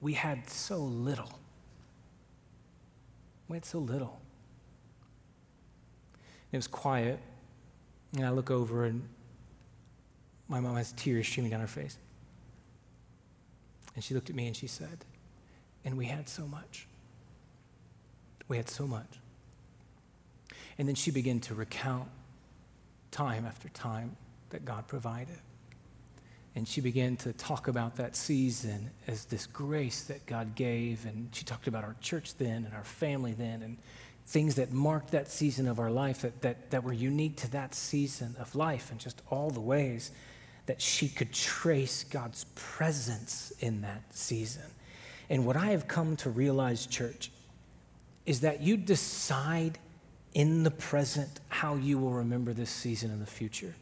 We 0.00 0.14
had 0.14 0.48
so 0.48 0.78
little. 0.78 1.38
We 3.48 3.56
had 3.56 3.64
so 3.64 3.78
little. 3.78 4.20
It 6.52 6.56
was 6.56 6.66
quiet, 6.66 7.20
and 8.16 8.24
I 8.24 8.30
look 8.30 8.50
over, 8.50 8.86
and 8.86 9.06
my 10.48 10.60
mom 10.60 10.76
has 10.76 10.92
tears 10.92 11.26
streaming 11.28 11.50
down 11.50 11.60
her 11.60 11.66
face. 11.66 11.98
And 13.94 14.02
she 14.02 14.14
looked 14.14 14.30
at 14.30 14.36
me 14.36 14.46
and 14.46 14.56
she 14.56 14.66
said, 14.66 15.04
And 15.84 15.96
we 15.96 16.06
had 16.06 16.28
so 16.28 16.46
much. 16.46 16.86
We 18.48 18.56
had 18.56 18.68
so 18.68 18.86
much. 18.86 19.18
And 20.78 20.86
then 20.86 20.94
she 20.94 21.10
began 21.10 21.40
to 21.40 21.54
recount 21.54 22.08
time 23.10 23.46
after 23.46 23.68
time 23.70 24.16
that 24.50 24.64
God 24.64 24.86
provided. 24.86 25.38
And 26.54 26.66
she 26.66 26.80
began 26.80 27.16
to 27.18 27.34
talk 27.34 27.68
about 27.68 27.96
that 27.96 28.16
season 28.16 28.90
as 29.06 29.26
this 29.26 29.46
grace 29.46 30.04
that 30.04 30.24
God 30.24 30.54
gave. 30.54 31.04
And 31.04 31.28
she 31.32 31.44
talked 31.44 31.66
about 31.66 31.84
our 31.84 31.96
church 32.00 32.34
then 32.36 32.64
and 32.64 32.74
our 32.74 32.84
family 32.84 33.34
then 33.34 33.62
and 33.62 33.76
things 34.24 34.54
that 34.56 34.72
marked 34.72 35.10
that 35.10 35.30
season 35.30 35.68
of 35.68 35.78
our 35.78 35.90
life 35.90 36.22
that, 36.22 36.40
that, 36.42 36.70
that 36.70 36.82
were 36.82 36.94
unique 36.94 37.36
to 37.36 37.50
that 37.52 37.74
season 37.74 38.34
of 38.40 38.54
life 38.54 38.90
and 38.90 38.98
just 38.98 39.20
all 39.30 39.50
the 39.50 39.60
ways 39.60 40.10
that 40.64 40.80
she 40.80 41.08
could 41.08 41.32
trace 41.32 42.04
God's 42.04 42.44
presence 42.54 43.52
in 43.60 43.82
that 43.82 44.02
season. 44.16 44.64
And 45.28 45.44
what 45.44 45.56
I 45.56 45.66
have 45.66 45.86
come 45.86 46.16
to 46.16 46.30
realize, 46.30 46.86
church, 46.86 47.30
is 48.24 48.40
that 48.40 48.60
you 48.62 48.76
decide 48.76 49.78
in 50.34 50.64
the 50.64 50.70
present 50.70 51.40
how 51.48 51.76
you 51.76 51.98
will 51.98 52.12
remember 52.12 52.52
this 52.52 52.70
season 52.70 53.10
in 53.10 53.20
the 53.20 53.26
future. 53.26 53.74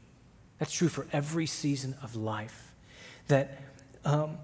That's 0.64 0.72
true 0.72 0.88
for 0.88 1.07
every 1.12 1.44
season 1.44 1.94
of 2.03 2.16
life. 2.16 2.72
That 3.29 3.61
um, 4.03 4.38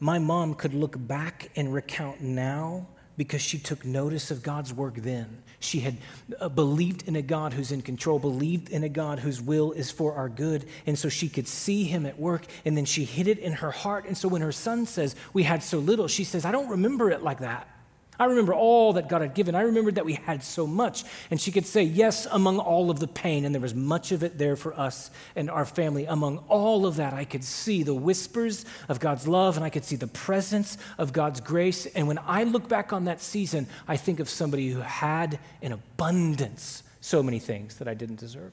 my 0.00 0.18
mom 0.18 0.54
could 0.54 0.74
look 0.74 0.96
back 0.98 1.48
and 1.54 1.72
recount 1.72 2.20
now 2.20 2.88
because 3.16 3.40
she 3.40 3.60
took 3.60 3.84
notice 3.84 4.32
of 4.32 4.42
God's 4.42 4.74
work 4.74 4.96
then. 4.96 5.44
She 5.60 5.78
had 5.78 5.98
uh, 6.40 6.48
believed 6.48 7.06
in 7.06 7.14
a 7.14 7.22
God 7.22 7.52
who's 7.52 7.70
in 7.70 7.82
control, 7.82 8.18
believed 8.18 8.68
in 8.70 8.82
a 8.82 8.88
God 8.88 9.20
whose 9.20 9.40
will 9.40 9.70
is 9.70 9.92
for 9.92 10.14
our 10.14 10.28
good. 10.28 10.66
And 10.86 10.98
so 10.98 11.08
she 11.08 11.28
could 11.28 11.46
see 11.46 11.84
him 11.84 12.04
at 12.04 12.18
work, 12.18 12.46
and 12.64 12.76
then 12.76 12.84
she 12.84 13.04
hid 13.04 13.28
it 13.28 13.38
in 13.38 13.52
her 13.52 13.70
heart. 13.70 14.06
And 14.06 14.18
so 14.18 14.26
when 14.26 14.42
her 14.42 14.50
son 14.50 14.86
says, 14.86 15.14
We 15.32 15.44
had 15.44 15.62
so 15.62 15.78
little, 15.78 16.08
she 16.08 16.24
says, 16.24 16.44
I 16.44 16.50
don't 16.50 16.70
remember 16.70 17.12
it 17.12 17.22
like 17.22 17.38
that. 17.38 17.68
I 18.18 18.26
remember 18.26 18.54
all 18.54 18.92
that 18.94 19.08
God 19.08 19.22
had 19.22 19.34
given. 19.34 19.54
I 19.54 19.62
remembered 19.62 19.96
that 19.96 20.04
we 20.04 20.14
had 20.14 20.44
so 20.44 20.66
much. 20.66 21.04
And 21.30 21.40
she 21.40 21.50
could 21.50 21.66
say, 21.66 21.82
Yes, 21.82 22.26
among 22.30 22.58
all 22.58 22.90
of 22.90 23.00
the 23.00 23.08
pain, 23.08 23.44
and 23.44 23.54
there 23.54 23.62
was 23.62 23.74
much 23.74 24.12
of 24.12 24.22
it 24.22 24.38
there 24.38 24.56
for 24.56 24.78
us 24.78 25.10
and 25.34 25.50
our 25.50 25.64
family. 25.64 26.06
Among 26.06 26.38
all 26.48 26.86
of 26.86 26.96
that, 26.96 27.12
I 27.12 27.24
could 27.24 27.44
see 27.44 27.82
the 27.82 27.94
whispers 27.94 28.64
of 28.88 29.00
God's 29.00 29.26
love 29.26 29.56
and 29.56 29.64
I 29.64 29.70
could 29.70 29.84
see 29.84 29.96
the 29.96 30.06
presence 30.06 30.78
of 30.98 31.12
God's 31.12 31.40
grace. 31.40 31.86
And 31.86 32.06
when 32.06 32.18
I 32.18 32.44
look 32.44 32.68
back 32.68 32.92
on 32.92 33.06
that 33.06 33.20
season, 33.20 33.66
I 33.88 33.96
think 33.96 34.20
of 34.20 34.28
somebody 34.28 34.70
who 34.70 34.80
had 34.80 35.38
in 35.60 35.72
abundance 35.72 36.82
so 37.00 37.22
many 37.22 37.38
things 37.38 37.76
that 37.76 37.88
I 37.88 37.94
didn't 37.94 38.20
deserve. 38.20 38.52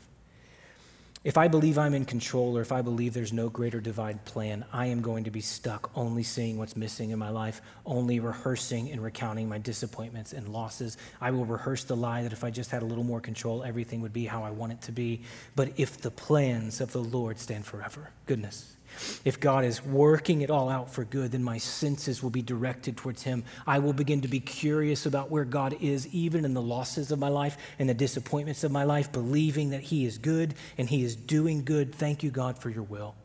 If 1.24 1.38
I 1.38 1.48
believe 1.48 1.78
I'm 1.78 1.94
in 1.94 2.06
control 2.06 2.58
or 2.58 2.62
if 2.62 2.72
I 2.72 2.82
believe 2.82 3.14
there's 3.14 3.32
no 3.32 3.48
greater 3.48 3.80
divine 3.80 4.20
plan, 4.26 4.66
I 4.74 4.88
am 4.88 5.02
going 5.02 5.26
to 5.26 5.30
be 5.30 5.40
stuck 5.40 5.92
only 5.94 6.24
seeing 6.24 6.58
what's 6.58 6.76
missing 6.76 7.12
in 7.12 7.20
my 7.20 7.30
life, 7.30 7.62
only 7.86 8.20
rehearsing 8.20 8.90
and 8.90 9.04
recounting 9.04 9.48
my 9.48 9.60
disappointments 9.60 10.34
and 10.34 10.50
losses. 10.50 10.98
I 11.22 11.30
will 11.30 11.46
rehearse 11.46 11.84
the 11.84 11.96
lie 11.96 12.24
that 12.24 12.34
if 12.34 12.44
I 12.44 12.50
just 12.50 12.72
had 12.72 12.82
a 12.82 12.86
little 12.86 13.04
more 13.04 13.22
control, 13.22 13.64
everything 13.64 14.02
would 14.02 14.14
be 14.14 14.26
how 14.26 14.42
I 14.42 14.50
want 14.50 14.72
it 14.72 14.82
to 14.82 14.92
be. 14.92 15.22
But 15.56 15.74
if 15.78 16.02
the 16.02 16.10
plans 16.10 16.82
of 16.82 16.92
the 16.92 17.04
Lord 17.04 17.38
stand 17.38 17.68
forever, 17.68 18.10
goodness, 18.26 18.76
if 19.26 19.40
God 19.40 19.66
is 19.66 19.84
working 19.84 20.42
it 20.42 20.50
all 20.50 20.70
out 20.70 20.94
for 20.94 21.04
good, 21.04 21.32
then 21.32 21.44
my 21.44 21.58
senses 21.58 22.22
will 22.22 22.30
be 22.30 22.42
directed 22.42 22.98
towards 22.98 23.24
Him. 23.24 23.44
I 23.66 23.80
will 23.80 23.94
begin 23.94 24.22
to 24.22 24.28
be 24.28 24.40
curious 24.40 25.06
about 25.06 25.30
where 25.30 25.46
God 25.46 25.76
is, 25.82 26.08
even 26.08 26.46
in 26.46 26.54
the 26.54 26.62
losses 26.62 27.12
of 27.12 27.20
my 27.20 27.30
life 27.30 27.58
and 27.80 27.90
the 27.90 27.94
disappointments 27.94 28.64
of 28.64 28.72
my 28.72 28.84
life, 28.84 29.12
believing 29.12 29.72
that 29.72 29.82
He 29.82 30.06
is 30.06 30.18
good 30.18 30.56
and 30.78 30.90
He 30.90 31.04
is 31.04 31.16
doing 31.16 31.64
good. 31.64 31.94
Thank 31.94 32.24
you, 32.24 32.32
God, 32.32 32.58
for 32.58 32.70
your 32.70 32.84
will. 32.84 33.16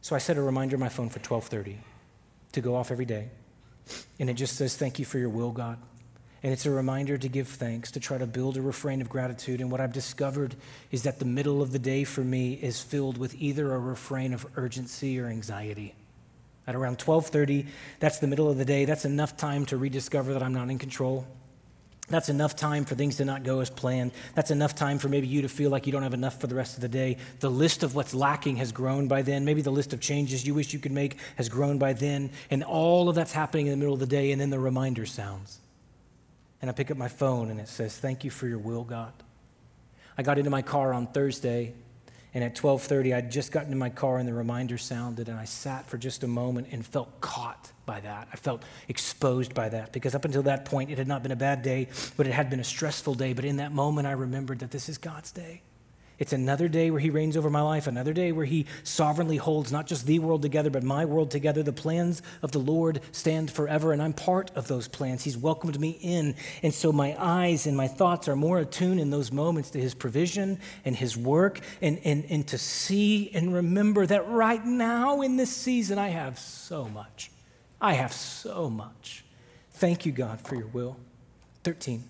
So 0.00 0.16
I 0.16 0.18
set 0.18 0.36
a 0.36 0.42
reminder 0.42 0.76
on 0.76 0.80
my 0.80 0.88
phone 0.88 1.08
for 1.08 1.20
1230 1.20 1.78
to 2.52 2.60
go 2.60 2.74
off 2.74 2.90
every 2.90 3.04
day. 3.04 3.30
And 4.18 4.30
it 4.30 4.34
just 4.34 4.56
says, 4.56 4.76
Thank 4.76 4.98
you 4.98 5.04
for 5.04 5.18
your 5.18 5.28
will, 5.28 5.52
God. 5.52 5.78
And 6.42 6.52
it's 6.52 6.66
a 6.66 6.70
reminder 6.70 7.16
to 7.16 7.28
give 7.28 7.46
thanks, 7.46 7.92
to 7.92 8.00
try 8.00 8.18
to 8.18 8.26
build 8.26 8.56
a 8.56 8.62
refrain 8.62 9.00
of 9.00 9.08
gratitude. 9.08 9.60
And 9.60 9.70
what 9.70 9.80
I've 9.80 9.92
discovered 9.92 10.56
is 10.90 11.04
that 11.04 11.20
the 11.20 11.24
middle 11.24 11.62
of 11.62 11.70
the 11.70 11.78
day 11.78 12.02
for 12.02 12.22
me 12.22 12.54
is 12.54 12.80
filled 12.80 13.16
with 13.16 13.34
either 13.36 13.72
a 13.72 13.78
refrain 13.78 14.32
of 14.32 14.46
urgency 14.56 15.20
or 15.20 15.28
anxiety. 15.28 15.94
At 16.66 16.74
around 16.74 16.98
12:30, 16.98 17.66
that's 18.00 18.18
the 18.18 18.26
middle 18.26 18.50
of 18.50 18.58
the 18.58 18.64
day. 18.64 18.84
That's 18.84 19.04
enough 19.04 19.36
time 19.36 19.66
to 19.66 19.76
rediscover 19.76 20.32
that 20.32 20.42
I'm 20.42 20.54
not 20.54 20.70
in 20.70 20.78
control. 20.78 21.26
That's 22.08 22.28
enough 22.28 22.56
time 22.56 22.84
for 22.84 22.96
things 22.96 23.16
to 23.16 23.24
not 23.24 23.44
go 23.44 23.60
as 23.60 23.70
planned. 23.70 24.10
That's 24.34 24.50
enough 24.50 24.74
time 24.74 24.98
for 24.98 25.08
maybe 25.08 25.28
you 25.28 25.42
to 25.42 25.48
feel 25.48 25.70
like 25.70 25.86
you 25.86 25.92
don't 25.92 26.02
have 26.02 26.12
enough 26.12 26.40
for 26.40 26.48
the 26.48 26.54
rest 26.54 26.74
of 26.74 26.80
the 26.80 26.88
day. 26.88 27.16
The 27.38 27.50
list 27.50 27.84
of 27.84 27.94
what's 27.94 28.12
lacking 28.12 28.56
has 28.56 28.72
grown 28.72 29.06
by 29.06 29.22
then. 29.22 29.44
Maybe 29.44 29.62
the 29.62 29.70
list 29.70 29.92
of 29.92 30.00
changes 30.00 30.44
you 30.44 30.54
wish 30.54 30.72
you 30.72 30.80
could 30.80 30.92
make 30.92 31.16
has 31.36 31.48
grown 31.48 31.78
by 31.78 31.92
then. 31.92 32.30
And 32.50 32.64
all 32.64 33.08
of 33.08 33.14
that's 33.14 33.32
happening 33.32 33.66
in 33.66 33.70
the 33.70 33.76
middle 33.76 33.94
of 33.94 34.00
the 34.00 34.06
day, 34.06 34.32
and 34.32 34.40
then 34.40 34.50
the 34.50 34.58
reminder 34.58 35.06
sounds 35.06 35.61
and 36.62 36.70
I 36.70 36.72
pick 36.72 36.90
up 36.90 36.96
my 36.96 37.08
phone 37.08 37.50
and 37.50 37.60
it 37.60 37.68
says, 37.68 37.96
Thank 37.96 38.24
you 38.24 38.30
for 38.30 38.46
your 38.46 38.58
will, 38.58 38.84
God. 38.84 39.12
I 40.16 40.22
got 40.22 40.38
into 40.38 40.50
my 40.50 40.62
car 40.62 40.94
on 40.94 41.08
Thursday, 41.08 41.74
and 42.34 42.42
at 42.42 42.54
12:30, 42.54 43.14
I'd 43.14 43.30
just 43.30 43.52
gotten 43.52 43.72
in 43.72 43.78
my 43.78 43.90
car 43.90 44.18
and 44.18 44.26
the 44.26 44.32
reminder 44.32 44.78
sounded, 44.78 45.28
and 45.28 45.38
I 45.38 45.44
sat 45.44 45.86
for 45.86 45.98
just 45.98 46.22
a 46.22 46.26
moment 46.26 46.68
and 46.70 46.86
felt 46.86 47.20
caught 47.20 47.72
by 47.84 48.00
that. 48.00 48.28
I 48.32 48.36
felt 48.36 48.62
exposed 48.88 49.54
by 49.54 49.68
that 49.70 49.92
because 49.92 50.14
up 50.14 50.24
until 50.24 50.42
that 50.44 50.64
point, 50.64 50.90
it 50.90 50.98
had 50.98 51.08
not 51.08 51.22
been 51.22 51.32
a 51.32 51.36
bad 51.36 51.62
day, 51.62 51.88
but 52.16 52.26
it 52.26 52.32
had 52.32 52.48
been 52.48 52.60
a 52.60 52.64
stressful 52.64 53.14
day. 53.14 53.32
But 53.32 53.44
in 53.44 53.56
that 53.56 53.72
moment, 53.72 54.06
I 54.06 54.12
remembered 54.12 54.60
that 54.60 54.70
this 54.70 54.88
is 54.88 54.96
God's 54.96 55.32
day. 55.32 55.62
It's 56.22 56.32
another 56.32 56.68
day 56.68 56.92
where 56.92 57.00
He 57.00 57.10
reigns 57.10 57.36
over 57.36 57.50
my 57.50 57.62
life, 57.62 57.88
another 57.88 58.12
day 58.12 58.30
where 58.30 58.46
He 58.46 58.66
sovereignly 58.84 59.38
holds 59.38 59.72
not 59.72 59.88
just 59.88 60.06
the 60.06 60.20
world 60.20 60.40
together, 60.40 60.70
but 60.70 60.84
my 60.84 61.04
world 61.04 61.32
together. 61.32 61.64
The 61.64 61.72
plans 61.72 62.22
of 62.42 62.52
the 62.52 62.60
Lord 62.60 63.00
stand 63.10 63.50
forever, 63.50 63.92
and 63.92 64.00
I'm 64.00 64.12
part 64.12 64.52
of 64.54 64.68
those 64.68 64.86
plans. 64.86 65.24
He's 65.24 65.36
welcomed 65.36 65.80
me 65.80 65.98
in. 66.00 66.36
And 66.62 66.72
so 66.72 66.92
my 66.92 67.16
eyes 67.18 67.66
and 67.66 67.76
my 67.76 67.88
thoughts 67.88 68.28
are 68.28 68.36
more 68.36 68.60
attuned 68.60 69.00
in 69.00 69.10
those 69.10 69.32
moments 69.32 69.70
to 69.70 69.80
His 69.80 69.94
provision 69.94 70.60
and 70.84 70.94
His 70.94 71.16
work, 71.16 71.58
and, 71.80 71.98
and, 72.04 72.24
and 72.30 72.46
to 72.46 72.56
see 72.56 73.28
and 73.34 73.52
remember 73.52 74.06
that 74.06 74.28
right 74.28 74.64
now 74.64 75.22
in 75.22 75.36
this 75.36 75.50
season, 75.50 75.98
I 75.98 76.10
have 76.10 76.38
so 76.38 76.84
much. 76.84 77.32
I 77.80 77.94
have 77.94 78.12
so 78.12 78.70
much. 78.70 79.24
Thank 79.72 80.06
you, 80.06 80.12
God, 80.12 80.40
for 80.40 80.54
your 80.54 80.68
will. 80.68 80.98
13. 81.64 82.04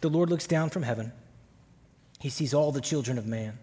The 0.00 0.08
Lord 0.08 0.30
looks 0.30 0.46
down 0.46 0.70
from 0.70 0.82
heaven 0.82 1.12
he 2.20 2.28
sees 2.28 2.54
all 2.54 2.70
the 2.70 2.80
children 2.80 3.18
of 3.18 3.26
man. 3.26 3.58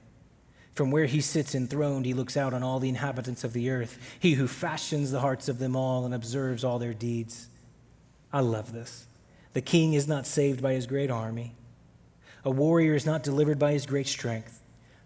From 0.74 0.92
where 0.92 1.06
he 1.06 1.22
sits 1.22 1.56
enthroned, 1.56 2.06
he 2.06 2.14
looks 2.14 2.36
out 2.36 2.54
on 2.54 2.64
all 2.64 2.80
the 2.80 2.90
inhabitants 2.90 3.44
of 3.44 3.54
the 3.54 3.70
earth, 3.70 3.98
he 4.20 4.34
who 4.34 4.48
fashions 4.48 5.12
the 5.12 5.22
hearts 5.22 5.48
of 5.48 5.60
them 5.60 5.76
all 5.76 6.06
and 6.06 6.14
observes 6.14 6.64
all 6.64 6.80
their 6.80 6.94
deeds. 6.94 7.50
I 8.34 8.42
love 8.42 8.74
this. 8.74 9.06
The 9.54 9.62
king 9.62 9.94
is 9.94 10.08
not 10.08 10.28
saved 10.28 10.62
by 10.62 10.74
his 10.74 10.88
great 10.88 11.10
army, 11.10 11.56
a 12.44 12.52
warrior 12.52 12.96
is 12.96 13.06
not 13.06 13.24
delivered 13.24 13.60
by 13.60 13.74
his 13.74 13.86
great 13.86 14.08
strength. 14.08 14.62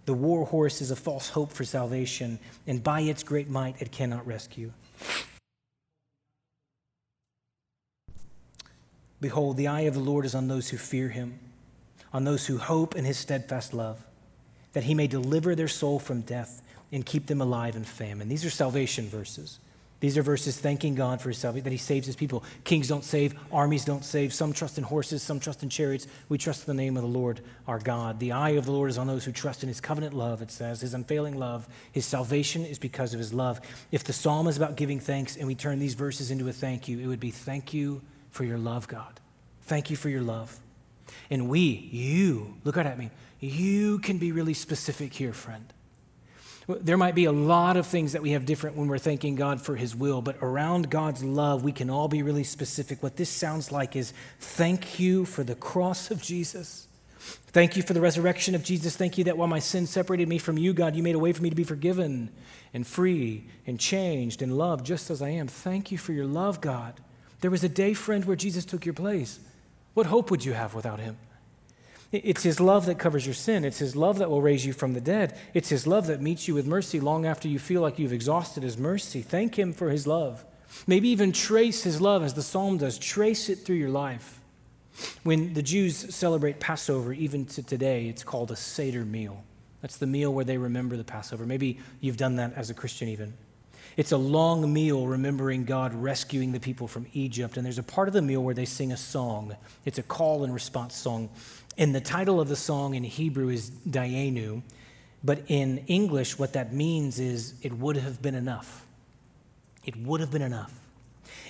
The 0.06 0.14
war 0.14 0.46
horse 0.46 0.82
is 0.82 0.92
a 0.92 0.96
false 0.96 1.30
hope 1.30 1.52
for 1.52 1.64
salvation, 1.64 2.40
and 2.66 2.84
by 2.84 3.02
its 3.02 3.24
great 3.24 3.50
might 3.50 3.82
it 3.82 3.92
cannot 3.92 4.26
rescue. 4.28 4.74
Behold, 9.20 9.58
the 9.58 9.68
eye 9.68 9.82
of 9.82 9.94
the 9.94 10.00
Lord 10.00 10.26
is 10.26 10.36
on 10.36 10.48
those 10.48 10.70
who 10.70 10.78
fear 10.78 11.10
him 11.10 11.40
on 12.14 12.24
those 12.24 12.48
who 12.48 12.58
hope 12.58 12.96
in 12.96 13.06
his 13.06 13.18
steadfast 13.18 13.74
love, 13.74 14.06
that 14.74 14.84
he 14.84 14.94
may 14.94 15.08
deliver 15.08 15.56
their 15.56 15.68
soul 15.68 16.00
from 16.00 16.22
death 16.22 16.62
and 16.92 17.06
keep 17.06 17.28
them 17.28 17.42
alive 17.42 17.76
in 17.76 17.84
famine. 17.84 18.28
These 18.30 18.46
are 18.46 18.50
salvation 18.50 19.08
verses. 19.08 19.60
These 20.02 20.18
are 20.18 20.24
verses 20.24 20.58
thanking 20.58 20.96
God 20.96 21.22
for 21.22 21.30
his 21.30 21.38
salvation, 21.38 21.64
that 21.66 21.72
he 21.72 21.78
saves 21.78 22.08
his 22.08 22.16
people. 22.16 22.44
Kings 22.64 22.88
don't 22.88 23.04
save, 23.04 23.36
armies 23.52 23.86
don't 23.86 24.04
save. 24.04 24.34
Some 24.34 24.52
trust 24.52 24.80
in 24.80 24.84
horses, 24.84 25.22
some 25.22 25.40
trust 25.40 25.62
in 25.62 25.70
chariots. 25.70 26.08
We 26.28 26.40
trust 26.40 26.68
in 26.68 26.76
the 26.76 26.84
name 26.84 26.98
of 26.98 27.04
the 27.04 27.10
Lord 27.10 27.40
our 27.68 27.78
God. 27.78 28.20
The 28.20 28.32
eye 28.32 28.52
of 28.52 28.66
the 28.66 28.72
Lord 28.72 28.90
is 28.90 28.98
on 28.98 29.06
those 29.06 29.26
who 29.26 29.32
trust 29.32 29.62
in 29.62 29.68
his 29.68 29.80
covenant 29.80 30.16
love, 30.16 30.42
it 30.42 30.50
says, 30.50 30.82
his 30.82 30.96
unfailing 30.96 31.38
love. 31.38 31.68
His 31.92 32.08
salvation 32.08 32.66
is 32.66 32.80
because 32.80 33.14
of 33.14 33.20
his 33.20 33.32
love. 33.32 33.62
If 33.92 34.04
the 34.04 34.12
psalm 34.12 34.48
is 34.48 34.58
about 34.58 34.76
giving 34.76 35.00
thanks 35.00 35.38
and 35.38 35.46
we 35.48 35.54
turn 35.54 35.78
these 35.78 35.94
verses 35.94 36.32
into 36.32 36.50
a 36.50 36.54
thank 36.54 36.88
you, 36.88 36.98
it 36.98 37.06
would 37.06 37.20
be 37.20 37.30
thank 37.30 37.72
you 37.72 38.02
for 38.32 38.44
your 38.44 38.58
love, 38.58 38.88
God. 38.88 39.20
Thank 39.66 39.92
you 39.92 39.96
for 39.96 40.10
your 40.10 40.24
love. 40.24 40.60
And 41.30 41.50
we, 41.50 41.90
you, 41.92 42.56
look 42.64 42.76
right 42.76 42.86
at 42.86 42.98
me, 42.98 43.10
you 43.40 44.00
can 44.00 44.18
be 44.18 44.32
really 44.32 44.54
specific 44.54 45.14
here, 45.14 45.34
friend. 45.34 45.66
There 46.68 46.98
might 46.98 47.16
be 47.16 47.26
a 47.26 47.32
lot 47.32 47.76
of 47.76 47.88
things 47.88 48.14
that 48.14 48.22
we 48.22 48.32
have 48.32 48.46
different 48.46 48.78
when 48.78 48.88
we're 48.88 49.00
thanking 49.00 49.36
God 49.36 49.62
for 49.62 49.76
His 49.76 49.96
will, 49.96 50.22
but 50.22 50.38
around 50.42 50.90
God's 50.90 51.24
love, 51.24 51.64
we 51.64 51.72
can 51.72 51.90
all 51.90 52.08
be 52.08 52.24
really 52.24 52.44
specific. 52.44 53.02
What 53.02 53.18
this 53.18 53.30
sounds 53.30 53.72
like 53.72 53.96
is 53.96 54.14
thank 54.40 55.00
you 55.00 55.26
for 55.26 55.44
the 55.44 55.56
cross 55.56 56.12
of 56.12 56.22
Jesus. 56.22 56.88
Thank 57.48 57.76
you 57.76 57.84
for 57.84 57.94
the 57.94 58.02
resurrection 58.02 58.56
of 58.56 58.64
Jesus. 58.64 58.96
Thank 58.96 59.18
you 59.18 59.26
that 59.26 59.38
while 59.38 59.48
my 59.48 59.60
sin 59.60 59.86
separated 59.86 60.28
me 60.28 60.38
from 60.38 60.58
you, 60.58 60.74
God, 60.74 60.96
you 60.96 61.04
made 61.04 61.16
a 61.16 61.20
way 61.20 61.34
for 61.34 61.44
me 61.44 61.50
to 61.50 61.56
be 61.56 61.64
forgiven 61.64 62.30
and 62.74 62.88
free 62.88 63.44
and 63.68 63.80
changed 63.80 64.42
and 64.42 64.58
loved 64.58 64.86
just 64.86 65.10
as 65.10 65.22
I 65.22 65.30
am. 65.30 65.48
Thank 65.48 65.92
you 65.92 65.98
for 65.98 66.14
your 66.14 66.26
love, 66.26 66.62
God. 66.62 67.00
There 67.42 67.52
was 67.52 67.64
a 67.64 67.70
day, 67.70 67.94
friend, 67.94 68.24
where 68.24 68.36
Jesus 68.36 68.66
took 68.66 68.86
your 68.86 68.94
place. 68.94 69.40
What 69.94 70.08
hope 70.08 70.32
would 70.32 70.46
you 70.46 70.54
have 70.54 70.74
without 70.74 71.00
him? 71.00 71.18
It's 72.12 72.44
his 72.44 72.60
love 72.60 72.88
that 72.88 73.00
covers 73.00 73.26
your 73.26 73.34
sin. 73.34 73.64
It's 73.64 73.80
his 73.80 73.96
love 73.96 74.18
that 74.18 74.30
will 74.30 74.42
raise 74.42 74.66
you 74.66 74.74
from 74.74 74.94
the 74.94 75.02
dead. 75.02 75.38
It's 75.54 75.70
his 75.70 75.88
love 75.88 76.08
that 76.08 76.22
meets 76.22 76.48
you 76.48 76.54
with 76.54 76.68
mercy 76.68 77.00
long 77.00 77.26
after 77.26 77.48
you 77.48 77.58
feel 77.58 77.82
like 77.82 78.00
you've 78.00 78.12
exhausted 78.12 78.64
his 78.64 78.78
mercy. 78.78 79.22
Thank 79.22 79.58
him 79.58 79.72
for 79.72 79.90
his 79.90 80.06
love. 80.06 80.44
Maybe 80.88 81.08
even 81.10 81.32
trace 81.32 81.84
his 81.84 82.02
love 82.02 82.24
as 82.24 82.34
the 82.34 82.42
psalm 82.42 82.78
does. 82.78 82.98
Trace 82.98 83.50
it 83.50 83.60
through 83.60 83.78
your 83.78 83.90
life. 83.90 84.42
When 85.24 85.54
the 85.54 85.62
Jews 85.62 86.14
celebrate 86.14 86.60
Passover, 86.60 87.14
even 87.14 87.46
to 87.48 87.64
today, 87.64 88.08
it's 88.08 88.24
called 88.24 88.52
a 88.52 88.58
Seder 88.58 89.06
meal. 89.06 89.44
That's 89.82 89.98
the 89.98 90.08
meal 90.08 90.34
where 90.34 90.46
they 90.46 90.58
remember 90.58 90.98
the 90.98 91.04
Passover. 91.06 91.46
Maybe 91.46 91.80
you've 92.02 92.18
done 92.18 92.36
that 92.36 92.54
as 92.56 92.70
a 92.70 92.74
Christian, 92.74 93.08
even. 93.08 93.34
It's 93.98 94.12
a 94.12 94.18
long 94.18 94.72
meal 94.72 95.08
remembering 95.08 95.66
God 95.66 95.94
rescuing 95.94 96.52
the 96.52 96.60
people 96.60 96.88
from 96.88 97.08
Egypt. 97.14 97.58
And 97.58 97.66
there's 97.66 97.78
a 97.78 97.84
part 97.84 98.08
of 98.08 98.14
the 98.14 98.22
meal 98.22 98.42
where 98.42 98.56
they 98.56 98.66
sing 98.66 98.92
a 98.92 98.98
song. 98.98 99.56
It's 99.86 99.98
a 99.98 100.04
call 100.04 100.44
and 100.44 100.54
response 100.54 100.96
song. 100.96 101.30
And 101.78 101.94
the 101.94 102.02
title 102.02 102.40
of 102.40 102.48
the 102.48 102.56
song 102.56 102.96
in 102.96 103.04
Hebrew 103.04 103.50
is 103.50 103.70
Dayenu. 103.70 104.62
But 105.24 105.44
in 105.48 105.80
English, 105.88 106.40
what 106.40 106.54
that 106.54 106.74
means 106.74 107.20
is 107.20 107.54
it 107.62 107.74
would 107.78 107.98
have 107.98 108.22
been 108.22 108.36
enough. 108.36 108.86
It 109.86 109.96
would 109.98 110.20
have 110.20 110.32
been 110.32 110.42
enough. 110.42 110.74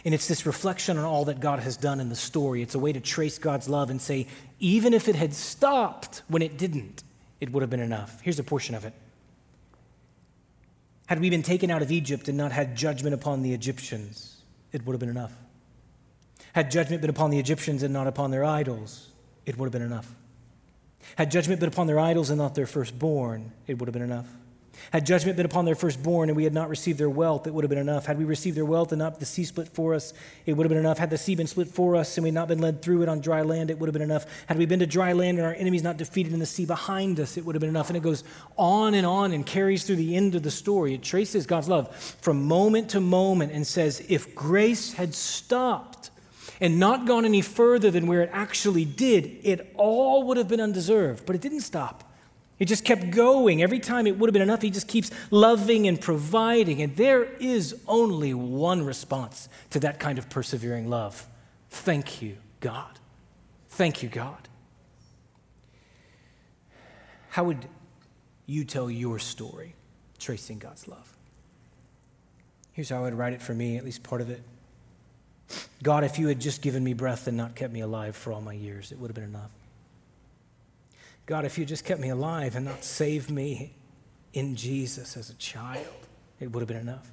And 0.03 0.13
it's 0.13 0.27
this 0.27 0.45
reflection 0.45 0.97
on 0.97 1.05
all 1.05 1.25
that 1.25 1.39
God 1.39 1.59
has 1.59 1.77
done 1.77 1.99
in 1.99 2.09
the 2.09 2.15
story. 2.15 2.61
It's 2.61 2.75
a 2.75 2.79
way 2.79 2.91
to 2.91 2.99
trace 2.99 3.37
God's 3.37 3.69
love 3.69 3.89
and 3.89 4.01
say, 4.01 4.27
even 4.59 4.93
if 4.93 5.07
it 5.07 5.15
had 5.15 5.33
stopped 5.33 6.23
when 6.27 6.41
it 6.41 6.57
didn't, 6.57 7.03
it 7.39 7.51
would 7.51 7.61
have 7.61 7.69
been 7.69 7.79
enough. 7.79 8.19
Here's 8.21 8.39
a 8.39 8.43
portion 8.43 8.73
of 8.73 8.83
it. 8.83 8.93
Had 11.11 11.19
we 11.19 11.29
been 11.29 11.43
taken 11.43 11.69
out 11.69 11.81
of 11.81 11.91
Egypt 11.91 12.29
and 12.29 12.37
not 12.37 12.53
had 12.53 12.77
judgment 12.77 13.13
upon 13.13 13.41
the 13.41 13.53
Egyptians, 13.53 14.43
it 14.71 14.85
would 14.85 14.93
have 14.93 14.99
been 15.01 15.09
enough. 15.09 15.35
Had 16.53 16.71
judgment 16.71 17.01
been 17.01 17.09
upon 17.09 17.31
the 17.31 17.37
Egyptians 17.37 17.83
and 17.83 17.91
not 17.91 18.07
upon 18.07 18.31
their 18.31 18.45
idols, 18.45 19.09
it 19.45 19.57
would 19.57 19.65
have 19.65 19.73
been 19.73 19.81
enough. 19.81 20.15
Had 21.17 21.29
judgment 21.29 21.59
been 21.59 21.67
upon 21.67 21.87
their 21.87 21.99
idols 21.99 22.29
and 22.29 22.37
not 22.37 22.55
their 22.55 22.65
firstborn, 22.65 23.51
it 23.67 23.77
would 23.77 23.89
have 23.89 23.93
been 23.93 24.01
enough. 24.01 24.29
Had 24.91 25.05
judgment 25.05 25.37
been 25.37 25.45
upon 25.45 25.65
their 25.65 25.75
firstborn 25.75 26.29
and 26.29 26.35
we 26.35 26.43
had 26.43 26.53
not 26.53 26.69
received 26.69 26.99
their 26.99 27.09
wealth, 27.09 27.47
it 27.47 27.53
would 27.53 27.63
have 27.63 27.69
been 27.69 27.79
enough. 27.79 28.05
Had 28.05 28.17
we 28.17 28.25
received 28.25 28.57
their 28.57 28.65
wealth 28.65 28.91
and 28.91 28.99
not 28.99 29.19
the 29.19 29.25
sea 29.25 29.43
split 29.43 29.67
for 29.67 29.93
us, 29.93 30.13
it 30.45 30.53
would 30.53 30.65
have 30.65 30.69
been 30.69 30.77
enough. 30.77 30.97
Had 30.97 31.09
the 31.09 31.17
sea 31.17 31.35
been 31.35 31.47
split 31.47 31.67
for 31.67 31.95
us 31.95 32.17
and 32.17 32.23
we 32.23 32.29
had 32.29 32.33
not 32.33 32.47
been 32.47 32.59
led 32.59 32.81
through 32.81 33.01
it 33.03 33.09
on 33.09 33.21
dry 33.21 33.41
land, 33.41 33.69
it 33.69 33.79
would 33.79 33.87
have 33.87 33.93
been 33.93 34.01
enough. 34.01 34.25
Had 34.47 34.57
we 34.57 34.65
been 34.65 34.79
to 34.79 34.87
dry 34.87 35.13
land 35.13 35.37
and 35.37 35.47
our 35.47 35.53
enemies 35.53 35.83
not 35.83 35.97
defeated 35.97 36.33
in 36.33 36.39
the 36.39 36.45
sea 36.45 36.65
behind 36.65 37.19
us, 37.19 37.37
it 37.37 37.45
would 37.45 37.55
have 37.55 37.61
been 37.61 37.69
enough. 37.69 37.89
And 37.89 37.97
it 37.97 38.03
goes 38.03 38.23
on 38.57 38.93
and 38.93 39.05
on 39.05 39.31
and 39.31 39.45
carries 39.45 39.83
through 39.83 39.97
the 39.97 40.15
end 40.15 40.35
of 40.35 40.43
the 40.43 40.51
story. 40.51 40.93
It 40.93 41.03
traces 41.03 41.45
God's 41.45 41.69
love 41.69 41.95
from 42.21 42.43
moment 42.43 42.89
to 42.89 42.99
moment 42.99 43.51
and 43.51 43.65
says, 43.65 44.03
if 44.09 44.35
grace 44.35 44.93
had 44.93 45.13
stopped, 45.13 46.09
and 46.59 46.79
not 46.79 47.07
gone 47.07 47.25
any 47.25 47.41
further 47.41 47.89
than 47.89 48.05
where 48.05 48.21
it 48.21 48.29
actually 48.31 48.85
did, 48.85 49.39
it 49.41 49.73
all 49.75 50.27
would 50.27 50.37
have 50.37 50.47
been 50.47 50.61
undeserved. 50.61 51.25
But 51.25 51.35
it 51.35 51.41
didn't 51.41 51.61
stop. 51.61 52.10
It 52.61 52.67
just 52.67 52.85
kept 52.85 53.09
going. 53.09 53.63
Every 53.63 53.79
time 53.79 54.05
it 54.05 54.19
would 54.19 54.27
have 54.27 54.33
been 54.33 54.43
enough, 54.43 54.61
he 54.61 54.69
just 54.69 54.87
keeps 54.87 55.09
loving 55.31 55.87
and 55.87 55.99
providing. 55.99 56.83
And 56.83 56.95
there 56.95 57.23
is 57.23 57.75
only 57.87 58.35
one 58.35 58.85
response 58.85 59.49
to 59.71 59.79
that 59.79 59.99
kind 59.99 60.19
of 60.19 60.29
persevering 60.29 60.87
love 60.87 61.27
thank 61.71 62.21
you, 62.21 62.37
God. 62.59 62.99
Thank 63.69 64.03
you, 64.03 64.09
God. 64.09 64.47
How 67.29 67.45
would 67.45 67.65
you 68.45 68.63
tell 68.63 68.91
your 68.91 69.17
story 69.17 69.73
tracing 70.19 70.59
God's 70.59 70.87
love? 70.87 71.17
Here's 72.73 72.89
how 72.89 72.97
I 72.97 73.01
would 73.01 73.15
write 73.15 73.33
it 73.33 73.41
for 73.41 73.55
me, 73.55 73.77
at 73.77 73.85
least 73.85 74.03
part 74.03 74.21
of 74.21 74.29
it. 74.29 74.43
God, 75.81 76.03
if 76.03 76.19
you 76.19 76.27
had 76.27 76.39
just 76.39 76.61
given 76.61 76.83
me 76.83 76.93
breath 76.93 77.25
and 77.25 77.35
not 77.35 77.55
kept 77.55 77.73
me 77.73 77.79
alive 77.79 78.15
for 78.15 78.31
all 78.31 78.41
my 78.41 78.53
years, 78.53 78.91
it 78.91 78.99
would 78.99 79.07
have 79.07 79.15
been 79.15 79.23
enough. 79.23 79.49
God, 81.25 81.45
if 81.45 81.57
you 81.57 81.65
just 81.65 81.85
kept 81.85 82.01
me 82.01 82.09
alive 82.09 82.55
and 82.55 82.65
not 82.65 82.83
saved 82.83 83.29
me 83.29 83.75
in 84.33 84.55
Jesus 84.55 85.15
as 85.17 85.29
a 85.29 85.35
child, 85.35 86.07
it 86.39 86.51
would 86.51 86.61
have 86.61 86.67
been 86.67 86.77
enough. 86.77 87.11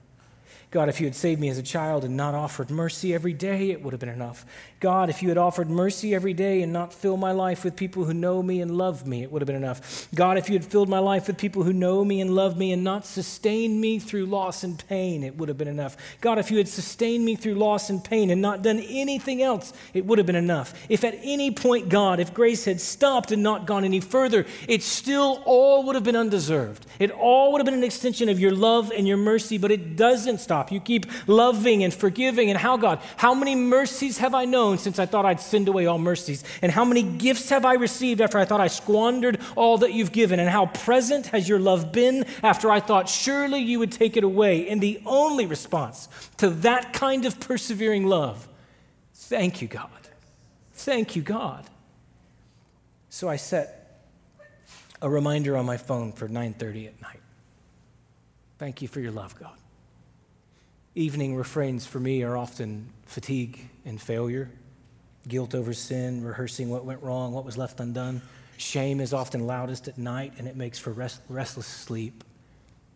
God, 0.70 0.90
if 0.90 1.00
you 1.00 1.06
had 1.06 1.14
saved 1.14 1.40
me 1.40 1.48
as 1.48 1.56
a 1.56 1.62
child 1.62 2.04
and 2.04 2.14
not 2.14 2.34
offered 2.34 2.70
mercy 2.70 3.14
every 3.14 3.32
day, 3.32 3.70
it 3.70 3.82
would 3.82 3.94
have 3.94 4.00
been 4.00 4.10
enough. 4.10 4.44
God, 4.80 5.08
if 5.08 5.22
you 5.22 5.30
had 5.30 5.38
offered 5.38 5.70
mercy 5.70 6.14
every 6.14 6.34
day 6.34 6.60
and 6.60 6.74
not 6.74 6.92
filled 6.92 7.20
my 7.20 7.32
life 7.32 7.64
with 7.64 7.74
people 7.74 8.04
who 8.04 8.12
know 8.12 8.42
me 8.42 8.60
and 8.60 8.76
love 8.76 9.06
me, 9.06 9.22
it 9.22 9.32
would 9.32 9.40
have 9.40 9.46
been 9.46 9.56
enough. 9.56 10.08
God, 10.14 10.36
if 10.36 10.50
you 10.50 10.52
had 10.52 10.64
filled 10.66 10.90
my 10.90 10.98
life 10.98 11.26
with 11.26 11.38
people 11.38 11.62
who 11.62 11.72
know 11.72 12.04
me 12.04 12.20
and 12.20 12.34
love 12.34 12.58
me 12.58 12.70
and 12.70 12.84
not 12.84 13.06
sustained 13.06 13.80
me 13.80 13.98
through 13.98 14.26
loss 14.26 14.62
and 14.62 14.86
pain, 14.88 15.24
it 15.24 15.38
would 15.38 15.48
have 15.48 15.56
been 15.56 15.68
enough. 15.68 15.96
God, 16.20 16.38
if 16.38 16.50
you 16.50 16.58
had 16.58 16.68
sustained 16.68 17.24
me 17.24 17.34
through 17.34 17.54
loss 17.54 17.88
and 17.88 18.04
pain 18.04 18.28
and 18.28 18.42
not 18.42 18.62
done 18.62 18.78
anything 18.78 19.40
else, 19.40 19.72
it 19.94 20.04
would 20.04 20.18
have 20.18 20.26
been 20.26 20.36
enough. 20.36 20.74
If 20.90 21.02
at 21.02 21.18
any 21.22 21.50
point, 21.50 21.88
God, 21.88 22.20
if 22.20 22.34
grace 22.34 22.66
had 22.66 22.80
stopped 22.80 23.32
and 23.32 23.42
not 23.42 23.66
gone 23.66 23.84
any 23.84 24.00
further, 24.00 24.44
it 24.68 24.82
still 24.82 25.42
all 25.46 25.84
would 25.84 25.94
have 25.94 26.04
been 26.04 26.14
undeserved. 26.14 26.84
It 26.98 27.10
all 27.10 27.52
would 27.52 27.60
have 27.60 27.66
been 27.66 27.72
an 27.72 27.84
extension 27.84 28.28
of 28.28 28.38
your 28.38 28.52
love 28.52 28.92
and 28.94 29.08
your 29.08 29.16
mercy, 29.16 29.56
but 29.56 29.70
it 29.70 29.96
doesn't 29.96 30.38
stop 30.38 30.57
stop. 30.58 30.72
You 30.72 30.80
keep 30.80 31.06
loving 31.28 31.84
and 31.84 31.94
forgiving. 31.94 32.50
And 32.50 32.58
how, 32.58 32.76
God, 32.76 33.00
how 33.16 33.34
many 33.34 33.54
mercies 33.54 34.18
have 34.18 34.34
I 34.34 34.44
known 34.44 34.78
since 34.78 34.98
I 34.98 35.06
thought 35.06 35.24
I'd 35.24 35.40
sinned 35.40 35.68
away 35.68 35.86
all 35.86 35.98
mercies? 35.98 36.44
And 36.62 36.72
how 36.72 36.84
many 36.84 37.02
gifts 37.02 37.50
have 37.50 37.64
I 37.64 37.74
received 37.74 38.20
after 38.20 38.38
I 38.38 38.44
thought 38.44 38.60
I 38.60 38.68
squandered 38.68 39.40
all 39.56 39.78
that 39.78 39.92
you've 39.92 40.12
given? 40.12 40.40
And 40.40 40.48
how 40.48 40.66
present 40.66 41.28
has 41.28 41.48
your 41.48 41.58
love 41.58 41.92
been 41.92 42.26
after 42.42 42.70
I 42.70 42.80
thought 42.80 43.08
surely 43.08 43.60
you 43.60 43.78
would 43.78 43.92
take 43.92 44.16
it 44.16 44.24
away? 44.24 44.68
And 44.68 44.80
the 44.80 45.00
only 45.06 45.46
response 45.46 46.08
to 46.38 46.50
that 46.50 46.92
kind 46.92 47.24
of 47.24 47.38
persevering 47.38 48.06
love, 48.06 48.48
thank 49.14 49.62
you, 49.62 49.68
God. 49.68 49.90
Thank 50.72 51.16
you, 51.16 51.22
God. 51.22 51.64
So 53.10 53.28
I 53.28 53.36
set 53.36 53.74
a 55.00 55.08
reminder 55.08 55.56
on 55.56 55.64
my 55.64 55.76
phone 55.76 56.12
for 56.12 56.28
9:30 56.28 56.88
at 56.88 57.00
night. 57.00 57.20
Thank 58.58 58.82
you 58.82 58.88
for 58.88 59.00
your 59.00 59.12
love, 59.12 59.38
God 59.38 59.57
evening 60.98 61.36
refrains 61.36 61.86
for 61.86 62.00
me 62.00 62.22
are 62.24 62.36
often 62.36 62.88
fatigue 63.06 63.68
and 63.84 64.00
failure, 64.00 64.50
guilt 65.28 65.54
over 65.54 65.72
sin, 65.72 66.24
rehearsing 66.24 66.68
what 66.68 66.84
went 66.84 67.02
wrong, 67.02 67.32
what 67.32 67.44
was 67.44 67.56
left 67.56 67.78
undone. 67.80 68.20
Shame 68.56 69.00
is 69.00 69.12
often 69.12 69.46
loudest 69.46 69.86
at 69.86 69.96
night 69.96 70.32
and 70.38 70.48
it 70.48 70.56
makes 70.56 70.78
for 70.78 70.90
rest, 70.90 71.20
restless 71.28 71.66
sleep. 71.66 72.24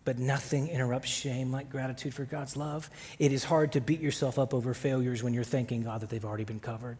But 0.04 0.18
nothing 0.18 0.66
interrupts 0.66 1.08
shame 1.08 1.52
like 1.52 1.70
gratitude 1.70 2.12
for 2.12 2.24
God's 2.24 2.56
love. 2.56 2.90
It 3.20 3.32
is 3.32 3.44
hard 3.44 3.70
to 3.72 3.80
beat 3.80 4.00
yourself 4.00 4.36
up 4.36 4.52
over 4.52 4.74
failures 4.74 5.22
when 5.22 5.32
you're 5.32 5.44
thanking 5.44 5.84
God 5.84 6.00
that 6.00 6.10
they've 6.10 6.24
already 6.24 6.44
been 6.44 6.58
covered. 6.58 6.98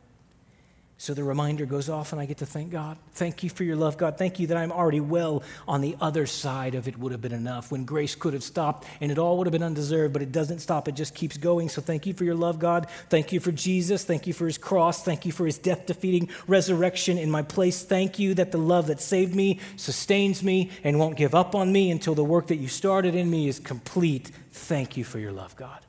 So 1.02 1.14
the 1.14 1.24
reminder 1.24 1.66
goes 1.66 1.88
off, 1.88 2.12
and 2.12 2.22
I 2.22 2.26
get 2.26 2.36
to 2.36 2.46
thank 2.46 2.70
God. 2.70 2.96
Thank 3.14 3.42
you 3.42 3.50
for 3.50 3.64
your 3.64 3.74
love, 3.74 3.96
God. 3.96 4.16
Thank 4.16 4.38
you 4.38 4.46
that 4.46 4.56
I'm 4.56 4.70
already 4.70 5.00
well 5.00 5.42
on 5.66 5.80
the 5.80 5.96
other 6.00 6.26
side 6.26 6.76
of 6.76 6.86
it 6.86 6.96
would 6.96 7.10
have 7.10 7.20
been 7.20 7.32
enough 7.32 7.72
when 7.72 7.84
grace 7.84 8.14
could 8.14 8.34
have 8.34 8.44
stopped 8.44 8.86
and 9.00 9.10
it 9.10 9.18
all 9.18 9.36
would 9.36 9.48
have 9.48 9.52
been 9.52 9.64
undeserved, 9.64 10.12
but 10.12 10.22
it 10.22 10.30
doesn't 10.30 10.60
stop. 10.60 10.86
It 10.86 10.94
just 10.94 11.12
keeps 11.12 11.36
going. 11.36 11.68
So 11.70 11.82
thank 11.82 12.06
you 12.06 12.14
for 12.14 12.22
your 12.22 12.36
love, 12.36 12.60
God. 12.60 12.86
Thank 13.08 13.32
you 13.32 13.40
for 13.40 13.50
Jesus. 13.50 14.04
Thank 14.04 14.28
you 14.28 14.32
for 14.32 14.46
his 14.46 14.58
cross. 14.58 15.02
Thank 15.02 15.26
you 15.26 15.32
for 15.32 15.44
his 15.44 15.58
death 15.58 15.86
defeating 15.86 16.28
resurrection 16.46 17.18
in 17.18 17.32
my 17.32 17.42
place. 17.42 17.82
Thank 17.82 18.20
you 18.20 18.34
that 18.34 18.52
the 18.52 18.58
love 18.58 18.86
that 18.86 19.00
saved 19.00 19.34
me 19.34 19.58
sustains 19.74 20.44
me 20.44 20.70
and 20.84 21.00
won't 21.00 21.16
give 21.16 21.34
up 21.34 21.56
on 21.56 21.72
me 21.72 21.90
until 21.90 22.14
the 22.14 22.22
work 22.22 22.46
that 22.46 22.58
you 22.58 22.68
started 22.68 23.16
in 23.16 23.28
me 23.28 23.48
is 23.48 23.58
complete. 23.58 24.30
Thank 24.52 24.96
you 24.96 25.02
for 25.02 25.18
your 25.18 25.32
love, 25.32 25.56
God. 25.56 25.80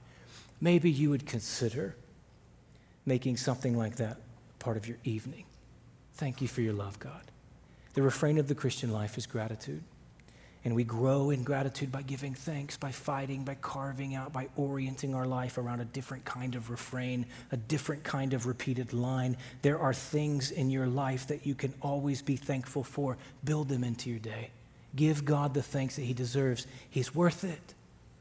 Maybe 0.59 0.89
you 0.89 1.11
would 1.11 1.28
consider 1.28 1.95
making 3.05 3.38
something 3.38 3.78
like 3.78 3.97
that 3.97 4.18
part 4.64 4.78
of 4.78 4.88
your 4.88 4.97
evening. 5.03 5.43
Thank 6.14 6.41
you 6.41 6.47
for 6.47 6.61
your 6.61 6.74
love, 6.74 6.97
God. 6.99 7.22
The 7.95 8.01
refrain 8.01 8.38
of 8.38 8.47
the 8.47 8.55
Christian 8.55 8.91
life 8.91 9.18
is 9.18 9.28
gratitude. 9.28 9.84
And 10.66 10.74
we 10.74 10.86
grow 10.86 11.30
in 11.30 11.43
gratitude 11.43 11.91
by 11.91 12.03
giving 12.03 12.34
thanks, 12.34 12.78
by 12.78 12.91
fighting, 12.91 13.43
by 13.43 13.55
carving 13.55 14.16
out, 14.16 14.32
by 14.32 14.47
orienting 14.55 15.14
our 15.14 15.28
life 15.28 15.57
around 15.57 15.82
a 15.82 15.86
different 15.86 16.24
kind 16.24 16.55
of 16.55 16.70
refrain, 16.70 17.26
a 17.51 17.57
different 17.57 18.05
kind 18.05 18.34
of 18.34 18.47
repeated 18.47 18.93
line. 18.93 19.36
There 19.61 19.78
are 19.78 19.93
things 19.93 20.51
in 20.51 20.70
your 20.72 20.88
life 20.88 21.28
that 21.28 21.45
you 21.45 21.53
can 21.53 21.74
always 21.82 22.22
be 22.22 22.38
thankful 22.38 22.86
for. 22.86 23.18
Build 23.43 23.68
them 23.68 23.84
into 23.84 24.09
your 24.09 24.20
day. 24.20 24.51
Give 24.95 25.26
God 25.26 25.53
the 25.53 25.61
thanks 25.61 25.97
that 25.97 26.03
He 26.03 26.14
deserves. 26.14 26.66
He's 26.89 27.14
worth 27.14 27.43
it. 27.43 27.74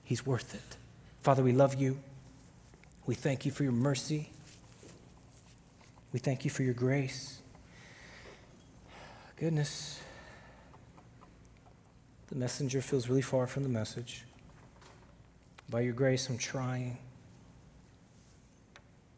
He's 0.02 0.26
worth 0.26 0.56
it. 0.56 0.76
Father, 1.20 1.44
we 1.44 1.52
love 1.52 1.80
you. 1.80 2.00
We 3.06 3.14
thank 3.14 3.46
you 3.46 3.52
for 3.52 3.62
your 3.62 3.72
mercy. 3.72 4.30
We 6.12 6.18
thank 6.18 6.44
you 6.44 6.50
for 6.50 6.62
your 6.62 6.74
grace. 6.74 7.40
Goodness, 9.36 9.98
the 12.28 12.34
messenger 12.34 12.82
feels 12.82 13.08
really 13.08 13.22
far 13.22 13.46
from 13.46 13.62
the 13.62 13.70
message. 13.70 14.24
By 15.70 15.80
your 15.80 15.94
grace, 15.94 16.28
I'm 16.28 16.36
trying. 16.36 16.98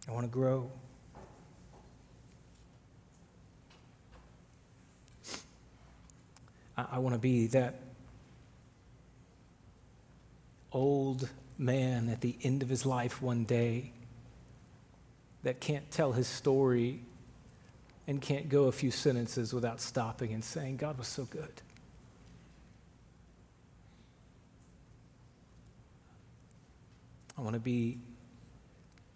I 0.09 0.13
want 0.13 0.25
to 0.25 0.31
grow. 0.31 0.71
I, 6.77 6.87
I 6.93 6.99
want 6.99 7.15
to 7.15 7.21
be 7.21 7.49
that 7.49 7.81
old 10.71 11.29
man 11.59 12.09
at 12.09 12.21
the 12.21 12.37
end 12.45 12.63
of 12.63 12.69
his 12.69 12.87
life 12.87 13.21
one 13.21 13.45
day 13.45 13.93
that 15.45 15.61
can't 15.61 15.89
tell 15.91 16.13
his 16.13 16.27
story 16.27 17.01
and 18.07 18.21
can't 18.21 18.49
go 18.49 18.65
a 18.65 18.73
few 18.73 18.91
sentences 18.91 19.55
without 19.55 19.81
stopping 19.81 20.33
and 20.33 20.45
saying, 20.45 20.77
God 20.77 20.99
was 20.99 21.07
so 21.07 21.25
good. 21.25 21.63
I 27.39 27.43
want 27.43 27.55
to 27.55 27.61
be 27.61 27.99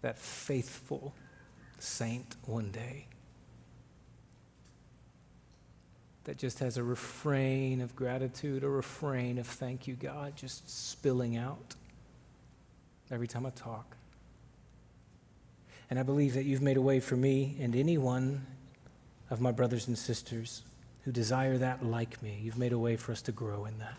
that 0.01 0.17
faithful 0.17 1.13
saint 1.79 2.35
one 2.45 2.71
day 2.71 3.07
that 6.25 6.37
just 6.37 6.59
has 6.59 6.77
a 6.77 6.83
refrain 6.83 7.81
of 7.81 7.95
gratitude, 7.95 8.63
a 8.63 8.69
refrain 8.69 9.39
of 9.39 9.47
thank 9.47 9.87
you, 9.87 9.95
God, 9.95 10.35
just 10.35 10.69
spilling 10.69 11.37
out 11.37 11.75
every 13.09 13.27
time 13.27 13.45
I 13.45 13.49
talk. 13.51 13.95
And 15.89 15.97
I 15.97 16.03
believe 16.03 16.35
that 16.35 16.45
you've 16.45 16.61
made 16.61 16.77
a 16.77 16.81
way 16.81 16.99
for 16.99 17.15
me 17.15 17.57
and 17.59 17.75
any 17.75 17.97
one 17.97 18.45
of 19.29 19.41
my 19.41 19.51
brothers 19.51 19.87
and 19.87 19.97
sisters 19.97 20.63
who 21.03 21.11
desire 21.11 21.57
that 21.57 21.83
like 21.83 22.21
me. 22.21 22.39
You've 22.41 22.57
made 22.57 22.73
a 22.73 22.77
way 22.77 22.95
for 22.95 23.11
us 23.11 23.21
to 23.23 23.31
grow 23.31 23.65
in 23.65 23.79
that. 23.79 23.95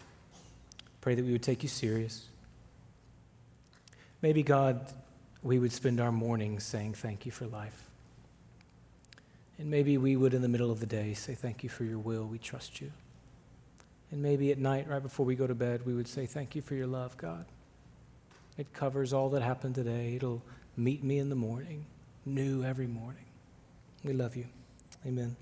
Pray 1.01 1.15
that 1.15 1.25
we 1.25 1.33
would 1.33 1.43
take 1.43 1.63
you 1.63 1.69
serious. 1.69 2.27
Maybe, 4.23 4.43
God, 4.43 4.93
we 5.43 5.59
would 5.59 5.73
spend 5.73 6.01
our 6.01 6.13
mornings 6.13 6.63
saying 6.63 6.95
thank 6.95 7.27
you 7.27 7.33
for 7.33 7.47
life. 7.47 7.85
And 9.59 9.71
maybe 9.71 9.99
we 9.99 10.17
would, 10.17 10.35
in 10.35 10.43
the 10.43 10.49
middle 10.49 10.71
of 10.71 10.81
the 10.81 10.87
day, 10.87 11.15
say 11.15 11.35
thank 11.35 11.63
you 11.63 11.69
for 11.69 11.85
your 11.85 11.99
will. 11.99 12.25
We 12.25 12.39
trust 12.39 12.81
you. 12.81 12.93
And 14.11 14.23
maybe 14.23 14.51
at 14.51 14.59
night, 14.59 14.89
right 14.89 15.03
before 15.03 15.25
we 15.25 15.35
go 15.35 15.47
to 15.47 15.55
bed, 15.55 15.87
we 15.87 15.95
would 15.95 16.09
say 16.09 16.27
thank 16.27 16.55
you 16.55 16.63
for 16.63 16.75
your 16.75 16.87
love, 16.87 17.17
God. 17.17 17.47
It 18.59 18.73
covers 18.73 19.13
all 19.13 19.31
that 19.31 19.43
happened 19.43 19.75
today. 19.75 20.17
It'll 20.17 20.43
meet 20.77 21.03
me 21.03 21.19
in 21.19 21.29
the 21.29 21.37
morning. 21.37 21.87
new 22.27 22.65
every 22.65 22.87
morning. 22.87 23.25
We 24.05 24.13
love 24.13 24.37
you. 24.37 24.47
Amen. 25.07 25.37